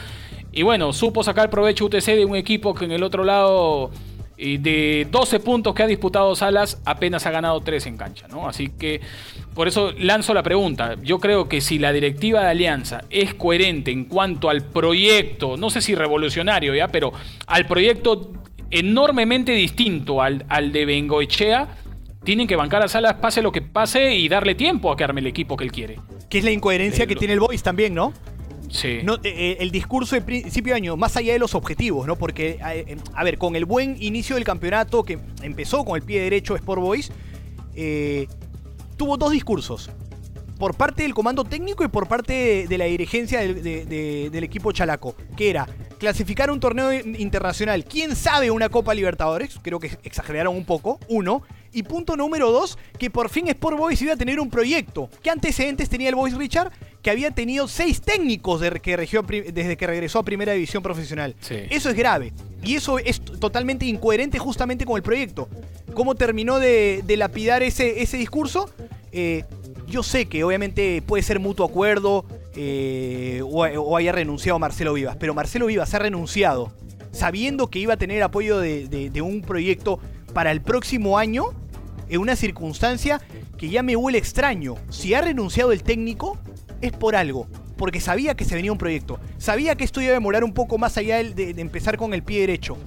Y 0.52 0.62
bueno, 0.62 0.92
supo 0.92 1.22
sacar 1.22 1.50
provecho 1.50 1.86
UTC 1.86 2.06
de 2.06 2.24
un 2.24 2.36
equipo 2.36 2.74
que 2.74 2.84
en 2.84 2.92
el 2.92 3.02
otro 3.02 3.24
lado 3.24 3.90
y 4.38 4.58
de 4.58 5.06
12 5.10 5.40
puntos 5.40 5.74
que 5.74 5.82
ha 5.82 5.86
disputado 5.86 6.34
Salas, 6.36 6.80
apenas 6.84 7.26
ha 7.26 7.32
ganado 7.32 7.60
3 7.60 7.86
en 7.86 7.96
cancha, 7.96 8.28
¿no? 8.28 8.48
Así 8.48 8.68
que 8.68 9.00
por 9.52 9.66
eso 9.66 9.92
lanzo 9.98 10.32
la 10.32 10.44
pregunta. 10.44 10.94
Yo 11.02 11.18
creo 11.18 11.48
que 11.48 11.60
si 11.60 11.78
la 11.78 11.92
directiva 11.92 12.42
de 12.42 12.46
Alianza 12.46 13.02
es 13.10 13.34
coherente 13.34 13.90
en 13.90 14.04
cuanto 14.04 14.48
al 14.48 14.62
proyecto, 14.62 15.56
no 15.56 15.70
sé 15.70 15.80
si 15.80 15.96
revolucionario 15.96 16.74
ya, 16.74 16.86
pero 16.86 17.12
al 17.48 17.66
proyecto 17.66 18.30
enormemente 18.70 19.52
distinto 19.52 20.22
al, 20.22 20.44
al 20.48 20.70
de 20.70 20.84
Bengoechea, 20.86 21.68
tienen 22.24 22.46
que 22.46 22.56
bancar 22.56 22.82
a 22.82 22.88
Salas 22.88 23.14
pase 23.14 23.42
lo 23.42 23.52
que 23.52 23.62
pase 23.62 24.14
y 24.14 24.28
darle 24.28 24.54
tiempo 24.54 24.92
a 24.92 24.96
que 24.96 25.04
arme 25.04 25.20
el 25.20 25.26
equipo 25.26 25.56
que 25.56 25.64
él 25.64 25.72
quiere. 25.72 25.98
Que 26.28 26.38
es 26.38 26.44
la 26.44 26.50
incoherencia 26.50 27.06
que 27.06 27.16
tiene 27.16 27.34
el 27.34 27.40
Boys 27.40 27.62
también, 27.62 27.94
¿no? 27.94 28.12
Sí. 28.70 29.00
No, 29.02 29.14
eh, 29.16 29.20
eh, 29.24 29.56
el 29.60 29.70
discurso 29.70 30.14
de 30.14 30.22
principio 30.22 30.72
de 30.72 30.76
año, 30.76 30.96
más 30.96 31.16
allá 31.16 31.32
de 31.32 31.38
los 31.38 31.54
objetivos, 31.54 32.06
¿no? 32.06 32.16
Porque, 32.16 32.58
eh, 32.70 32.96
a 33.14 33.24
ver, 33.24 33.38
con 33.38 33.56
el 33.56 33.64
buen 33.64 33.96
inicio 34.00 34.34
del 34.36 34.44
campeonato 34.44 35.04
que 35.04 35.18
empezó 35.42 35.84
con 35.84 35.96
el 35.96 36.02
pie 36.02 36.20
derecho 36.20 36.54
Sport 36.54 36.82
Boys, 36.82 37.12
tuvo 38.96 39.16
dos 39.16 39.32
discursos. 39.32 39.90
Por 40.58 40.74
parte 40.74 41.04
del 41.04 41.14
comando 41.14 41.44
técnico 41.44 41.84
y 41.84 41.88
por 41.88 42.08
parte 42.08 42.66
de, 42.68 42.78
la 42.78 42.86
dirigencia 42.86 43.40
del, 43.40 44.44
equipo 44.44 44.72
chalaco. 44.72 45.14
Que 45.36 45.50
era 45.50 45.68
clasificar 45.98 46.50
un 46.50 46.58
torneo 46.58 46.92
internacional. 46.92 47.84
¿Quién 47.84 48.16
sabe 48.16 48.50
una 48.50 48.68
Copa 48.68 48.92
Libertadores? 48.92 49.56
Creo 49.62 49.78
que 49.78 49.96
exageraron 50.02 50.56
un 50.56 50.64
poco. 50.64 50.98
Uno. 51.08 51.42
Y 51.72 51.82
punto 51.82 52.16
número 52.16 52.50
dos, 52.50 52.78
que 52.98 53.10
por 53.10 53.28
fin 53.28 53.48
Sport 53.48 53.76
Boys 53.76 54.00
iba 54.02 54.14
a 54.14 54.16
tener 54.16 54.40
un 54.40 54.50
proyecto. 54.50 55.10
¿Qué 55.22 55.30
antecedentes 55.30 55.88
tenía 55.88 56.08
el 56.08 56.14
Boys 56.14 56.34
Richard? 56.34 56.72
que 57.02 57.10
había 57.10 57.30
tenido 57.30 57.68
seis 57.68 58.00
técnicos 58.00 58.60
desde 58.60 58.80
que, 58.80 58.96
desde 59.52 59.76
que 59.76 59.86
regresó 59.86 60.18
a 60.18 60.24
Primera 60.24 60.52
División 60.52 60.82
Profesional. 60.82 61.34
Eso 61.48 61.90
es 61.90 61.96
grave. 61.96 62.32
Y 62.62 62.74
eso 62.74 62.98
es 62.98 63.20
totalmente 63.20 63.86
incoherente 63.86 64.38
justamente 64.38 64.84
con 64.84 64.96
el 64.96 65.02
proyecto. 65.02 65.48
¿Cómo 65.94 66.14
terminó 66.14 66.58
de, 66.58 67.02
lapidar 67.16 67.62
ese, 67.62 68.02
ese 68.02 68.16
discurso? 68.16 68.70
Eh, 69.12 69.44
yo 69.86 70.02
sé 70.02 70.26
que 70.26 70.44
obviamente 70.44 71.02
puede 71.02 71.22
ser 71.22 71.38
mutuo 71.40 71.64
acuerdo 71.64 72.24
eh, 72.54 73.40
o, 73.44 73.96
haya 73.96 74.12
renunciado 74.12 74.58
Marcelo 74.58 74.92
Vivas, 74.92 75.16
pero 75.18 75.34
Marcelo 75.34 75.66
Vivas 75.66 75.94
ha 75.94 75.98
renunciado 75.98 76.72
sabiendo 77.12 77.68
que 77.68 77.78
iba 77.78 77.94
a 77.94 77.96
tener 77.96 78.22
apoyo 78.22 78.58
de 78.58 79.22
un 79.22 79.40
proyecto 79.40 79.98
para 80.38 80.52
el 80.52 80.62
próximo 80.62 81.18
año 81.18 81.46
en 82.08 82.20
una 82.20 82.36
circunstancia 82.36 83.20
que 83.56 83.70
ya 83.70 83.82
me 83.82 83.96
huele 83.96 84.18
extraño. 84.18 84.76
Si 84.88 85.12
ha 85.12 85.20
renunciado 85.20 85.72
el 85.72 85.82
técnico, 85.82 86.38
es 86.80 86.92
por 86.92 87.16
algo. 87.16 87.48
Porque 87.76 88.00
sabía 88.00 88.36
que 88.36 88.44
se 88.44 88.54
venía 88.54 88.70
un 88.70 88.78
proyecto. 88.78 89.18
Sabía 89.38 89.74
que 89.74 89.82
esto 89.82 90.00
iba 90.00 90.12
a 90.12 90.14
demorar 90.14 90.44
un 90.44 90.54
poco 90.54 90.78
más 90.78 90.96
allá 90.96 91.16
de, 91.24 91.50
empezar 91.58 91.96
con 91.96 92.14
el 92.14 92.22
pie 92.22 92.42
derecho. 92.42 92.78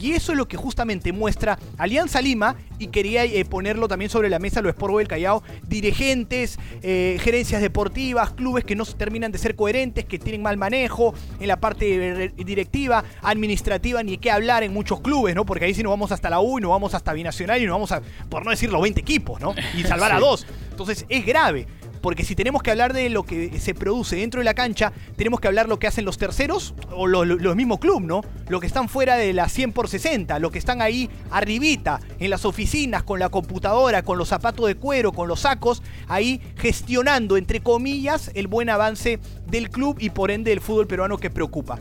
Y 0.00 0.12
eso 0.12 0.32
es 0.32 0.38
lo 0.38 0.46
que 0.46 0.56
justamente 0.56 1.12
muestra 1.12 1.58
Alianza 1.76 2.20
Lima 2.20 2.56
y 2.78 2.88
quería 2.88 3.24
eh, 3.24 3.44
ponerlo 3.44 3.88
también 3.88 4.10
sobre 4.10 4.28
la 4.28 4.38
mesa 4.38 4.62
lo 4.62 4.68
Sport 4.68 4.98
del 4.98 5.08
Callao, 5.08 5.42
dirigentes, 5.66 6.58
eh, 6.82 7.18
gerencias 7.20 7.60
deportivas, 7.60 8.30
clubes 8.30 8.64
que 8.64 8.76
no 8.76 8.84
terminan 8.84 9.32
de 9.32 9.38
ser 9.38 9.56
coherentes, 9.56 10.04
que 10.04 10.18
tienen 10.18 10.42
mal 10.42 10.56
manejo 10.56 11.14
en 11.40 11.48
la 11.48 11.58
parte 11.58 12.32
directiva, 12.36 13.04
administrativa, 13.22 14.02
ni 14.02 14.18
qué 14.18 14.30
hablar 14.30 14.62
en 14.62 14.72
muchos 14.72 15.00
clubes, 15.00 15.34
¿no? 15.34 15.44
Porque 15.44 15.64
ahí 15.64 15.74
sí 15.74 15.82
nos 15.82 15.90
vamos 15.90 16.12
hasta 16.12 16.30
la 16.30 16.40
U 16.40 16.58
y 16.58 16.62
nos 16.62 16.70
vamos 16.70 16.94
hasta 16.94 17.12
Binacional 17.12 17.60
y 17.60 17.66
nos 17.66 17.74
vamos 17.74 17.92
a, 17.92 18.02
por 18.28 18.44
no 18.44 18.50
decir 18.50 18.70
los 18.70 18.80
20 18.80 19.00
equipos, 19.00 19.40
¿no? 19.40 19.54
Y 19.76 19.82
salvar 19.82 20.12
a 20.12 20.20
dos. 20.20 20.46
Entonces 20.70 21.04
es 21.08 21.26
grave. 21.26 21.66
Porque 22.00 22.24
si 22.24 22.34
tenemos 22.34 22.62
que 22.62 22.70
hablar 22.70 22.92
de 22.92 23.08
lo 23.10 23.24
que 23.24 23.58
se 23.58 23.74
produce 23.74 24.16
dentro 24.16 24.40
de 24.40 24.44
la 24.44 24.54
cancha, 24.54 24.92
tenemos 25.16 25.40
que 25.40 25.48
hablar 25.48 25.68
lo 25.68 25.78
que 25.78 25.86
hacen 25.86 26.04
los 26.04 26.18
terceros 26.18 26.74
o 26.90 27.06
los 27.06 27.56
mismos 27.56 27.78
clubes, 27.78 28.06
¿no? 28.06 28.22
Lo 28.48 28.60
que 28.60 28.66
están 28.66 28.88
fuera 28.88 29.16
de 29.16 29.32
la 29.32 29.48
100 29.48 29.72
por 29.72 29.88
60, 29.88 30.38
lo 30.38 30.50
que 30.50 30.58
están 30.58 30.82
ahí 30.82 31.10
arribita, 31.30 32.00
en 32.18 32.30
las 32.30 32.44
oficinas, 32.44 33.02
con 33.02 33.18
la 33.18 33.28
computadora, 33.28 34.02
con 34.02 34.18
los 34.18 34.28
zapatos 34.28 34.66
de 34.66 34.76
cuero, 34.76 35.12
con 35.12 35.28
los 35.28 35.40
sacos, 35.40 35.82
ahí 36.06 36.40
gestionando, 36.56 37.36
entre 37.36 37.60
comillas, 37.60 38.30
el 38.34 38.46
buen 38.46 38.70
avance 38.70 39.18
del 39.46 39.70
club 39.70 39.96
y 40.00 40.10
por 40.10 40.30
ende 40.30 40.50
del 40.50 40.60
fútbol 40.60 40.86
peruano 40.86 41.18
que 41.18 41.30
preocupa. 41.30 41.78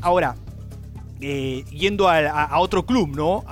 Ahora, 0.00 0.36
eh, 1.20 1.64
yendo 1.70 2.08
a, 2.08 2.58
otro 2.60 2.86
club, 2.86 3.16
¿no? 3.16 3.44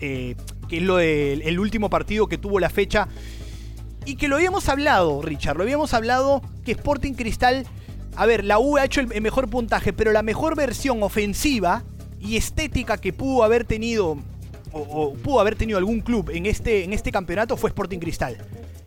Eh, 0.00 0.34
que 0.68 0.78
es 0.78 0.82
lo 0.82 0.96
del 0.96 1.58
último 1.58 1.88
partido 1.88 2.26
que 2.26 2.38
tuvo 2.38 2.60
la 2.60 2.68
fecha 2.68 3.08
y 4.08 4.16
que 4.16 4.26
lo 4.26 4.36
habíamos 4.36 4.70
hablado, 4.70 5.20
Richard, 5.20 5.58
lo 5.58 5.64
habíamos 5.64 5.92
hablado 5.92 6.40
que 6.64 6.72
Sporting 6.72 7.12
Cristal, 7.12 7.66
a 8.16 8.24
ver, 8.24 8.42
la 8.42 8.58
U 8.58 8.78
ha 8.78 8.84
hecho 8.86 9.02
el 9.02 9.20
mejor 9.20 9.50
puntaje, 9.50 9.92
pero 9.92 10.12
la 10.12 10.22
mejor 10.22 10.56
versión 10.56 11.02
ofensiva 11.02 11.84
y 12.18 12.38
estética 12.38 12.96
que 12.96 13.12
pudo 13.12 13.44
haber 13.44 13.66
tenido 13.66 14.16
o, 14.72 15.12
pudo 15.12 15.40
haber 15.40 15.56
tenido 15.56 15.76
algún 15.76 16.00
club 16.00 16.30
en 16.30 16.46
este, 16.46 16.84
en 16.84 16.94
este 16.94 17.12
campeonato 17.12 17.58
fue 17.58 17.68
Sporting 17.68 17.98
Cristal 17.98 18.38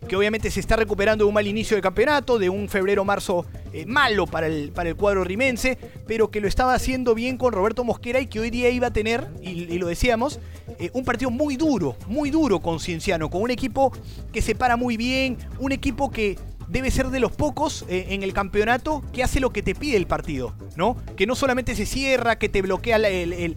que 0.08 0.16
obviamente 0.16 0.50
se 0.50 0.60
está 0.60 0.76
recuperando 0.76 1.24
de 1.24 1.28
un 1.28 1.34
mal 1.34 1.46
inicio 1.46 1.76
de 1.76 1.82
campeonato, 1.82 2.38
de 2.38 2.48
un 2.48 2.68
febrero-marzo 2.68 3.46
eh, 3.72 3.86
malo 3.86 4.26
para 4.26 4.46
el, 4.46 4.72
para 4.72 4.88
el 4.88 4.96
cuadro 4.96 5.24
rimense, 5.24 5.78
pero 6.06 6.30
que 6.30 6.40
lo 6.40 6.48
estaba 6.48 6.74
haciendo 6.74 7.14
bien 7.14 7.36
con 7.36 7.52
Roberto 7.52 7.84
Mosquera 7.84 8.20
y 8.20 8.26
que 8.26 8.40
hoy 8.40 8.50
día 8.50 8.68
iba 8.70 8.88
a 8.88 8.92
tener, 8.92 9.28
y, 9.42 9.78
lo 9.78 9.86
decíamos, 9.86 10.40
eh, 10.78 10.90
un 10.92 11.04
partido 11.04 11.30
muy 11.30 11.56
duro, 11.56 11.96
muy 12.06 12.30
duro 12.30 12.60
con 12.60 12.80
Cienciano, 12.80 13.30
con 13.30 13.42
un 13.42 13.50
equipo 13.50 13.92
que 14.32 14.42
se 14.42 14.54
para 14.54 14.76
muy 14.76 14.96
bien, 14.96 15.38
un 15.58 15.72
equipo 15.72 16.10
que 16.10 16.38
debe 16.72 16.90
ser 16.90 17.10
de 17.10 17.20
los 17.20 17.32
pocos 17.32 17.84
eh, 17.88 18.06
en 18.10 18.22
el 18.22 18.32
campeonato 18.32 19.02
que 19.12 19.22
hace 19.22 19.40
lo 19.40 19.50
que 19.50 19.62
te 19.62 19.74
pide 19.74 19.96
el 19.98 20.06
partido, 20.06 20.54
¿no? 20.74 20.96
Que 21.16 21.26
no 21.26 21.34
solamente 21.34 21.74
se 21.74 21.84
cierra, 21.84 22.36
que 22.36 22.48
te 22.48 22.62
bloquea 22.62 22.96
el, 22.96 23.56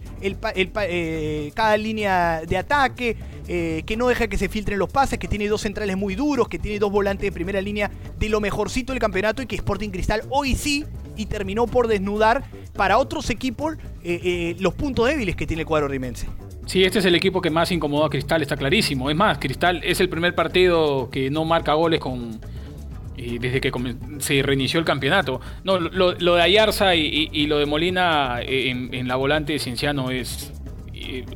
cada 1.54 1.76
línea 1.78 2.42
de 2.46 2.58
ataque, 2.58 3.16
eh, 3.48 3.84
que 3.86 3.96
no 3.96 4.08
deja 4.08 4.28
que 4.28 4.36
se 4.36 4.50
filtren 4.50 4.78
los 4.78 4.90
pases, 4.90 5.18
que 5.18 5.28
tiene 5.28 5.48
dos 5.48 5.62
centrales 5.62 5.96
muy 5.96 6.14
duros, 6.14 6.48
que 6.48 6.58
tiene 6.58 6.78
dos 6.78 6.92
volantes 6.92 7.22
de 7.22 7.32
primera 7.32 7.60
línea 7.60 7.90
de 8.18 8.28
lo 8.28 8.40
mejorcito 8.40 8.92
del 8.92 9.00
campeonato 9.00 9.40
y 9.40 9.46
que 9.46 9.56
Sporting 9.56 9.90
Cristal 9.90 10.22
hoy 10.28 10.54
sí 10.54 10.84
y 11.16 11.26
terminó 11.26 11.66
por 11.66 11.88
desnudar 11.88 12.44
para 12.74 12.98
otros 12.98 13.30
equipos 13.30 13.76
eh, 14.04 14.20
eh, 14.22 14.56
los 14.60 14.74
puntos 14.74 15.08
débiles 15.08 15.36
que 15.36 15.46
tiene 15.46 15.62
el 15.62 15.66
cuadro 15.66 15.88
rimense. 15.88 16.26
Sí, 16.66 16.84
este 16.84 16.98
es 16.98 17.04
el 17.04 17.14
equipo 17.14 17.40
que 17.40 17.48
más 17.48 17.70
incomodó 17.70 18.04
a 18.04 18.10
Cristal, 18.10 18.42
está 18.42 18.56
clarísimo. 18.56 19.08
Es 19.08 19.16
más, 19.16 19.38
Cristal 19.38 19.80
es 19.84 20.00
el 20.00 20.08
primer 20.08 20.34
partido 20.34 21.08
que 21.08 21.30
no 21.30 21.44
marca 21.44 21.72
goles 21.74 22.00
con 22.00 22.40
desde 23.16 23.60
que 23.60 23.72
se 24.18 24.42
reinició 24.42 24.78
el 24.78 24.86
campeonato. 24.86 25.40
No, 25.64 25.78
lo, 25.78 26.12
de 26.12 26.42
Ayarza 26.42 26.94
y, 26.94 27.46
lo 27.46 27.58
de 27.58 27.66
Molina 27.66 28.40
en, 28.42 28.92
en 28.92 29.08
la 29.08 29.16
volante 29.16 29.54
de 29.54 29.58
Cienciano 29.58 30.10
es 30.10 30.52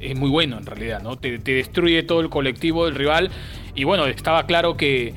es 0.00 0.18
muy 0.18 0.30
bueno 0.30 0.58
en 0.58 0.66
realidad, 0.66 1.02
¿no? 1.02 1.16
Te, 1.16 1.38
destruye 1.38 2.02
todo 2.02 2.20
el 2.20 2.28
colectivo 2.28 2.86
del 2.86 2.94
rival 2.94 3.30
y 3.74 3.84
bueno, 3.84 4.06
estaba 4.06 4.46
claro 4.46 4.76
que, 4.76 5.14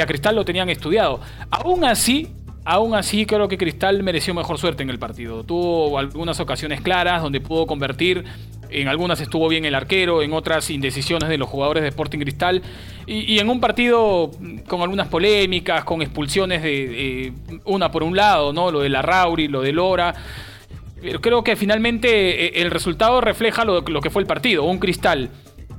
a 0.00 0.06
Cristal 0.06 0.36
lo 0.36 0.44
tenían 0.44 0.68
estudiado. 0.68 1.20
Aún 1.50 1.84
así, 1.84 2.28
Aún 2.66 2.94
así, 2.94 3.26
creo 3.26 3.46
que 3.46 3.58
Cristal 3.58 4.02
mereció 4.02 4.32
mejor 4.32 4.56
suerte 4.56 4.82
en 4.82 4.88
el 4.88 4.98
partido. 4.98 5.44
Tuvo 5.44 5.98
algunas 5.98 6.40
ocasiones 6.40 6.80
claras 6.80 7.20
donde 7.20 7.38
pudo 7.38 7.66
convertir. 7.66 8.24
En 8.74 8.88
algunas 8.88 9.20
estuvo 9.20 9.48
bien 9.48 9.64
el 9.64 9.74
arquero, 9.74 10.22
en 10.22 10.32
otras 10.32 10.68
indecisiones 10.70 11.28
de 11.28 11.38
los 11.38 11.48
jugadores 11.48 11.82
de 11.82 11.90
Sporting 11.90 12.18
Cristal. 12.18 12.62
Y, 13.06 13.38
en 13.38 13.48
un 13.48 13.60
partido 13.60 14.30
con 14.66 14.80
algunas 14.80 15.08
polémicas, 15.08 15.84
con 15.84 16.02
expulsiones 16.02 16.62
de, 16.62 17.32
una 17.64 17.90
por 17.90 18.02
un 18.02 18.16
lado, 18.16 18.52
¿no? 18.52 18.70
Lo 18.70 18.80
de 18.80 18.88
la 18.88 19.02
Rauri, 19.02 19.46
lo 19.46 19.60
de 19.60 19.72
Lora. 19.72 20.14
Pero 21.00 21.20
creo 21.20 21.44
que 21.44 21.54
finalmente 21.54 22.46
eh, 22.46 22.62
el 22.62 22.70
resultado 22.70 23.20
refleja 23.20 23.64
lo, 23.64 23.84
que 23.84 24.10
fue 24.10 24.22
el 24.22 24.26
partido. 24.26 24.64
Un 24.64 24.78
cristal 24.78 25.30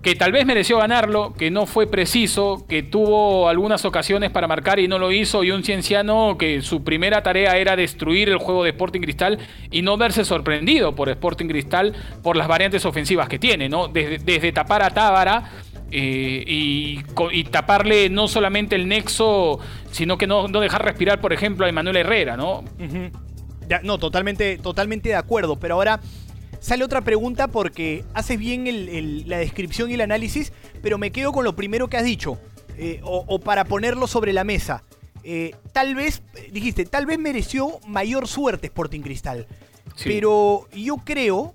que 0.06 0.14
tal 0.14 0.32
vez 0.32 0.45
mereció 0.45 0.78
ganarlo, 0.78 1.34
que 1.34 1.49
no 1.49 1.66
fue 1.66 1.88
preciso, 1.88 2.64
que 2.70 2.84
tuvo 2.84 3.49
algunas 3.49 3.86
ocasiones 3.86 4.30
para 4.30 4.47
marcar 4.47 4.80
y 4.80 4.88
no 4.88 4.99
lo 4.99 5.12
hizo, 5.12 5.43
y 5.43 5.49
un 5.49 5.64
cienciano 5.64 6.38
que 6.38 6.62
su 6.62 6.84
primera 6.84 7.24
tarea 7.24 7.58
era 7.58 7.76
destruir 7.76 8.30
el 8.30 8.38
juego 8.38 8.64
de 8.64 8.70
Sporting 8.70 9.01
Cristal 9.01 9.39
y 9.72 9.82
no 9.82 9.97
verse 9.97 10.24
sorprendido 10.24 10.93
por 10.93 11.10
Sporting 11.10 11.47
Cristal 11.47 11.93
por 12.22 12.38
las 12.38 12.47
variantes 12.47 12.86
ofensivas 12.86 13.28
que 13.28 13.39
tiene, 13.39 13.68
¿no? 13.68 13.88
Desde, 13.88 14.51
tapar 14.51 14.84
a 14.84 14.91
Tábara. 14.91 15.49
Eh, 15.89 16.43
y, 16.45 17.43
taparle 17.45 18.10
no 18.10 18.28
solamente 18.28 18.76
el 18.76 18.88
nexo, 18.88 19.60
sino 19.89 20.20
que 20.20 20.28
no, 20.28 20.47
dejar 20.47 20.86
respirar, 20.86 21.20
por 21.20 21.34
ejemplo, 21.34 21.66
a 21.66 21.70
Emanuel 21.70 21.95
Herrera, 21.95 22.38
¿no? 22.38 22.64
ya, 23.68 23.80
no, 23.82 23.97
totalmente, 23.97 24.60
totalmente 24.60 25.10
de 25.10 25.16
acuerdo. 25.16 25.56
Pero 25.56 25.74
ahora 25.76 25.99
sale 26.66 26.84
otra 26.84 27.01
pregunta 27.01 27.47
porque 27.47 28.03
haces 28.16 28.39
bien 28.39 28.66
la 29.30 29.38
descripción 29.38 29.91
y 29.91 29.93
el 29.93 30.01
análisis, 30.01 30.51
pero 30.82 30.97
me 30.97 31.11
quedo 31.11 31.32
con 31.32 31.43
lo 31.43 31.55
primero 31.55 31.89
que 31.89 31.97
has 31.97 32.03
dicho, 32.03 32.39
eh, 32.80 33.01
o, 33.03 33.39
para 33.39 33.66
ponerlo 33.66 34.07
sobre 34.07 34.34
la 34.34 34.43
mesa. 34.43 34.84
Eh, 35.24 35.53
tal 35.74 35.93
vez, 35.93 36.24
dijiste, 36.51 36.86
tal 36.86 37.05
vez 37.05 37.20
mereció 37.20 37.80
mayor 37.88 38.28
suerte 38.28 38.66
Sporting 38.66 39.01
Cristal, 39.01 39.45
pero 40.03 40.68
yo 40.74 40.95
creo 40.97 41.53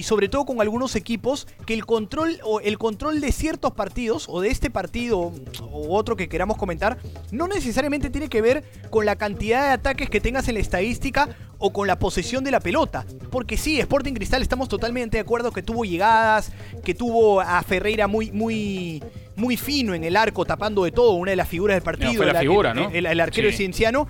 y 0.00 0.02
sobre 0.02 0.30
todo 0.30 0.46
con 0.46 0.62
algunos 0.62 0.96
equipos 0.96 1.46
que 1.66 1.74
el 1.74 1.84
control 1.84 2.38
o 2.42 2.60
el 2.60 2.78
control 2.78 3.20
de 3.20 3.32
ciertos 3.32 3.72
partidos 3.72 4.30
o 4.30 4.40
de 4.40 4.48
este 4.48 4.70
partido 4.70 5.30
o 5.60 5.94
otro 5.94 6.16
que 6.16 6.26
queramos 6.26 6.56
comentar 6.56 6.96
no 7.30 7.46
necesariamente 7.48 8.08
tiene 8.08 8.30
que 8.30 8.40
ver 8.40 8.64
con 8.88 9.04
la 9.04 9.16
cantidad 9.16 9.66
de 9.66 9.72
ataques 9.72 10.08
que 10.08 10.18
tengas 10.18 10.48
en 10.48 10.54
la 10.54 10.60
estadística 10.60 11.36
o 11.58 11.70
con 11.74 11.86
la 11.86 11.98
posesión 11.98 12.44
de 12.44 12.50
la 12.50 12.60
pelota. 12.60 13.04
Porque 13.30 13.58
sí, 13.58 13.78
Sporting 13.78 14.14
Cristal 14.14 14.40
estamos 14.40 14.70
totalmente 14.70 15.18
de 15.18 15.20
acuerdo 15.20 15.52
que 15.52 15.62
tuvo 15.62 15.84
llegadas, 15.84 16.50
que 16.82 16.94
tuvo 16.94 17.42
a 17.42 17.62
Ferreira 17.62 18.06
muy 18.06 18.32
muy 18.32 19.04
muy 19.36 19.58
fino 19.58 19.92
en 19.92 20.02
el 20.04 20.16
arco 20.16 20.46
tapando 20.46 20.84
de 20.84 20.92
todo, 20.92 21.12
una 21.12 21.32
de 21.32 21.36
las 21.36 21.48
figuras 21.48 21.76
del 21.76 21.82
partido, 21.82 22.24
la 22.24 22.40
figura, 22.40 22.72
¿no? 22.72 22.88
el, 22.90 23.20
arquero 23.20 23.52
cienciano, 23.52 24.08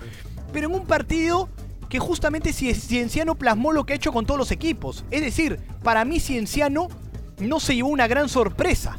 pero 0.53 0.67
en 0.67 0.73
un 0.73 0.85
partido 0.85 1.49
que 1.91 1.99
justamente 1.99 2.53
Cienciano 2.53 3.35
plasmó 3.35 3.73
lo 3.73 3.85
que 3.85 3.91
ha 3.91 3.95
hecho 3.97 4.13
con 4.13 4.25
todos 4.25 4.37
los 4.37 4.51
equipos. 4.51 5.03
Es 5.11 5.19
decir, 5.19 5.59
para 5.83 6.05
mí 6.05 6.21
Cienciano 6.21 6.87
no 7.37 7.59
se 7.59 7.75
llevó 7.75 7.89
una 7.89 8.07
gran 8.07 8.29
sorpresa. 8.29 8.97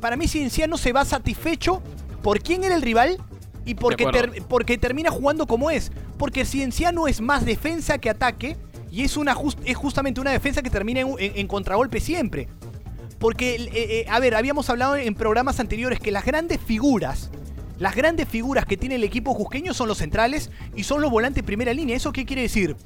Para 0.00 0.16
mí 0.16 0.28
Cienciano 0.28 0.78
se 0.78 0.92
va 0.92 1.04
satisfecho 1.04 1.82
por 2.22 2.40
quién 2.40 2.62
era 2.62 2.76
el 2.76 2.82
rival 2.82 3.18
y 3.64 3.74
porque, 3.74 4.06
porque 4.48 4.78
termina 4.78 5.10
jugando 5.10 5.48
como 5.48 5.72
es. 5.72 5.90
Porque 6.18 6.44
Cienciano 6.44 7.08
es 7.08 7.20
más 7.20 7.44
defensa 7.44 7.98
que 7.98 8.10
ataque 8.10 8.56
y 8.92 9.02
es, 9.02 9.16
una 9.16 9.34
es 9.64 9.76
justamente 9.76 10.20
una 10.20 10.30
defensa 10.30 10.62
que 10.62 10.70
termina 10.70 11.00
en, 11.00 11.48
contragolpe 11.48 11.98
siempre. 11.98 12.46
Porque, 13.18 13.56
eh, 13.56 13.70
eh, 13.74 14.06
a 14.08 14.20
ver, 14.20 14.36
habíamos 14.36 14.70
hablado 14.70 14.94
en 14.94 15.16
programas 15.16 15.58
anteriores 15.58 15.98
que 15.98 16.12
las 16.12 16.24
grandes 16.24 16.60
figuras 16.60 17.28
las 17.78 17.94
grandes 17.94 18.28
figuras 18.28 18.64
que 18.64 18.76
tiene 18.76 18.94
el 18.94 19.04
equipo 19.04 19.34
jusqueño 19.34 19.74
son 19.74 19.88
los 19.88 19.98
centrales 19.98 20.50
y 20.74 20.84
son 20.84 21.00
los 21.00 21.10
volantes 21.10 21.42
primera 21.42 21.72
línea. 21.74 21.96
¿Eso 21.96 22.12
qué 22.12 22.24
quiere 22.24 22.42
decir? 22.42 22.76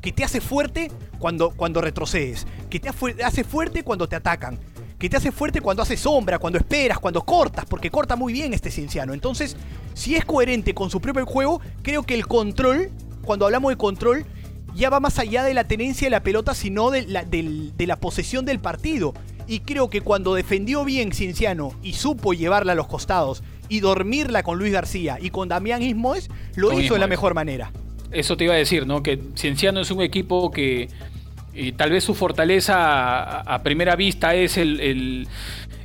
Que 0.00 0.12
te 0.12 0.24
hace 0.24 0.40
fuerte 0.40 0.90
cuando, 1.18 1.50
cuando 1.50 1.80
retrocedes, 1.80 2.46
que 2.68 2.80
te 2.80 2.88
hace 3.24 3.44
fuerte 3.44 3.84
cuando 3.84 4.08
te 4.08 4.16
atacan, 4.16 4.58
que 4.98 5.08
te 5.08 5.16
hace 5.16 5.30
fuerte 5.30 5.60
cuando 5.60 5.82
hace 5.82 5.96
sombra, 5.96 6.40
cuando 6.40 6.58
esperas, 6.58 6.98
cuando 6.98 7.22
cortas, 7.22 7.64
porque 7.66 7.90
corta 7.90 8.16
muy 8.16 8.32
bien 8.32 8.52
este 8.52 8.70
cienciano. 8.70 9.14
Entonces, 9.14 9.56
si 9.94 10.16
es 10.16 10.24
coherente 10.24 10.74
con 10.74 10.90
su 10.90 11.00
propio 11.00 11.24
juego, 11.24 11.60
creo 11.82 12.02
que 12.02 12.14
el 12.14 12.26
control, 12.26 12.90
cuando 13.24 13.46
hablamos 13.46 13.70
de 13.70 13.76
control, 13.76 14.26
ya 14.74 14.90
va 14.90 15.00
más 15.00 15.18
allá 15.18 15.44
de 15.44 15.54
la 15.54 15.64
tenencia 15.64 16.06
de 16.06 16.10
la 16.10 16.22
pelota, 16.22 16.54
sino 16.54 16.90
de 16.90 17.02
la, 17.06 17.24
de 17.24 17.86
la 17.86 17.96
posesión 17.96 18.44
del 18.44 18.58
partido. 18.58 19.14
Y 19.46 19.60
creo 19.60 19.90
que 19.90 20.00
cuando 20.00 20.34
defendió 20.34 20.84
bien 20.84 21.12
Cienciano 21.12 21.72
y 21.82 21.92
supo 21.94 22.32
llevarla 22.32 22.72
a 22.72 22.76
los 22.76 22.86
costados 22.86 23.42
y 23.72 23.80
dormirla 23.80 24.42
con 24.42 24.58
Luis 24.58 24.70
García 24.70 25.16
y 25.18 25.30
con 25.30 25.48
Damián 25.48 25.82
Ismoes, 25.82 26.28
lo 26.56 26.78
hizo 26.78 26.92
de 26.92 27.00
la 27.00 27.06
mejor 27.06 27.32
manera. 27.32 27.72
Eso 28.10 28.36
te 28.36 28.44
iba 28.44 28.52
a 28.52 28.58
decir, 28.58 28.86
¿no? 28.86 29.02
Que 29.02 29.18
Cienciano 29.34 29.80
es 29.80 29.90
un 29.90 30.02
equipo 30.02 30.50
que 30.50 30.90
eh, 31.54 31.72
tal 31.74 31.90
vez 31.90 32.04
su 32.04 32.14
fortaleza 32.14 33.40
a, 33.40 33.62
primera 33.62 33.96
vista 33.96 34.34
es 34.34 34.58
el, 34.58 35.26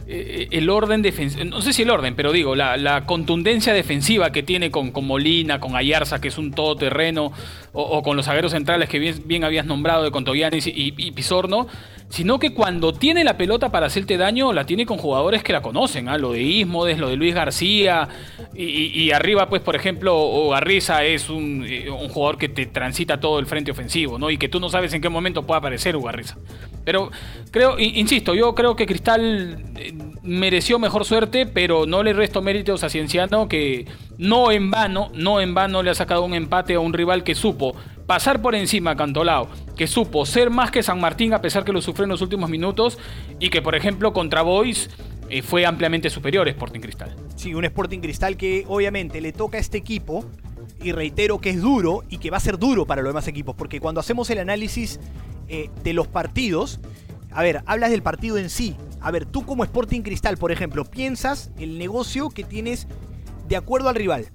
eh, 0.05 0.47
el 0.51 0.69
orden 0.69 1.01
defensivo, 1.01 1.45
no 1.45 1.61
sé 1.61 1.71
si 1.71 1.83
el 1.83 1.89
orden, 1.89 2.15
pero 2.15 2.33
digo, 2.33 2.55
la, 2.57 3.03
contundencia 3.05 3.73
defensiva 3.73 4.33
que 4.33 4.43
tiene 4.43 4.69
con, 4.69 4.91
con, 4.91 5.07
Molina, 5.07 5.61
con 5.61 5.77
Ayarza, 5.77 6.19
que 6.19 6.27
es 6.27 6.37
un 6.37 6.51
todoterreno, 6.51 7.31
o, 7.73 8.01
con 8.01 8.17
los 8.17 8.25
zagueros 8.25 8.51
centrales 8.51 8.89
que 8.89 8.99
bien, 8.99 9.43
habías 9.43 9.65
nombrado 9.65 10.03
de 10.03 10.11
Contoyanis 10.11 10.67
y, 10.67 11.11
Pizorno, 11.11 11.67
sino 12.09 12.39
que 12.39 12.53
cuando 12.53 12.93
tiene 12.93 13.23
la 13.23 13.37
pelota 13.37 13.69
para 13.69 13.87
hacerte 13.87 14.17
daño, 14.17 14.53
la 14.53 14.65
tiene 14.65 14.85
con 14.85 14.97
jugadores 14.97 15.43
que 15.43 15.53
la 15.53 15.61
conocen, 15.61 16.07
¿ah? 16.07 16.17
lo 16.17 16.31
de 16.31 16.41
Ismodes, 16.41 16.97
lo 16.97 17.09
de 17.09 17.17
Luis 17.17 17.35
García, 17.35 18.07
y, 18.55 19.11
arriba, 19.11 19.49
pues, 19.49 19.61
por 19.61 19.75
ejemplo, 19.75 20.49
Garriza 20.49 21.03
es 21.03 21.29
un, 21.29 21.65
eh, 21.67 21.89
un, 21.89 22.09
jugador 22.09 22.37
que 22.37 22.49
te 22.49 22.65
transita 22.65 23.19
todo 23.19 23.39
el 23.39 23.45
frente 23.45 23.71
ofensivo, 23.71 24.17
¿no? 24.17 24.31
Y 24.31 24.37
que 24.37 24.49
tú 24.49 24.59
no 24.59 24.69
sabes 24.69 24.93
en 24.93 25.01
qué 25.01 25.09
momento 25.09 25.43
puede 25.43 25.59
aparecer 25.59 25.95
Ugarriza. 25.95 26.37
Pero 26.83 27.11
creo, 27.51 27.77
insisto, 27.77 28.33
yo 28.33 28.55
creo 28.55 28.75
que 28.75 28.85
Cristal 28.85 29.61
eh, 29.75 29.93
mereció 30.23 30.79
mejor 30.79 31.05
suerte, 31.05 31.45
pero 31.45 31.85
no 31.85 32.01
le 32.01 32.13
resto 32.13 32.41
méritos 32.41 32.83
a 32.83 32.89
Cienciano 32.89 33.47
que 33.47 33.85
no 34.17 34.51
en 34.51 34.71
vano, 34.71 35.09
no 35.13 35.41
en 35.41 35.53
vano 35.53 35.83
le 35.83 35.91
ha 35.91 35.95
sacado 35.95 36.23
un 36.23 36.33
empate 36.33 36.75
a 36.75 36.79
un 36.79 36.93
rival 36.93 37.23
que 37.23 37.35
supo 37.35 37.75
pasar 38.05 38.41
por 38.41 38.55
encima 38.55 38.95
Cantolao, 38.95 39.49
que 39.75 39.85
supo 39.85 40.25
ser 40.25 40.49
más 40.49 40.71
que 40.71 40.81
San 40.81 40.99
Martín 40.99 41.33
a 41.33 41.41
pesar 41.41 41.63
que 41.63 41.73
lo 41.73 41.81
sufrió 41.81 42.05
en 42.05 42.11
los 42.11 42.21
últimos 42.21 42.49
minutos 42.49 42.97
y 43.39 43.49
que 43.49 43.61
por 43.61 43.75
ejemplo 43.75 44.13
contra 44.13 44.41
Boys 44.41 44.89
eh, 45.29 45.41
fue 45.41 45.65
ampliamente 45.65 46.09
superior 46.09 46.47
Sporting 46.47 46.79
Cristal. 46.79 47.15
Sí, 47.35 47.53
un 47.53 47.65
Sporting 47.65 47.99
Cristal 47.99 48.37
que 48.37 48.63
obviamente 48.67 49.19
le 49.19 49.33
toca 49.33 49.57
a 49.57 49.61
este 49.61 49.77
equipo 49.77 50.25
y 50.81 50.91
reitero 50.93 51.39
que 51.39 51.49
es 51.49 51.61
duro 51.61 52.03
y 52.09 52.17
que 52.17 52.29
va 52.29 52.37
a 52.37 52.41
ser 52.41 52.57
duro 52.57 52.85
para 52.85 53.01
los 53.01 53.09
demás 53.09 53.27
equipos, 53.27 53.55
porque 53.55 53.79
cuando 53.79 53.99
hacemos 53.99 54.29
el 54.29 54.39
análisis 54.39 54.99
eh, 55.49 55.69
de 55.83 55.93
los 55.93 56.07
partidos, 56.07 56.79
a 57.31 57.43
ver, 57.43 57.61
hablas 57.65 57.91
del 57.91 58.01
partido 58.01 58.37
en 58.37 58.49
sí. 58.49 58.75
A 59.01 59.11
ver, 59.11 59.25
tú 59.25 59.45
como 59.45 59.63
Sporting 59.63 60.01
Cristal, 60.01 60.37
por 60.37 60.51
ejemplo, 60.51 60.85
piensas 60.85 61.51
el 61.59 61.77
negocio 61.77 62.29
que 62.29 62.43
tienes 62.43 62.87
de 63.47 63.55
acuerdo 63.55 63.89
al 63.89 63.95
rival. 63.95 64.29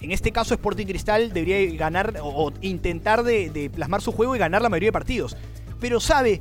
En 0.00 0.12
este 0.12 0.32
caso, 0.32 0.54
Sporting 0.54 0.86
Cristal 0.86 1.32
debería 1.32 1.76
ganar 1.76 2.14
o, 2.22 2.52
intentar 2.62 3.22
de, 3.22 3.70
plasmar 3.74 4.00
su 4.00 4.12
juego 4.12 4.34
y 4.34 4.38
ganar 4.38 4.62
la 4.62 4.68
mayoría 4.68 4.88
de 4.88 4.92
partidos. 4.92 5.36
Pero 5.78 6.00
sabe 6.00 6.40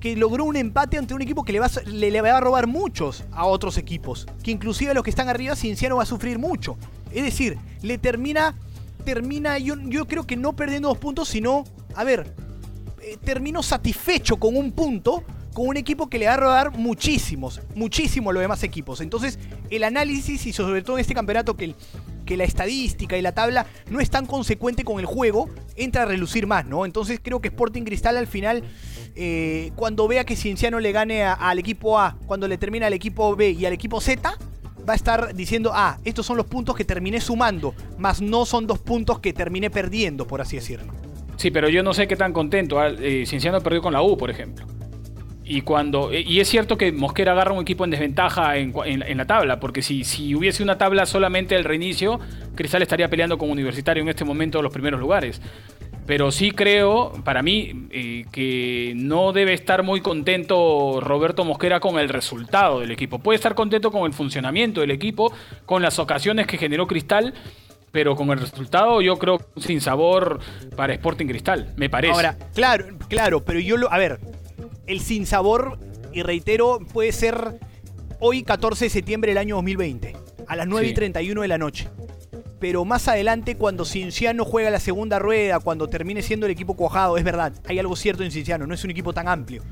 que 0.00 0.16
logró 0.16 0.44
un 0.44 0.56
empate 0.56 0.98
ante 0.98 1.14
un 1.14 1.22
equipo 1.22 1.44
que 1.44 1.52
le 1.52 1.60
va, 1.60 1.70
le, 1.86 2.20
va 2.20 2.36
a 2.36 2.40
robar 2.40 2.66
muchos 2.66 3.24
a 3.32 3.44
otros 3.44 3.76
equipos. 3.76 4.26
Que 4.42 4.50
inclusive 4.50 4.92
a 4.92 4.94
los 4.94 5.02
que 5.02 5.10
están 5.10 5.28
arriba, 5.28 5.54
Cienciano 5.54 5.96
va 5.96 6.02
a 6.02 6.06
sufrir 6.06 6.38
mucho. 6.38 6.76
Es 7.12 7.24
decir, 7.24 7.58
le 7.82 7.98
termina, 7.98 8.54
termina, 9.04 9.58
yo, 9.58 9.76
yo 9.84 10.06
creo 10.06 10.26
que 10.26 10.36
no 10.36 10.54
perdiendo 10.54 10.88
dos 10.88 10.98
puntos, 10.98 11.28
sino, 11.28 11.64
a 11.94 12.04
ver, 12.04 12.34
eh, 13.02 13.18
termino 13.22 13.62
satisfecho 13.62 14.36
con 14.38 14.56
un 14.56 14.72
punto 14.72 15.24
con 15.54 15.68
un 15.68 15.76
equipo 15.76 16.10
que 16.10 16.18
le 16.18 16.26
va 16.26 16.34
a 16.34 16.36
rodar 16.36 16.76
muchísimos, 16.76 17.62
muchísimo 17.74 18.30
a 18.30 18.32
los 18.34 18.42
demás 18.42 18.62
equipos. 18.64 19.00
Entonces, 19.00 19.38
el 19.70 19.84
análisis 19.84 20.46
y 20.46 20.52
sobre 20.52 20.82
todo 20.82 20.96
en 20.96 21.00
este 21.00 21.14
campeonato 21.14 21.56
que, 21.56 21.74
que 22.26 22.36
la 22.36 22.44
estadística 22.44 23.16
y 23.16 23.22
la 23.22 23.32
tabla 23.32 23.66
no 23.88 24.00
es 24.00 24.10
tan 24.10 24.26
consecuente 24.26 24.84
con 24.84 24.98
el 24.98 25.06
juego, 25.06 25.48
entra 25.76 26.02
a 26.02 26.06
relucir 26.06 26.46
más, 26.46 26.66
¿no? 26.66 26.84
Entonces 26.84 27.20
creo 27.22 27.40
que 27.40 27.48
Sporting 27.48 27.84
Cristal 27.84 28.16
al 28.16 28.26
final, 28.26 28.64
eh, 29.14 29.70
cuando 29.76 30.08
vea 30.08 30.24
que 30.24 30.34
Cienciano 30.34 30.80
le 30.80 30.90
gane 30.90 31.22
al 31.22 31.58
equipo 31.58 32.00
A, 32.00 32.18
cuando 32.26 32.48
le 32.48 32.58
termina 32.58 32.88
al 32.88 32.92
equipo 32.92 33.36
B 33.36 33.50
y 33.50 33.64
al 33.64 33.72
equipo 33.72 34.00
Z, 34.00 34.36
va 34.86 34.92
a 34.92 34.96
estar 34.96 35.34
diciendo, 35.34 35.70
ah, 35.72 35.98
estos 36.04 36.26
son 36.26 36.36
los 36.36 36.46
puntos 36.46 36.74
que 36.74 36.84
terminé 36.84 37.20
sumando, 37.20 37.74
más 37.96 38.20
no 38.20 38.44
son 38.44 38.66
dos 38.66 38.80
puntos 38.80 39.20
que 39.20 39.32
terminé 39.32 39.70
perdiendo, 39.70 40.26
por 40.26 40.40
así 40.40 40.56
decirlo. 40.56 40.92
Sí, 41.36 41.50
pero 41.50 41.68
yo 41.68 41.82
no 41.82 41.94
sé 41.94 42.06
qué 42.08 42.16
tan 42.16 42.32
contento. 42.32 42.78
Ah, 42.78 42.88
eh, 42.88 43.24
Cienciano 43.26 43.60
perdió 43.60 43.82
con 43.82 43.92
la 43.92 44.02
U, 44.02 44.16
por 44.16 44.30
ejemplo. 44.30 44.66
Y 45.44 45.60
cuando 45.60 46.10
eh, 46.10 46.24
y 46.26 46.40
es 46.40 46.48
cierto 46.48 46.78
que 46.78 46.90
Mosquera 46.90 47.32
agarra 47.32 47.52
un 47.52 47.62
equipo 47.62 47.84
en 47.84 47.90
desventaja 47.90 48.56
en, 48.56 48.72
la 49.16 49.26
tabla, 49.26 49.60
porque 49.60 49.82
si, 49.82 50.04
si, 50.04 50.34
hubiese 50.34 50.62
una 50.62 50.78
tabla 50.78 51.04
solamente 51.04 51.54
al 51.54 51.64
reinicio, 51.64 52.18
Cristal 52.54 52.82
estaría 52.82 53.08
peleando 53.08 53.36
con 53.36 53.50
Universitario 53.50 54.02
en 54.02 54.08
este 54.08 54.24
momento 54.24 54.62
los 54.62 54.72
primeros 54.72 54.98
lugares. 54.98 55.42
Pero 56.06 56.30
sí 56.30 56.50
creo, 56.50 57.12
para 57.24 57.42
mí, 57.42 57.86
eh, 57.90 58.26
que 58.30 58.92
no 58.94 59.32
debe 59.32 59.54
estar 59.54 59.82
muy 59.82 60.00
contento 60.02 61.00
Roberto 61.00 61.44
Mosquera 61.44 61.80
con 61.80 61.98
el 61.98 62.10
resultado 62.10 62.80
del 62.80 62.90
equipo. 62.90 63.18
Puede 63.20 63.36
estar 63.36 63.54
contento 63.54 63.90
con 63.90 64.04
el 64.04 64.12
funcionamiento 64.12 64.82
del 64.82 64.90
equipo, 64.90 65.32
con 65.64 65.80
las 65.80 65.98
ocasiones 65.98 66.46
que 66.46 66.58
generó 66.58 66.86
Cristal, 66.86 67.32
pero 67.90 68.16
con 68.16 68.30
el 68.30 68.38
resultado 68.38 69.00
yo 69.00 69.16
creo 69.18 69.40
sin 69.56 69.80
sabor 69.80 70.40
para 70.76 70.92
Sporting 70.92 71.26
Cristal, 71.26 71.72
me 71.76 71.88
parece. 71.88 72.12
Ahora, 72.12 72.36
claro, 72.54 72.86
claro, 73.08 73.44
pero 73.44 73.60
yo 73.60 73.78
lo, 73.78 73.90
a 73.90 73.96
ver, 73.96 74.18
el 74.86 75.00
sin 75.00 75.26
sabor, 75.26 75.78
y 76.12 76.22
reitero, 76.22 76.80
puede 76.92 77.12
ser 77.12 77.58
hoy 78.20 78.42
14 78.42 78.86
de 78.86 78.90
septiembre 78.90 79.30
del 79.30 79.38
año 79.38 79.56
2020, 79.56 80.16
a 80.46 80.56
las 80.56 80.66
9 80.66 80.88
y 80.88 80.94
31 80.94 81.42
de 81.42 81.48
la 81.48 81.58
noche. 81.58 81.88
Pero 82.60 82.84
más 82.84 83.08
adelante, 83.08 83.56
cuando 83.56 83.84
Cinciano 83.84 84.44
juega 84.44 84.70
la 84.70 84.80
segunda 84.80 85.18
rueda, 85.18 85.60
cuando 85.60 85.88
termine 85.88 86.22
siendo 86.22 86.46
el 86.46 86.52
equipo 86.52 86.74
cuajado, 86.74 87.18
es 87.18 87.24
verdad, 87.24 87.52
hay 87.66 87.78
algo 87.78 87.96
cierto 87.96 88.22
en 88.22 88.30
Cinciano, 88.30 88.66
no 88.66 88.74
es 88.74 88.84
un 88.84 88.90
equipo 88.90 89.12
tan 89.12 89.28
amplio. 89.28 89.62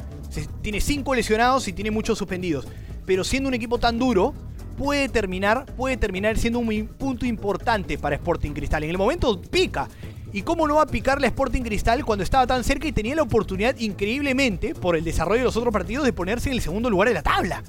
tiene 0.61 0.81
cinco 0.81 1.15
lesionados 1.15 1.69
y 1.69 1.73
tiene 1.73 1.91
muchos 1.91 2.19
suspendidos. 2.19 2.67
Pero 3.07 3.25
siendo 3.25 3.49
un 3.49 3.55
equipo 3.55 3.79
tan 3.79 3.99
duro, 3.99 4.35
puede 4.77 5.09
terminar, 5.09 5.67
puede 5.77 5.97
terminar 5.97 6.37
siendo 6.39 6.59
un 6.59 6.89
punto 6.99 7.25
importante 7.27 7.99
para 7.99 8.17
Sporting 8.17 8.53
Cristal. 8.53 8.85
En 8.85 8.91
el 8.91 8.99
momento 8.99 9.41
pica. 9.41 9.89
¿Y 10.35 10.43
cómo 10.43 10.67
no 10.67 10.77
va 10.77 10.83
a 10.83 10.87
picar 10.87 11.21
la 11.21 11.27
Sporting 11.27 11.63
Cristal 11.63 12.05
cuando 12.07 12.25
estaba 12.25 12.47
tan 12.47 12.65
cerca 12.65 12.89
y 12.89 12.93
tenía 12.93 13.15
la 13.15 13.23
oportunidad 13.23 13.77
increíblemente, 13.79 14.75
por 14.75 14.97
el 14.97 15.05
desarrollo 15.05 15.41
de 15.41 15.45
los 15.45 15.57
otros 15.57 15.73
partidos, 15.73 16.05
de 16.05 16.13
ponerse 16.15 16.49
en 16.49 16.55
el 16.55 16.63
segundo 16.63 16.89
lugar 16.89 17.09
de 17.09 17.15
la 17.15 17.23
tabla? 17.23 17.63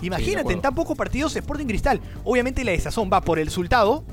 Imagínate, 0.00 0.52
en 0.52 0.60
tan 0.62 0.74
pocos 0.74 0.96
partidos 0.96 1.36
Sporting 1.36 1.66
Cristal. 1.66 2.00
Obviamente 2.24 2.64
la 2.64 2.72
desazón 2.72 3.10
va 3.12 3.20
por 3.20 3.38
el 3.38 3.46
resultado. 3.46 4.04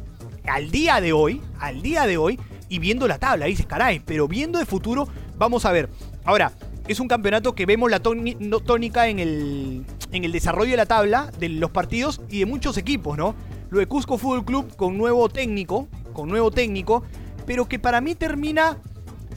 Al 0.45 0.69
día 0.69 0.99
de 0.99 1.13
hoy, 1.13 1.41
al 1.59 1.81
día 1.81 2.05
de 2.05 2.17
hoy, 2.17 2.39
y 2.67 2.79
viendo 2.79 3.07
la 3.07 3.19
tabla, 3.19 3.45
dices, 3.45 3.65
caray, 3.65 4.01
pero 4.05 4.27
viendo 4.27 4.59
de 4.59 4.65
futuro, 4.65 5.07
vamos 5.37 5.63
a 5.63 5.71
ver. 5.71 5.89
Ahora, 6.25 6.51
es 6.87 6.99
un 6.99 7.07
campeonato 7.07 7.55
que 7.55 7.65
vemos 7.65 7.89
la 7.89 8.01
tónica 8.01 9.07
en 9.07 9.19
el, 9.19 9.85
en 10.11 10.25
el 10.25 10.31
desarrollo 10.33 10.71
de 10.71 10.77
la 10.77 10.85
tabla 10.85 11.31
de 11.39 11.47
los 11.47 11.71
partidos 11.71 12.19
y 12.29 12.39
de 12.39 12.45
muchos 12.45 12.77
equipos, 12.77 13.17
¿no? 13.17 13.35
Lo 13.69 13.79
de 13.79 13.87
Cusco 13.87 14.17
Fútbol 14.17 14.43
Club 14.43 14.75
con 14.75 14.97
nuevo 14.97 15.29
técnico, 15.29 15.87
con 16.11 16.27
nuevo 16.27 16.51
técnico, 16.51 17.03
pero 17.45 17.67
que 17.67 17.79
para 17.79 18.01
mí 18.01 18.15
termina 18.15 18.77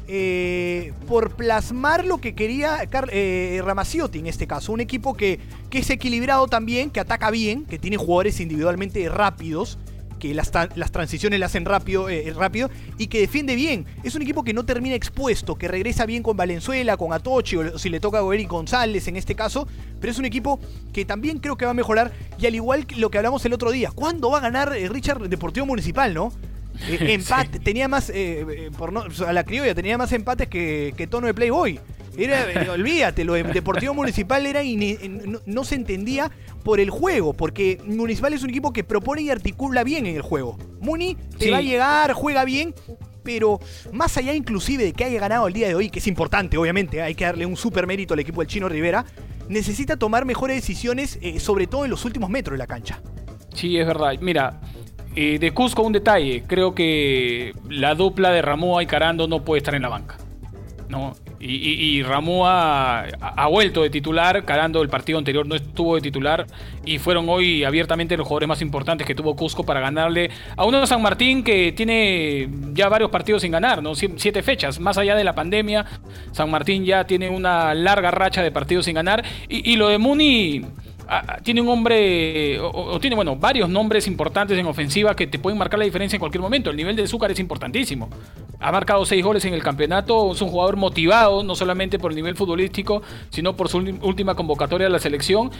eh, 0.08 0.92
por 1.08 1.34
plasmar 1.34 2.04
lo 2.04 2.18
que 2.18 2.34
quería 2.34 2.78
eh, 3.10 3.60
Ramaciotti 3.64 4.18
en 4.18 4.26
este 4.26 4.46
caso. 4.46 4.72
Un 4.72 4.80
equipo 4.80 5.14
que, 5.14 5.40
que 5.70 5.78
es 5.78 5.90
equilibrado 5.90 6.46
también, 6.46 6.90
que 6.90 7.00
ataca 7.00 7.30
bien, 7.30 7.64
que 7.64 7.78
tiene 7.78 7.96
jugadores 7.96 8.40
individualmente 8.40 9.08
rápidos 9.08 9.78
que 10.18 10.34
las, 10.34 10.50
las 10.74 10.92
transiciones 10.92 11.38
las 11.40 11.52
hacen 11.52 11.64
rápido, 11.64 12.08
eh, 12.08 12.32
rápido 12.34 12.70
y 12.98 13.06
que 13.08 13.20
defiende 13.20 13.54
bien. 13.54 13.86
Es 14.02 14.14
un 14.14 14.22
equipo 14.22 14.44
que 14.44 14.52
no 14.52 14.64
termina 14.64 14.94
expuesto, 14.94 15.56
que 15.56 15.68
regresa 15.68 16.06
bien 16.06 16.22
con 16.22 16.36
Valenzuela, 16.36 16.96
con 16.96 17.12
Atochi 17.12 17.56
o 17.56 17.78
si 17.78 17.88
le 17.88 18.00
toca 18.00 18.18
a 18.18 18.22
González 18.22 19.08
en 19.08 19.16
este 19.16 19.34
caso, 19.34 19.66
pero 20.00 20.10
es 20.10 20.18
un 20.18 20.24
equipo 20.24 20.58
que 20.92 21.04
también 21.04 21.38
creo 21.38 21.56
que 21.56 21.64
va 21.64 21.72
a 21.72 21.74
mejorar 21.74 22.12
y 22.38 22.46
al 22.46 22.54
igual 22.54 22.86
que 22.86 22.96
lo 22.96 23.10
que 23.10 23.18
hablamos 23.18 23.44
el 23.44 23.52
otro 23.52 23.70
día, 23.70 23.90
¿cuándo 23.94 24.30
va 24.30 24.38
a 24.38 24.40
ganar 24.40 24.74
eh, 24.76 24.88
Richard 24.88 25.28
Deportivo 25.28 25.66
Municipal, 25.66 26.14
no? 26.14 26.32
Eh, 26.88 26.98
empate, 27.14 27.58
tenía 27.60 27.88
más, 27.88 28.12
por 28.76 28.92
no, 28.92 29.04
a 29.26 29.32
la 29.32 29.44
criolla, 29.44 29.74
tenía 29.74 29.98
más 29.98 30.12
empates 30.12 30.48
que, 30.48 30.94
que 30.96 31.06
tono 31.06 31.26
de 31.26 31.34
Playboy. 31.34 31.80
Era, 32.16 32.46
olvídate, 32.72 33.24
lo 33.24 33.34
de 33.34 33.42
Deportivo 33.44 33.94
Municipal 33.94 34.46
era 34.46 34.60
no, 35.46 35.64
se 35.64 35.74
entendía 35.74 36.30
por 36.64 36.80
el 36.80 36.90
juego, 36.90 37.34
porque 37.34 37.78
Municipal 37.84 38.32
es 38.32 38.42
un 38.42 38.50
equipo 38.50 38.72
que 38.72 38.84
propone 38.84 39.22
y 39.22 39.30
articula 39.30 39.84
bien 39.84 40.06
en 40.06 40.16
el 40.16 40.22
juego. 40.22 40.58
Muni 40.80 41.16
te 41.38 41.50
va 41.50 41.58
a 41.58 41.62
llegar, 41.62 42.12
juega 42.12 42.44
bien, 42.44 42.74
pero 43.22 43.60
más 43.92 44.16
allá 44.16 44.34
inclusive 44.34 44.84
de 44.84 44.92
que 44.92 45.04
haya 45.04 45.20
ganado 45.20 45.46
el 45.46 45.52
día 45.52 45.68
de 45.68 45.74
hoy, 45.74 45.90
que 45.90 45.98
es 45.98 46.06
importante, 46.06 46.56
obviamente, 46.56 47.02
hay 47.02 47.14
que 47.14 47.24
darle 47.24 47.46
un 47.46 47.56
super 47.56 47.86
mérito 47.86 48.14
al 48.14 48.20
equipo 48.20 48.40
del 48.40 48.48
Chino 48.48 48.68
Rivera, 48.68 49.04
necesita 49.48 49.96
tomar 49.96 50.24
mejores 50.24 50.56
decisiones, 50.56 51.18
eh, 51.22 51.38
sobre 51.38 51.66
todo 51.66 51.84
en 51.84 51.90
los 51.90 52.04
últimos 52.04 52.30
metros 52.30 52.54
de 52.54 52.58
la 52.58 52.66
cancha. 52.66 53.00
Sí, 53.54 53.78
es 53.78 53.86
verdad. 53.86 54.14
Mira, 54.20 54.60
eh, 55.16 55.38
de 55.38 55.50
Cusco 55.52 55.82
un 55.82 55.92
detalle, 55.92 56.44
creo 56.46 56.74
que 56.74 57.54
la 57.70 57.94
dupla 57.94 58.30
de 58.30 58.42
Ramoa 58.42 58.82
y 58.82 58.86
Carando 58.86 59.26
no 59.26 59.44
puede 59.44 59.58
estar 59.58 59.74
en 59.74 59.82
la 59.82 59.88
banca. 59.88 60.16
¿no? 60.88 61.14
Y, 61.40 61.98
y, 61.98 62.02
ha, 62.02 63.48
vuelto 63.50 63.82
de 63.82 63.90
titular, 63.90 64.44
Carando 64.44 64.82
el 64.82 64.88
partido 64.88 65.18
anterior 65.18 65.46
no 65.46 65.54
estuvo 65.54 65.94
de 65.96 66.00
titular 66.00 66.46
y 66.84 66.98
fueron 66.98 67.28
hoy 67.28 67.64
abiertamente 67.64 68.16
los 68.16 68.26
jugadores 68.26 68.48
más 68.48 68.62
importantes 68.62 69.06
que 69.06 69.14
tuvo 69.14 69.36
Cusco 69.36 69.64
para 69.64 69.80
ganarle 69.80 70.30
a 70.56 70.64
uno 70.64 70.80
de 70.80 70.86
San 70.86 71.02
Martín 71.02 71.42
que 71.42 71.72
tiene 71.72 72.48
ya 72.72 72.88
varios 72.88 73.10
partidos 73.10 73.42
sin 73.42 73.52
ganar, 73.52 73.82
¿no? 73.82 73.94
siete 73.94 74.42
fechas, 74.42 74.80
más 74.80 74.98
allá 74.98 75.14
de 75.14 75.24
la 75.24 75.34
pandemia, 75.34 75.84
San 76.32 76.50
Martín 76.50 76.84
ya 76.84 77.04
tiene 77.04 77.28
una 77.30 77.74
larga 77.74 78.10
racha 78.10 78.42
de 78.42 78.50
partidos 78.50 78.84
sin 78.84 78.94
ganar 78.94 79.24
y 79.48 79.76
lo 79.76 79.88
de 79.88 79.98
Muni 79.98 80.62
tiene 81.42 81.60
un 81.60 81.68
hombre, 81.68 82.58
o, 82.60 82.98
tiene, 83.00 83.14
bueno, 83.16 83.36
varios 83.36 83.68
nombres 83.68 84.06
importantes 84.06 84.58
en 84.58 84.66
ofensiva 84.66 85.14
que 85.14 85.26
te 85.26 85.38
pueden 85.38 85.58
marcar 85.58 85.78
la 85.78 85.84
diferencia 85.84 86.16
en 86.16 86.20
cualquier 86.20 86.42
momento. 86.42 86.70
El 86.70 86.76
nivel 86.76 86.96
de 86.96 87.04
azúcar 87.04 87.30
es 87.30 87.38
importantísimo. 87.38 88.08
Ha 88.58 88.72
marcado 88.72 89.04
seis 89.04 89.22
goles 89.22 89.44
en 89.44 89.54
el 89.54 89.62
campeonato, 89.62 90.32
es 90.32 90.42
un 90.42 90.48
jugador 90.48 90.76
motivado, 90.76 91.42
no 91.42 91.54
solamente 91.54 91.98
por 91.98 92.10
el 92.10 92.16
nivel 92.16 92.36
futbolístico, 92.36 93.02
sino 93.30 93.56
por 93.56 93.68
su 93.68 93.78
última 93.78 94.34
convocatoria 94.34 94.88
a 94.88 94.90
la 94.90 94.98
selección. 94.98 95.50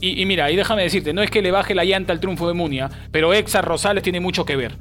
Y, 0.00 0.24
mira, 0.26 0.50
y 0.50 0.56
déjame 0.56 0.82
decirte, 0.82 1.12
no 1.12 1.22
es 1.22 1.30
que 1.30 1.42
le 1.42 1.50
baje 1.50 1.74
la 1.74 1.84
llanta 1.84 2.12
al 2.12 2.20
triunfo 2.20 2.48
de 2.48 2.54
Munia, 2.54 2.90
pero 3.12 3.32
Exa 3.32 3.62
Rosales 3.62 4.02
tiene 4.02 4.20
mucho 4.20 4.44
que 4.44 4.56
ver. 4.56 4.76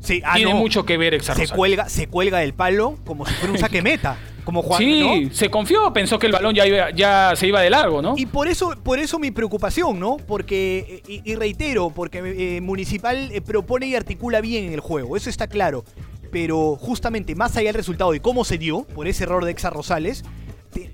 Sí, 0.00 0.22
ah, 0.24 0.34
tiene 0.36 0.54
mucho 0.54 0.86
que 0.86 0.96
ver 0.98 1.14
Exa 1.14 1.34
se 1.34 1.48
Cuelga, 1.48 1.88
se 1.88 2.06
cuelga 2.06 2.38
del 2.38 2.54
palo 2.54 2.96
como 3.04 3.26
si 3.26 3.34
fuera 3.34 3.52
un 3.52 3.58
saque 3.58 3.82
meta. 3.82 4.16
Como 4.46 4.62
Juan, 4.62 4.78
sí, 4.78 5.28
se 5.32 5.50
confió, 5.50 5.92
pensó 5.92 6.20
que 6.20 6.26
el 6.26 6.32
balón 6.32 6.54
ya, 6.54 6.90
ya 6.94 7.32
se 7.34 7.48
iba 7.48 7.60
de 7.60 7.68
largo, 7.68 8.00
¿no? 8.00 8.14
Y 8.16 8.26
por 8.26 8.46
eso, 8.46 8.76
por 8.80 9.00
eso 9.00 9.18
mi 9.18 9.32
preocupación, 9.32 9.98
¿no? 9.98 10.18
Porque, 10.18 11.02
y, 11.08 11.34
reitero, 11.34 11.90
porque 11.90 12.18
eh, 12.24 12.60
Municipal 12.60 13.32
eh, 13.32 13.40
propone 13.40 13.88
y 13.88 13.96
articula 13.96 14.40
bien 14.40 14.66
en 14.66 14.72
el 14.72 14.78
juego, 14.78 15.16
eso 15.16 15.28
está 15.30 15.48
claro. 15.48 15.84
Pero 16.30 16.76
justamente 16.76 17.34
más 17.34 17.56
allá 17.56 17.70
del 17.70 17.74
resultado 17.74 18.12
de 18.12 18.20
cómo 18.20 18.44
se 18.44 18.56
dio, 18.56 18.84
por 18.84 19.08
ese 19.08 19.24
error 19.24 19.44
de 19.44 19.50
Exa 19.50 19.68
Rosales, 19.70 20.22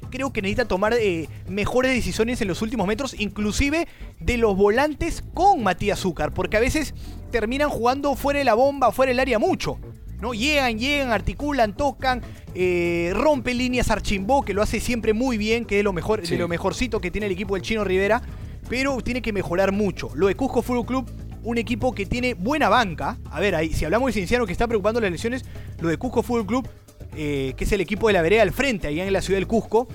creo 0.09 0.33
que 0.33 0.41
necesita 0.41 0.67
tomar 0.67 0.95
eh, 0.95 1.29
mejores 1.47 1.93
decisiones 1.93 2.41
en 2.41 2.49
los 2.49 2.63
últimos 2.63 2.87
metros, 2.87 3.15
inclusive 3.19 3.87
de 4.19 4.39
los 4.39 4.57
volantes 4.57 5.23
con 5.35 5.63
Matías 5.63 6.01
Zúcar, 6.01 6.33
porque 6.33 6.57
a 6.57 6.61
veces 6.61 6.95
terminan 7.31 7.69
jugando 7.69 8.15
fuera 8.15 8.39
de 8.39 8.47
la 8.47 8.55
bomba, 8.55 8.93
fuera 8.93 9.11
del 9.11 9.21
área 9.21 9.39
mucho. 9.39 9.79
¿No? 10.23 10.33
Llegan, 10.33 10.79
llegan, 10.79 11.11
articulan, 11.11 11.77
tocan, 11.77 12.23
eh, 12.55 13.11
rompe 13.13 13.53
líneas 13.53 13.91
Archimbó, 13.91 14.45
que 14.45 14.55
lo 14.55 14.63
hace 14.63 14.79
siempre 14.79 15.13
muy 15.13 15.37
bien, 15.37 15.65
que 15.65 15.81
es 15.81 15.85
lo 15.85 15.93
mejor, 15.93 16.23
de 16.23 16.39
lo 16.39 16.47
mejorcito 16.47 17.01
que 17.01 17.11
tiene 17.11 17.27
el 17.27 17.33
equipo 17.33 17.55
del 17.55 17.63
Chino 17.63 17.83
Rivera, 17.83 18.23
pero 18.71 18.97
tiene 19.01 19.21
que 19.21 19.33
mejorar 19.33 19.73
mucho. 19.73 20.11
Lo 20.15 20.29
de 20.29 20.37
Cusco 20.37 20.63
Fútbol 20.63 20.87
Club, 20.87 21.11
un 21.43 21.59
equipo 21.59 21.93
que 21.93 22.07
tiene 22.07 22.35
buena 22.35 22.69
banca. 22.69 23.19
A 23.33 23.41
ver, 23.41 23.57
ahí, 23.57 23.73
si 23.73 23.85
hablamos 23.85 24.07
de 24.07 24.13
Cienciano 24.13 24.47
que 24.47 24.53
está 24.53 24.69
preocupando 24.69 25.01
las 25.01 25.11
lesiones, 25.11 25.45
lo 25.81 25.89
de 25.89 25.97
Cusco 25.97 26.23
Fútbol 26.23 26.47
Club, 26.47 26.69
eh, 27.17 27.55
que 27.57 27.65
es 27.65 27.73
el 27.73 27.81
equipo 27.81 28.07
de 28.07 28.13
la 28.13 28.23
vereda 28.23 28.43
al 28.43 28.53
frente, 28.53 28.87
allá 28.87 29.05
en 29.05 29.13
la 29.13 29.23
ciudad 29.23 29.39
del 29.39 29.49
Cusco, 29.49 29.89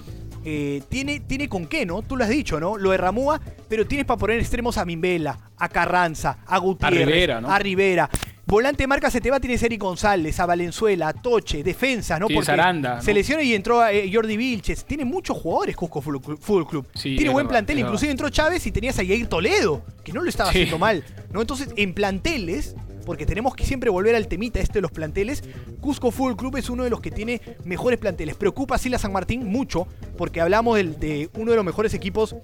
eh, 0.44 0.84
tiene, 0.90 1.22
tiene 1.22 1.48
con 1.48 1.68
qué, 1.68 1.86
¿no? 1.86 2.02
Tú 2.02 2.18
lo 2.18 2.26
has 2.26 2.30
dicho, 2.30 2.60
¿no? 2.60 2.78
Lo 2.78 2.92
de 2.92 2.98
Ramúa, 2.98 3.40
pero 3.70 3.88
tienes 3.88 4.06
para 4.06 4.18
poner 4.18 4.40
extremos 4.40 4.78
a 4.78 4.84
Mimbela, 4.84 5.52
a 5.58 5.70
Carranza, 5.70 6.40
a 6.46 6.58
Gutiérrez, 6.58 7.02
a 7.02 7.06
Rivera. 7.06 7.42
¿no? 7.42 7.50
A 7.50 7.60
Rivera. 7.60 8.10
Volante 8.48 8.88
marca 8.88 9.12
se 9.12 9.20
te 9.20 9.30
va, 9.30 9.42
tiene 9.42 9.58
Seri 9.58 9.76
González, 9.76 10.40
a 10.40 10.46
Valenzuela, 10.46 11.10
a 11.10 11.14
Toche, 11.14 11.64
defensa, 11.64 12.18
¿no? 12.18 12.30
Porque 12.30 12.46
Saranda, 12.46 13.02
se 13.02 13.12
y 13.44 13.54
entró 13.54 13.86
eh, 13.86 14.10
Jordi 14.12 14.38
Vilches. 14.38 14.86
Tiene 14.86 15.04
muchos 15.04 15.36
jugadores 15.36 15.76
Cusco 15.76 16.00
Fútbol 16.02 16.66
Club. 16.66 16.88
tiene 16.94 17.30
buen 17.30 17.50
plantel, 17.50 17.80
inclusive 17.80 18.10
entró 18.10 18.30
Chávez 18.30 18.66
y 18.66 18.72
tenías 18.72 18.98
a 19.00 19.04
Yair 19.04 19.28
Toledo, 19.28 19.84
que 20.02 20.14
no 20.14 20.22
lo 20.22 20.30
estaba 20.30 20.52
haciendo 20.52 20.80
mal. 20.80 21.04
¿no? 21.34 21.42
Entonces, 21.42 21.72
en 21.76 21.94
planteles, 21.94 22.78
porque 23.06 23.26
tenemos 23.26 23.54
que 23.54 23.66
siempre 23.66 23.90
volver 23.90 24.16
al 24.16 24.30
temita 24.30 24.62
este 24.62 24.76
de 24.76 24.82
los 24.82 24.92
planteles. 24.92 25.44
Cusco 25.82 26.12
Fútbol 26.12 26.38
Club 26.38 26.56
es 26.56 26.70
uno 26.70 26.86
de 26.86 26.90
los 26.90 27.02
que 27.02 27.12
tiene 27.12 27.42
mejores 27.66 28.00
planteles. 28.00 28.36
Preocupa 28.36 28.76
así 28.76 28.88
la 28.88 28.98
San 28.98 29.12
Martín 29.12 29.46
mucho, 29.46 29.88
porque 30.18 30.40
hablamos 30.40 30.78
de, 30.78 31.30
uno 31.34 31.52
de 31.52 31.58
los 31.58 31.66
mejores 31.66 31.94
equipos 31.94 32.38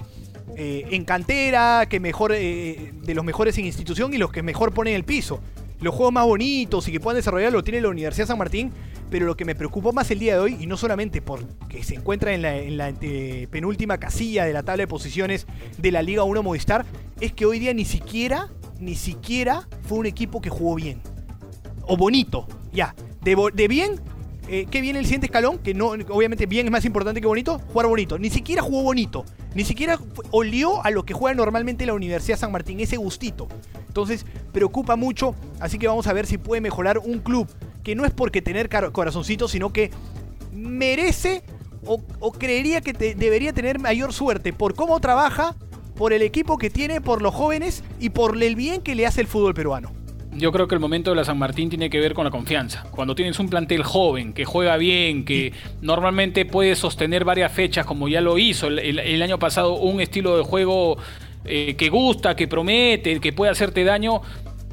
eh, 0.58 0.86
en 0.92 1.06
cantera, 1.06 1.86
que 1.90 2.02
mejor, 2.02 2.34
eh, 2.36 2.92
de 2.94 3.14
los 3.14 3.24
mejores 3.24 3.58
en 3.58 3.66
institución 3.68 4.14
y 4.14 4.18
los 4.18 4.34
que 4.34 4.44
mejor 4.44 4.74
ponen 4.74 4.96
el 4.96 5.06
piso 5.06 5.40
los 5.84 5.94
juegos 5.94 6.14
más 6.14 6.26
bonitos 6.26 6.88
y 6.88 6.92
que 6.92 7.00
puedan 7.00 7.18
desarrollar 7.18 7.52
lo 7.52 7.64
tiene 7.64 7.82
la 7.82 7.90
Universidad 7.90 8.28
San 8.28 8.38
Martín, 8.38 8.72
pero 9.10 9.26
lo 9.26 9.36
que 9.36 9.46
me 9.46 9.54
preocupó 9.54 9.92
más 9.92 10.10
el 10.12 10.20
día 10.20 10.34
de 10.34 10.40
hoy, 10.40 10.58
y 10.60 10.66
no 10.66 10.78
solamente 10.78 11.22
porque 11.22 11.84
se 11.84 11.96
encuentra 11.96 12.34
en 12.34 12.42
la, 12.78 12.94
penúltima 13.52 13.98
casilla 13.98 14.46
de 14.46 14.54
la 14.54 14.64
tabla 14.64 14.84
de 14.84 14.88
posiciones 14.88 15.46
de 15.78 15.92
la 15.92 16.02
Liga 16.02 16.24
1 16.24 16.42
Movistar, 16.42 16.86
es 17.20 17.34
que 17.34 17.46
hoy 17.46 17.60
día 17.60 17.74
ni 17.74 17.86
siquiera, 17.86 18.48
ni 18.80 18.96
siquiera 18.96 19.68
fue 19.84 19.98
un 20.00 20.06
equipo 20.06 20.42
que 20.42 20.50
jugó 20.50 20.76
bien. 20.76 21.02
O 21.86 21.98
bonito, 21.98 22.48
ya. 22.72 22.96
De, 23.22 23.68
bien, 23.68 24.02
eh, 24.48 24.68
¿qué 24.70 24.82
viene 24.82 25.00
el 25.00 25.06
siguiente 25.06 25.28
escalón? 25.28 25.58
Que 25.60 25.74
no, 25.74 25.90
obviamente 26.10 26.46
bien 26.46 26.66
es 26.66 26.72
más 26.72 26.86
importante 26.86 27.22
que 27.22 27.28
bonito, 27.28 27.60
jugar 27.72 27.88
bonito. 27.88 28.20
Ni 28.20 28.30
siquiera 28.30 28.62
jugó 28.62 28.84
bonito. 28.84 29.26
Ni 29.56 29.64
siquiera 29.64 30.00
olió 30.32 30.84
a 30.84 30.90
lo 30.90 31.06
que 31.06 31.14
juega 31.14 31.36
normalmente 31.36 31.86
la 31.86 31.94
Universidad 31.94 32.38
San 32.38 32.52
Martín, 32.52 32.80
ese 32.80 32.98
gustito. 32.98 33.48
Entonces, 33.88 34.26
preocupa 34.52 34.96
mucho, 34.96 35.36
así 35.60 35.78
que 35.78 35.88
vamos 35.88 36.08
a 36.08 36.14
ver 36.14 36.26
si 36.26 36.38
puede 36.38 36.62
mejorar 36.62 36.98
un 36.98 37.20
club 37.20 37.48
que 37.84 37.96
no 37.96 38.06
es 38.06 38.12
porque 38.12 38.42
tener 38.42 38.70
corazoncito, 38.92 39.48
sino 39.48 39.72
que 39.72 39.92
merece 40.52 41.44
o, 41.86 42.32
creería 42.32 42.82
que 42.82 42.94
debería 42.94 43.54
tener 43.54 43.80
mayor 43.80 44.14
suerte 44.14 44.54
por 44.54 44.74
cómo 44.74 45.00
trabaja, 45.00 45.56
por 45.96 46.14
el 46.14 46.22
equipo 46.22 46.58
que 46.58 46.70
tiene, 46.70 47.02
por 47.02 47.22
los 47.22 47.36
jóvenes 47.36 47.84
y 48.00 48.10
por 48.10 48.42
el 48.42 48.56
bien 48.56 48.82
que 48.82 48.96
le 48.96 49.06
hace 49.06 49.22
el 49.22 49.28
fútbol 49.28 49.54
peruano. 49.54 49.92
Yo 50.36 50.52
creo 50.52 50.68
que 50.68 50.76
el 50.76 50.82
momento 50.82 51.12
de 51.12 51.18
la 51.18 51.26
San 51.26 51.38
Martín 51.38 51.70
tiene 51.70 51.90
que 51.90 52.00
ver 52.00 52.14
con 52.14 52.26
la 52.26 52.32
confianza. 52.32 52.84
Cuando 52.92 53.16
tienes 53.16 53.40
un 53.40 53.50
plantel 53.50 53.84
joven, 53.84 54.34
que 54.34 54.46
juega 54.46 54.78
bien, 54.78 55.26
que 55.26 55.54
normalmente 55.82 56.46
puede 56.46 56.76
sostener 56.76 57.26
varias 57.26 57.52
fechas, 57.52 57.86
como 57.86 58.08
ya 58.08 58.22
lo 58.22 58.38
hizo 58.38 58.68
el 58.68 59.22
año 59.22 59.40
pasado, 59.40 59.76
un 59.76 60.02
estilo 60.02 60.38
de 60.38 60.44
juego 60.44 60.98
eh, 61.46 61.76
que 61.78 61.90
gusta, 61.90 62.36
que 62.38 62.48
promete, 62.48 63.20
que 63.20 63.34
puede 63.34 63.52
hacerte 63.52 63.84
daño, 63.84 64.22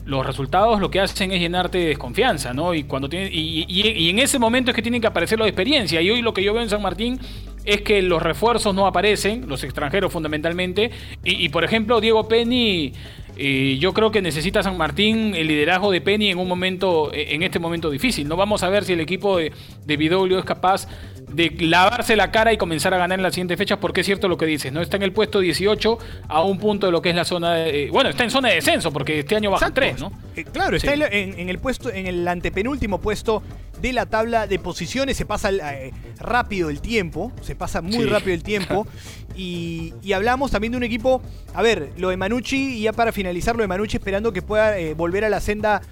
los 0.05 0.25
resultados 0.25 0.81
lo 0.81 0.91
que 0.91 1.01
hacen 1.01 1.33
es 1.33 1.41
llenarte 1.41 1.79
de 1.79 1.87
desconfianza, 1.87 2.55
¿no? 2.55 2.75
Y, 2.75 2.85
cuando 2.85 3.09
tiene, 3.09 3.29
y, 3.33 4.09
en 4.09 4.19
ese 4.21 4.39
momento 4.39 4.71
es 4.71 4.77
que 4.77 4.83
tienen 4.83 5.01
que 5.01 5.09
aparecer 5.09 5.39
la 5.39 5.47
experiencia. 5.47 6.01
Y 6.01 6.11
hoy 6.11 6.23
lo 6.23 6.33
que 6.33 6.45
yo 6.45 6.53
veo 6.53 6.63
en 6.63 6.69
San 6.69 6.81
Martín 6.81 7.19
es 7.65 7.83
que 7.83 8.03
los 8.03 8.23
refuerzos 8.23 8.75
no 8.75 8.87
aparecen, 8.87 9.49
los 9.49 9.65
extranjeros 9.65 10.13
fundamentalmente, 10.13 10.91
y, 11.25 11.49
por 11.49 11.65
ejemplo 11.65 12.01
Diego 12.01 12.29
Penny, 12.29 12.93
eh, 13.41 13.79
yo 13.79 13.95
creo 13.95 14.11
que 14.11 14.23
necesita 14.23 14.63
San 14.63 14.77
Martín 14.77 15.35
el 15.35 15.49
liderazgo 15.49 15.91
de 15.91 16.01
Penny 16.01 16.31
en 16.31 16.39
un 16.39 16.47
momento, 16.47 17.11
en 17.13 17.43
este 17.43 17.59
momento 17.59 17.91
difícil. 17.91 18.29
No 18.29 18.37
vamos 18.37 18.63
a 18.63 18.69
ver 18.69 18.85
si 18.85 18.93
el 18.93 19.01
equipo 19.01 19.39
de, 19.39 19.53
de 19.87 20.29
es 20.39 20.45
capaz 20.45 20.87
de 21.33 21.51
lavarse 21.61 22.17
la 22.17 22.31
cara 22.31 22.53
y 22.53 22.57
comenzar 22.57 22.93
a 22.95 22.99
ganar 22.99 23.19
en 23.19 23.23
las 23.23 23.35
siguientes 23.35 23.57
fechas, 23.57 23.79
porque 23.79 24.01
es 24.01 24.07
cierto 24.07 24.29
lo 24.29 24.37
que 24.37 24.47
dices, 24.47 24.73
¿no? 24.73 24.81
Está 24.81 24.97
en 24.97 25.05
el 25.05 25.13
puesto 25.13 25.41
18 25.41 25.99
a 26.29 26.43
un 26.43 26.59
punto 26.59 26.87
de 26.87 26.93
lo 26.93 27.01
que 27.01 27.11
es 27.11 27.17
la 27.17 27.25
zona 27.25 27.55
de. 27.55 27.85
Eh, 27.85 27.91
bueno, 27.91 28.11
está 28.11 28.25
en 28.25 28.31
zona 28.31 28.49
de 28.49 28.57
descenso, 28.57 28.93
porque 28.93 29.21
este 29.21 29.37
año 29.37 29.51
baja 29.51 29.73
3, 29.73 30.01
¿no? 30.01 30.13
Eh, 30.37 30.45
claro, 30.45 30.77
está 30.77 30.93
en, 30.95 31.49
el 31.49 31.59
puesto, 31.59 31.91
en 31.91 32.07
el 32.07 32.27
antepenúltimo 32.27 33.01
puesto 33.01 33.43
de 33.81 33.93
la 33.93 34.07
tabla 34.07 34.47
de 34.47 34.59
posiciones. 34.59 35.17
Se 35.17 35.27
pasa 35.27 35.51
eh, 35.51 35.93
rápido 36.19 36.71
el 36.71 36.81
tiempo, 36.81 37.33
se 37.43 37.55
pasa 37.55 37.81
muy 37.81 38.05
rápido 38.07 38.35
el 38.35 38.43
tiempo. 38.43 38.87
y, 39.37 39.93
hablamos 40.13 40.51
también 40.51 40.73
de 40.73 40.77
un 40.79 40.85
equipo. 40.85 41.23
A 41.55 41.63
ver, 41.63 41.93
lo 41.97 42.11
de 42.11 42.17
Manucci, 42.17 42.79
y 42.79 42.83
ya 42.83 42.93
para 42.93 43.13
finalizar, 43.13 43.57
lo 43.57 43.63
de 43.63 43.69
Manucci 43.69 43.97
esperando 43.97 44.33
que 44.33 44.43
pueda 44.43 44.75
volver 44.95 45.25
a 45.25 45.29
la 45.29 45.41
senda 45.41 45.83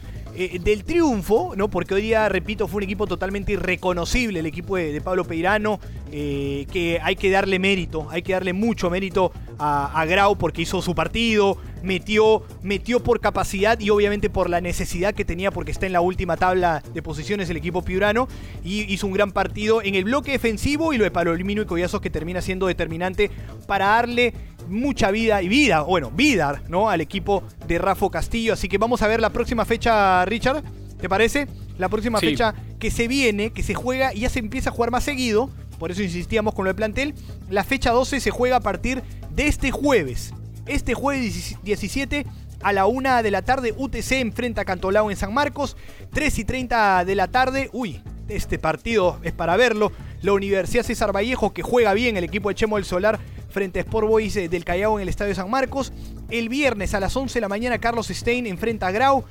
eh, 0.41 0.61
del 0.61 0.85
triunfo, 0.85 1.55
¿no? 1.57 1.67
Porque 1.67 1.95
hoy 1.95 2.03
día, 2.03 2.29
repito, 2.29 2.69
fue 2.69 2.79
un 2.79 2.83
equipo 2.85 3.09
totalmente 3.09 3.55
irreconocible, 3.55 4.39
el 4.39 4.47
equipo 4.47 4.77
de, 4.77 5.01
Pablo 5.01 5.25
Peirano, 5.25 5.81
eh, 6.13 6.65
que 6.71 7.01
hay 7.03 7.17
que 7.17 7.29
darle 7.29 7.59
mérito, 7.59 8.07
hay 8.09 8.23
que 8.23 8.35
darle 8.35 8.53
mucho 8.53 8.89
mérito 8.89 9.33
a, 9.59 10.05
Grau 10.07 10.39
porque 10.39 10.63
hizo 10.63 10.81
su 10.81 10.95
partido, 10.95 11.59
metió, 11.83 12.45
metió 12.63 13.03
por 13.03 13.19
capacidad 13.19 13.81
y 13.81 13.91
obviamente 13.91 14.31
por 14.31 14.49
la 14.49 14.61
necesidad 14.61 15.13
que 15.13 15.25
tenía 15.25 15.51
porque 15.51 15.73
está 15.73 15.87
en 15.87 15.93
la 15.93 16.01
última 16.01 16.37
tabla 16.37 16.85
de 16.95 17.03
posiciones 17.03 17.51
el 17.51 17.57
equipo 17.57 17.83
piurano 17.83 18.29
y 18.63 18.83
hizo 18.93 19.09
un 19.09 19.15
gran 19.15 19.33
partido 19.33 19.83
en 19.83 19.97
el 19.97 20.05
bloque 20.05 20.31
defensivo 20.31 20.93
y 20.93 20.99
lo 20.99 21.03
de 21.03 21.11
Palomino 21.11 21.63
y 21.63 21.65
Collazos 21.67 22.01
que 22.01 22.11
termina 22.11 22.41
siendo 22.43 22.69
determinante 22.69 23.33
para 23.67 23.87
darle 23.87 24.35
mucha 24.69 25.11
vida 25.11 25.43
y 25.43 25.49
vida, 25.49 25.83
bueno, 25.83 26.11
vida, 26.11 26.63
¿no? 26.69 26.89
Al 26.91 27.01
equipo 27.01 27.43
de 27.67 27.79
Rafa 27.79 28.11
Castillo. 28.11 28.53
Así 28.53 28.69
que 28.69 28.79
vamos 28.79 29.03
a 29.03 29.09
ver 29.09 29.21
la 29.21 29.31
próxima 29.31 29.65
fecha, 29.65 30.25
Richard. 30.25 30.63
¿Te 31.01 31.09
parece? 31.09 31.47
La 31.79 31.89
próxima 31.89 32.19
fecha 32.19 32.55
que 32.79 32.91
se 32.91 33.09
viene, 33.09 33.51
que 33.51 33.63
se 33.63 33.75
juega 33.75 34.13
y 34.13 34.21
ya 34.21 34.29
se 34.29 34.41
empieza 34.41 34.71
a 34.71 34.73
jugar 34.73 34.91
más 34.91 35.05
seguido. 35.05 35.51
Por 35.79 35.91
eso 35.91 36.03
insistíamos 36.03 36.55
con 36.55 36.65
lo 36.65 36.71
de 36.71 36.75
plantel. 36.75 37.15
La 37.49 37.65
fecha 37.65 37.93
12 37.93 38.21
se 38.21 38.31
juega 38.31 38.57
a 38.57 38.61
partir 38.61 39.03
de 39.31 39.47
este 39.47 39.71
jueves. 39.71 40.35
Este 40.67 40.95
jueves 40.95 41.57
17 41.63 42.27
a 42.63 42.73
la 42.73 42.87
1 42.87 43.23
de 43.23 43.31
la 43.31 43.43
tarde 43.43 43.75
UTC 43.77 44.13
enfrenta 44.13 44.63
a 44.63 44.65
Cantolao 44.65 45.11
en 45.11 45.17
San 45.17 45.33
Marcos. 45.33 45.77
3 46.13 46.39
y 46.39 46.45
30 46.45 47.05
de 47.05 47.15
la 47.15 47.29
tarde. 47.29 47.71
Uy, 47.73 48.03
este 48.29 48.59
partido 48.59 49.19
es 49.23 49.33
para 49.33 49.57
verlo. 49.57 49.93
La 50.23 50.33
Universidad 50.33 50.85
César 50.85 51.15
Vallejo 51.15 51.53
que 51.53 51.63
juega 51.63 51.95
bien 51.95 52.17
el 52.17 52.25
equipo 52.25 52.49
de 52.49 52.55
Chemo 52.55 52.77
del 52.77 52.85
Solar 52.85 53.19
frente 53.49 53.79
a 53.79 53.83
Sport 53.83 54.07
Boys 54.07 54.37
eh, 54.37 54.49
del 54.49 54.65
Callao 54.65 54.99
en 54.99 55.03
el 55.03 55.09
Estadio 55.09 55.35
San 55.35 55.51
Marcos. 55.51 55.93
El 56.29 56.49
viernes 56.49 56.95
a 56.95 57.01
las 57.01 57.17
11 57.17 57.35
de 57.35 57.41
la 57.41 57.49
mañana 57.49 57.79
Carlos 57.79 58.09
Stein 58.09 58.47
enfrenta 58.47 58.89
a 58.89 58.91
Grau. 58.91 59.25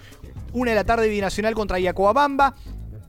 1 0.53 0.69
de 0.69 0.75
la 0.75 0.83
tarde 0.83 1.07
Binacional 1.09 1.53
contra 1.53 1.79
Yacoabamba. 1.79 2.55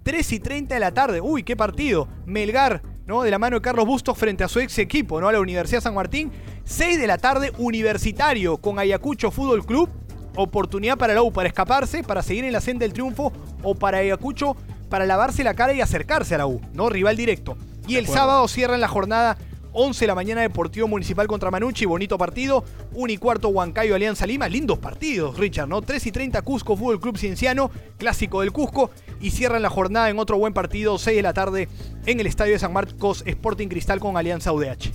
3 0.02 0.32
y 0.32 0.40
30 0.40 0.74
de 0.74 0.80
la 0.80 0.92
tarde. 0.92 1.20
Uy, 1.20 1.42
qué 1.42 1.56
partido. 1.56 2.08
Melgar, 2.26 2.82
¿no? 3.06 3.22
De 3.22 3.30
la 3.30 3.38
mano 3.38 3.56
de 3.56 3.62
Carlos 3.62 3.86
Bustos 3.86 4.16
frente 4.16 4.44
a 4.44 4.48
su 4.48 4.60
ex 4.60 4.78
equipo, 4.78 5.20
¿no? 5.20 5.28
A 5.28 5.32
la 5.32 5.40
Universidad 5.40 5.80
San 5.80 5.94
Martín. 5.94 6.32
6 6.64 6.98
de 6.98 7.06
la 7.06 7.18
tarde 7.18 7.52
Universitario 7.58 8.58
con 8.58 8.78
Ayacucho 8.78 9.30
Fútbol 9.30 9.64
Club. 9.64 9.88
Oportunidad 10.36 10.96
para 10.96 11.14
la 11.14 11.30
para 11.30 11.48
escaparse, 11.48 12.04
para 12.04 12.22
seguir 12.22 12.44
en 12.44 12.52
la 12.52 12.60
senda 12.60 12.84
del 12.84 12.92
triunfo 12.92 13.32
o 13.62 13.74
para 13.74 13.98
Ayacucho 13.98 14.56
para 14.88 15.06
lavarse 15.06 15.44
la 15.44 15.54
cara 15.54 15.72
y 15.72 15.80
acercarse 15.80 16.34
a 16.34 16.38
la 16.38 16.46
U, 16.46 16.60
¿no? 16.72 16.88
Rival 16.88 17.16
directo. 17.16 17.56
Y 17.86 17.96
el 17.96 18.06
sábado 18.06 18.46
cierran 18.48 18.80
la 18.80 18.88
jornada 18.88 19.38
11 19.72 20.00
de 20.00 20.06
la 20.06 20.14
mañana 20.14 20.40
Deportivo 20.40 20.88
Municipal 20.88 21.26
contra 21.26 21.50
Manucci, 21.50 21.84
bonito 21.84 22.18
partido. 22.18 22.64
1 22.94 23.12
y 23.12 23.16
cuarto 23.16 23.48
Huancayo 23.48 23.94
Alianza 23.94 24.26
Lima, 24.26 24.48
lindos 24.48 24.78
partidos, 24.78 25.38
Richard, 25.38 25.68
¿no? 25.68 25.82
3 25.82 26.06
y 26.06 26.12
30 26.12 26.42
Cusco 26.42 26.76
Fútbol 26.76 27.00
Club 27.00 27.16
Cienciano, 27.16 27.70
clásico 27.96 28.40
del 28.40 28.52
Cusco. 28.52 28.90
Y 29.20 29.30
cierran 29.30 29.62
la 29.62 29.70
jornada 29.70 30.10
en 30.10 30.18
otro 30.18 30.38
buen 30.38 30.52
partido, 30.52 30.98
6 30.98 31.16
de 31.16 31.22
la 31.22 31.32
tarde 31.32 31.68
en 32.06 32.20
el 32.20 32.26
Estadio 32.26 32.54
de 32.54 32.58
San 32.58 32.72
Marcos 32.72 33.22
Sporting 33.26 33.68
Cristal 33.68 34.00
con 34.00 34.16
Alianza 34.16 34.52
UDH. 34.52 34.92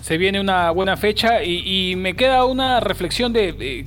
Se 0.00 0.18
viene 0.18 0.40
una 0.40 0.70
buena 0.70 0.96
fecha 0.98 1.42
y, 1.42 1.96
me 1.96 2.14
queda 2.14 2.44
una 2.44 2.80
reflexión 2.80 3.32
de, 3.32 3.86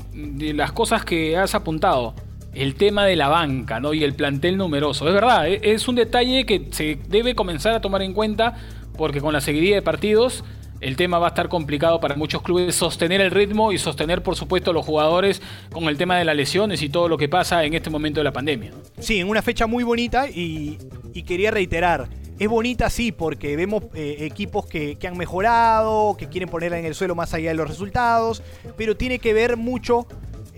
las 0.56 0.72
cosas 0.72 1.06
que 1.06 1.38
has 1.38 1.54
apuntado 1.54 2.16
el 2.58 2.76
tema 2.76 3.06
de 3.06 3.16
la 3.16 3.28
banca 3.28 3.80
¿no? 3.80 3.94
y 3.94 4.04
el 4.04 4.14
plantel 4.14 4.58
numeroso. 4.58 5.08
Es 5.08 5.14
verdad, 5.14 5.48
e, 5.48 5.60
es 5.64 5.88
un 5.88 5.96
detalle 5.96 6.46
que 6.46 6.68
se 6.72 6.98
debe 7.08 7.36
comenzar 7.36 7.74
a 7.74 7.82
tomar 7.82 8.02
en 8.02 8.14
cuenta 8.14 8.56
porque 8.98 9.22
con 9.22 9.34
la 9.34 9.42
seguidilla 9.42 9.76
de 9.76 9.82
partidos 9.82 10.44
el 10.82 10.96
tema 10.96 11.18
va 11.20 11.28
a 11.28 11.30
estar 11.30 11.50
complicado 11.50 12.00
para 12.00 12.16
muchos 12.16 12.42
clubes 12.42 12.76
sostener 12.76 13.22
el 13.22 13.32
ritmo 13.32 13.72
y 13.72 13.78
sostener, 13.78 14.22
por 14.22 14.36
supuesto, 14.36 14.74
los 14.74 14.86
jugadores 14.86 15.42
con 15.72 15.86
el 15.86 15.98
tema 15.98 16.18
de 16.18 16.26
las 16.26 16.36
lesiones 16.36 16.82
y 16.82 16.90
todo 16.90 17.08
lo 17.08 17.18
que 17.18 17.28
pasa 17.28 17.64
en 17.64 17.74
este 17.74 17.90
momento 17.90 18.20
de 18.20 18.26
la 18.26 18.32
pandemia. 18.32 18.72
Sí, 19.00 19.20
en 19.20 19.28
una 19.28 19.42
fecha 19.42 19.66
muy 19.66 19.84
bonita 19.84 20.30
y, 20.30 20.78
quería 21.26 21.50
reiterar, 21.50 22.08
es 22.38 22.48
bonita 22.48 22.92
sí 22.92 23.12
porque 23.12 23.56
vemos 23.56 23.86
eh, 23.96 24.18
equipos 24.20 24.68
que, 24.68 24.98
que, 24.98 25.08
han 25.08 25.18
mejorado, 25.18 26.16
que 26.16 26.28
quieren 26.28 26.48
ponerla 26.48 26.78
en 26.78 26.86
el 26.86 26.94
suelo 26.94 27.16
más 27.16 27.34
allá 27.34 27.50
de 27.50 27.56
los 27.56 27.68
resultados, 27.68 28.44
pero 28.78 28.96
tiene 28.96 29.18
que 29.18 29.34
ver 29.34 29.58
mucho 29.58 30.06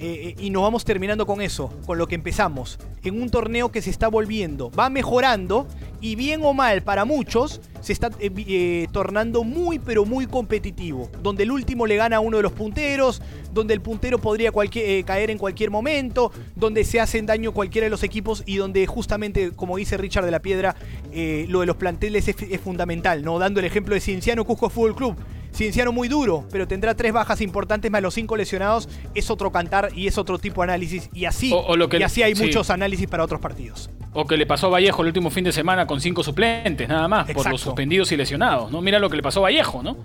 eh, 0.02 0.36
y 0.40 0.50
nos 0.50 0.62
vamos 0.62 0.86
terminando 0.86 1.26
con 1.26 1.42
eso, 1.42 1.74
con 1.86 1.98
lo 1.98 2.08
que 2.08 2.16
empezamos. 2.16 2.80
En 3.04 3.22
un 3.22 3.30
torneo 3.30 3.70
que 3.70 3.82
se 3.82 3.90
está 3.90 4.08
volviendo, 4.08 4.72
va 4.72 4.90
mejorando 4.90 5.68
y 6.00 6.16
bien 6.16 6.40
o 6.44 6.54
mal 6.54 6.84
para 6.84 7.04
muchos, 7.04 7.60
se 7.82 7.92
está 7.92 8.10
eh, 8.22 8.32
eh, 8.36 8.88
tornando 8.94 9.44
muy 9.44 9.78
pero 9.78 10.06
muy 10.06 10.26
competitivo. 10.26 11.10
Donde 11.22 11.44
el 11.44 11.52
último 11.52 11.86
le 11.86 11.98
gana 11.98 12.16
a 12.16 12.20
uno 12.22 12.38
de 12.38 12.44
los 12.44 12.54
punteros, 12.54 13.22
donde 13.54 13.74
el 13.74 13.82
puntero 13.82 14.20
podría 14.20 14.54
caer 14.54 15.32
en 15.32 15.38
cualquier 15.38 15.70
momento, 15.70 16.32
donde 16.56 16.86
se 16.86 17.02
hacen 17.02 17.26
daño 17.26 17.52
cualquiera 17.52 17.86
de 17.86 17.92
los 17.92 18.04
equipos 18.04 18.44
y 18.46 18.56
donde 18.56 18.88
justamente, 18.88 19.52
como 19.52 19.76
dice 19.76 19.98
Richard 19.98 20.24
de 20.24 20.32
la 20.32 20.42
Piedra, 20.42 20.78
lo 21.12 21.60
de 21.60 21.66
los 21.66 21.76
planteles 21.76 22.30
es, 22.30 22.36
es, 22.42 22.62
fundamental, 22.62 23.24
¿no? 23.24 23.38
Dando 23.38 23.60
el 23.60 23.66
ejemplo 23.66 23.96
de 23.96 24.00
Cienciano 24.00 24.46
Cusco 24.46 24.70
Fútbol 24.70 24.96
Club 24.96 25.16
Cienciano 25.54 25.92
muy 25.92 26.08
duro, 26.08 26.46
pero 26.52 26.68
tendrá 26.68 26.96
tres 26.96 27.12
bajas 27.12 27.42
importantes 27.42 27.92
más 27.92 28.02
los 28.02 28.14
cinco 28.14 28.38
lesionados. 28.38 28.88
Es 29.16 29.30
otro 29.30 29.52
cantar 29.52 29.90
y 29.96 30.08
es 30.08 30.18
otro 30.18 30.40
tipo 30.40 30.62
de 30.62 30.66
análisis. 30.72 31.10
Y 31.14 31.26
así, 31.26 31.54
y 31.98 32.04
así 32.04 32.24
hay 32.24 32.36
muchos 32.36 32.70
análisis 32.70 33.08
para 33.08 33.24
otros 33.24 33.42
partidos. 33.42 33.90
O 34.14 34.26
que 34.26 34.38
le 34.38 34.46
pasó 34.46 34.68
a 34.68 34.70
Vallejo 34.72 35.02
el 35.02 35.08
último 35.10 35.30
fin 35.30 35.44
de 35.44 35.52
semana 35.52 35.86
con 35.86 36.02
cinco 36.02 36.24
suplentes, 36.24 36.88
nada 36.90 37.08
más, 37.08 37.30
por 37.32 37.50
los 37.50 37.62
suspendidos 37.62 38.12
y 38.12 38.18
lesionados. 38.18 38.72
¿no? 38.72 38.82
Mira 38.82 39.00
lo 39.00 39.10
que 39.10 39.18
le 39.18 39.24
pasó 39.24 39.40
a 39.40 39.44
Vallejo, 39.44 39.84
¿no? 39.84 39.98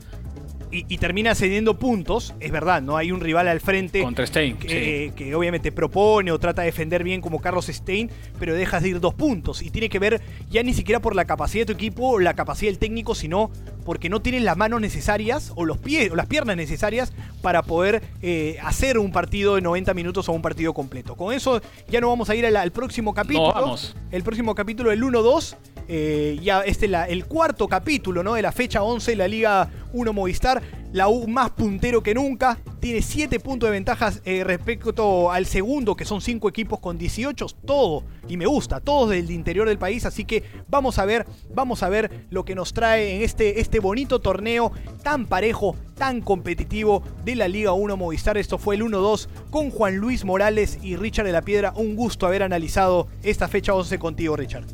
Y, 0.75 0.99
termina 0.99 1.35
cediendo 1.35 1.79
puntos, 1.79 2.35
es 2.41 2.51
verdad, 2.51 2.83
no 2.83 2.97
hay 2.97 3.13
un 3.13 3.21
rival 3.21 3.47
al 3.49 3.61
frente 3.61 4.03
Contra 4.03 4.27
Stein, 4.27 4.57
que, 4.57 5.35
obviamente 5.35 5.71
propone 5.71 6.33
o 6.33 6.39
trata 6.39 6.63
de 6.63 6.67
defender 6.67 7.05
bien 7.05 7.21
como 7.21 7.41
Carlos 7.41 7.67
Stein, 7.67 8.11
pero 8.39 8.55
dejas 8.55 8.83
de 8.83 8.91
ir 8.91 9.01
dos 9.01 9.15
puntos 9.15 9.63
y 9.63 9.71
tiene 9.71 9.89
que 9.89 9.99
ver 9.99 10.21
ya 10.51 10.63
ni 10.63 10.75
siquiera 10.75 11.01
por 11.01 11.15
la 11.15 11.25
capacidad 11.25 11.63
de 11.63 11.75
tu 11.75 11.79
equipo 11.79 12.11
o 12.11 12.19
la 12.19 12.35
capacidad 12.35 12.71
del 12.71 12.79
técnico, 12.79 13.15
sino 13.15 13.51
porque 13.85 14.09
no 14.09 14.21
tienes 14.21 14.43
las 14.43 14.57
manos 14.57 14.81
necesarias 14.81 15.53
o 15.55 15.65
los 15.65 15.79
pies 15.79 16.11
o 16.11 16.17
las 16.17 16.27
piernas 16.27 16.57
necesarias 16.57 17.13
para 17.43 17.63
poder 17.63 18.03
eh, 18.23 18.59
hacer 18.63 18.99
un 18.99 19.13
partido 19.13 19.55
de 19.55 19.61
90 19.61 19.95
minutos 19.95 20.29
o 20.29 20.33
un 20.33 20.43
partido 20.43 20.75
completo. 20.75 21.15
Con 21.17 21.33
eso 21.35 21.61
ya 21.89 22.01
no 22.01 22.09
vamos 22.09 22.31
a 22.31 22.35
ir 22.35 22.47
al, 22.47 22.73
próximo 22.73 23.15
capítulo. 23.15 23.53
vamos. 23.53 23.95
El 24.11 24.23
próximo 24.23 24.55
capítulo, 24.55 24.91
el 24.91 25.03
1-2. 25.03 25.57
Eh, 25.89 26.39
ya 26.43 26.63
este 26.63 26.87
es 26.87 26.93
el 27.09 27.27
cuarto 27.27 27.69
capítulo 27.69 28.23
¿no? 28.23 28.35
de 28.35 28.43
la 28.43 28.53
fecha 28.53 28.83
11 28.83 29.13
de 29.13 29.17
la 29.17 29.29
Liga 29.29 29.71
1 29.93 30.13
Movistar. 30.13 30.63
La 30.93 31.09
U 31.09 31.27
más 31.27 31.51
puntero 31.51 32.05
que 32.05 32.15
nunca. 32.15 32.59
Tiene 32.79 33.03
7 33.03 33.41
puntos 33.41 33.67
de 33.67 33.73
ventajas 33.73 34.23
eh, 34.25 34.45
respecto 34.45 35.33
al 35.33 35.45
segundo, 35.45 35.97
que 35.97 36.05
son 36.05 36.21
5 36.21 36.49
equipos 36.49 36.79
con 36.79 36.99
18. 36.99 37.47
Todo, 37.67 38.05
y 38.29 38.37
me 38.37 38.47
gusta, 38.47 38.79
todos 38.79 39.11
del 39.11 39.29
interior 39.33 39.67
del 39.67 39.79
país. 39.79 40.07
Así 40.07 40.25
que 40.25 40.45
vamos 40.69 41.01
a 41.01 41.05
ver, 41.05 41.27
vamos 41.53 41.83
a 41.83 41.89
ver 41.89 42.27
lo 42.31 42.45
que 42.45 42.55
nos 42.55 42.73
trae 42.73 43.17
en 43.17 43.23
este, 43.23 43.61
este 43.61 43.81
bonito 43.81 44.21
torneo 44.21 44.71
tan 45.03 45.27
parejo, 45.27 45.75
tan 45.97 46.21
competitivo 46.21 47.03
de 47.25 47.35
la 47.35 47.49
Liga 47.49 47.73
1 47.73 47.97
Movistar. 47.97 48.39
Esto 48.39 48.59
fue 48.59 48.77
el 48.77 48.83
1-2 48.83 49.27
con 49.51 49.71
Juan 49.71 49.97
Luis 49.97 50.25
Morales 50.25 50.79
y 50.81 50.95
Richard 50.95 51.27
de 51.27 51.33
la 51.33 51.43
Piedra. 51.43 51.73
Un 51.75 51.97
gusto 51.97 52.27
haber 52.27 52.45
analizado 52.45 53.09
esta 53.25 53.49
fecha 53.49 53.75
11 53.75 53.99
contigo, 53.99 54.37
Richard. 54.37 54.65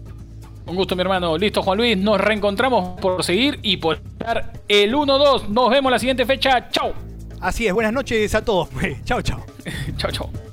Un 0.71 0.77
gusto, 0.77 0.95
mi 0.95 1.03
hermano. 1.03 1.37
Listo, 1.37 1.63
Juan 1.63 1.79
Luis. 1.79 1.99
Nos 1.99 2.21
reencontramos 2.21 3.01
por 3.01 3.25
seguir 3.25 3.59
y 3.61 3.79
por 3.79 3.97
estar 3.97 4.53
el 4.69 4.95
1-2. 4.95 5.49
Nos 5.49 5.69
vemos 5.69 5.91
la 5.91 5.99
siguiente 5.99 6.25
fecha. 6.25 6.69
Chao. 6.71 6.93
Así 7.41 7.67
es. 7.67 7.75
Buenas 7.75 7.93
noches 7.93 8.33
a 8.37 8.45
todos. 8.45 8.69
chao, 9.05 9.21
chao. 9.21 9.45
chao, 9.97 10.11
chao. 10.13 10.50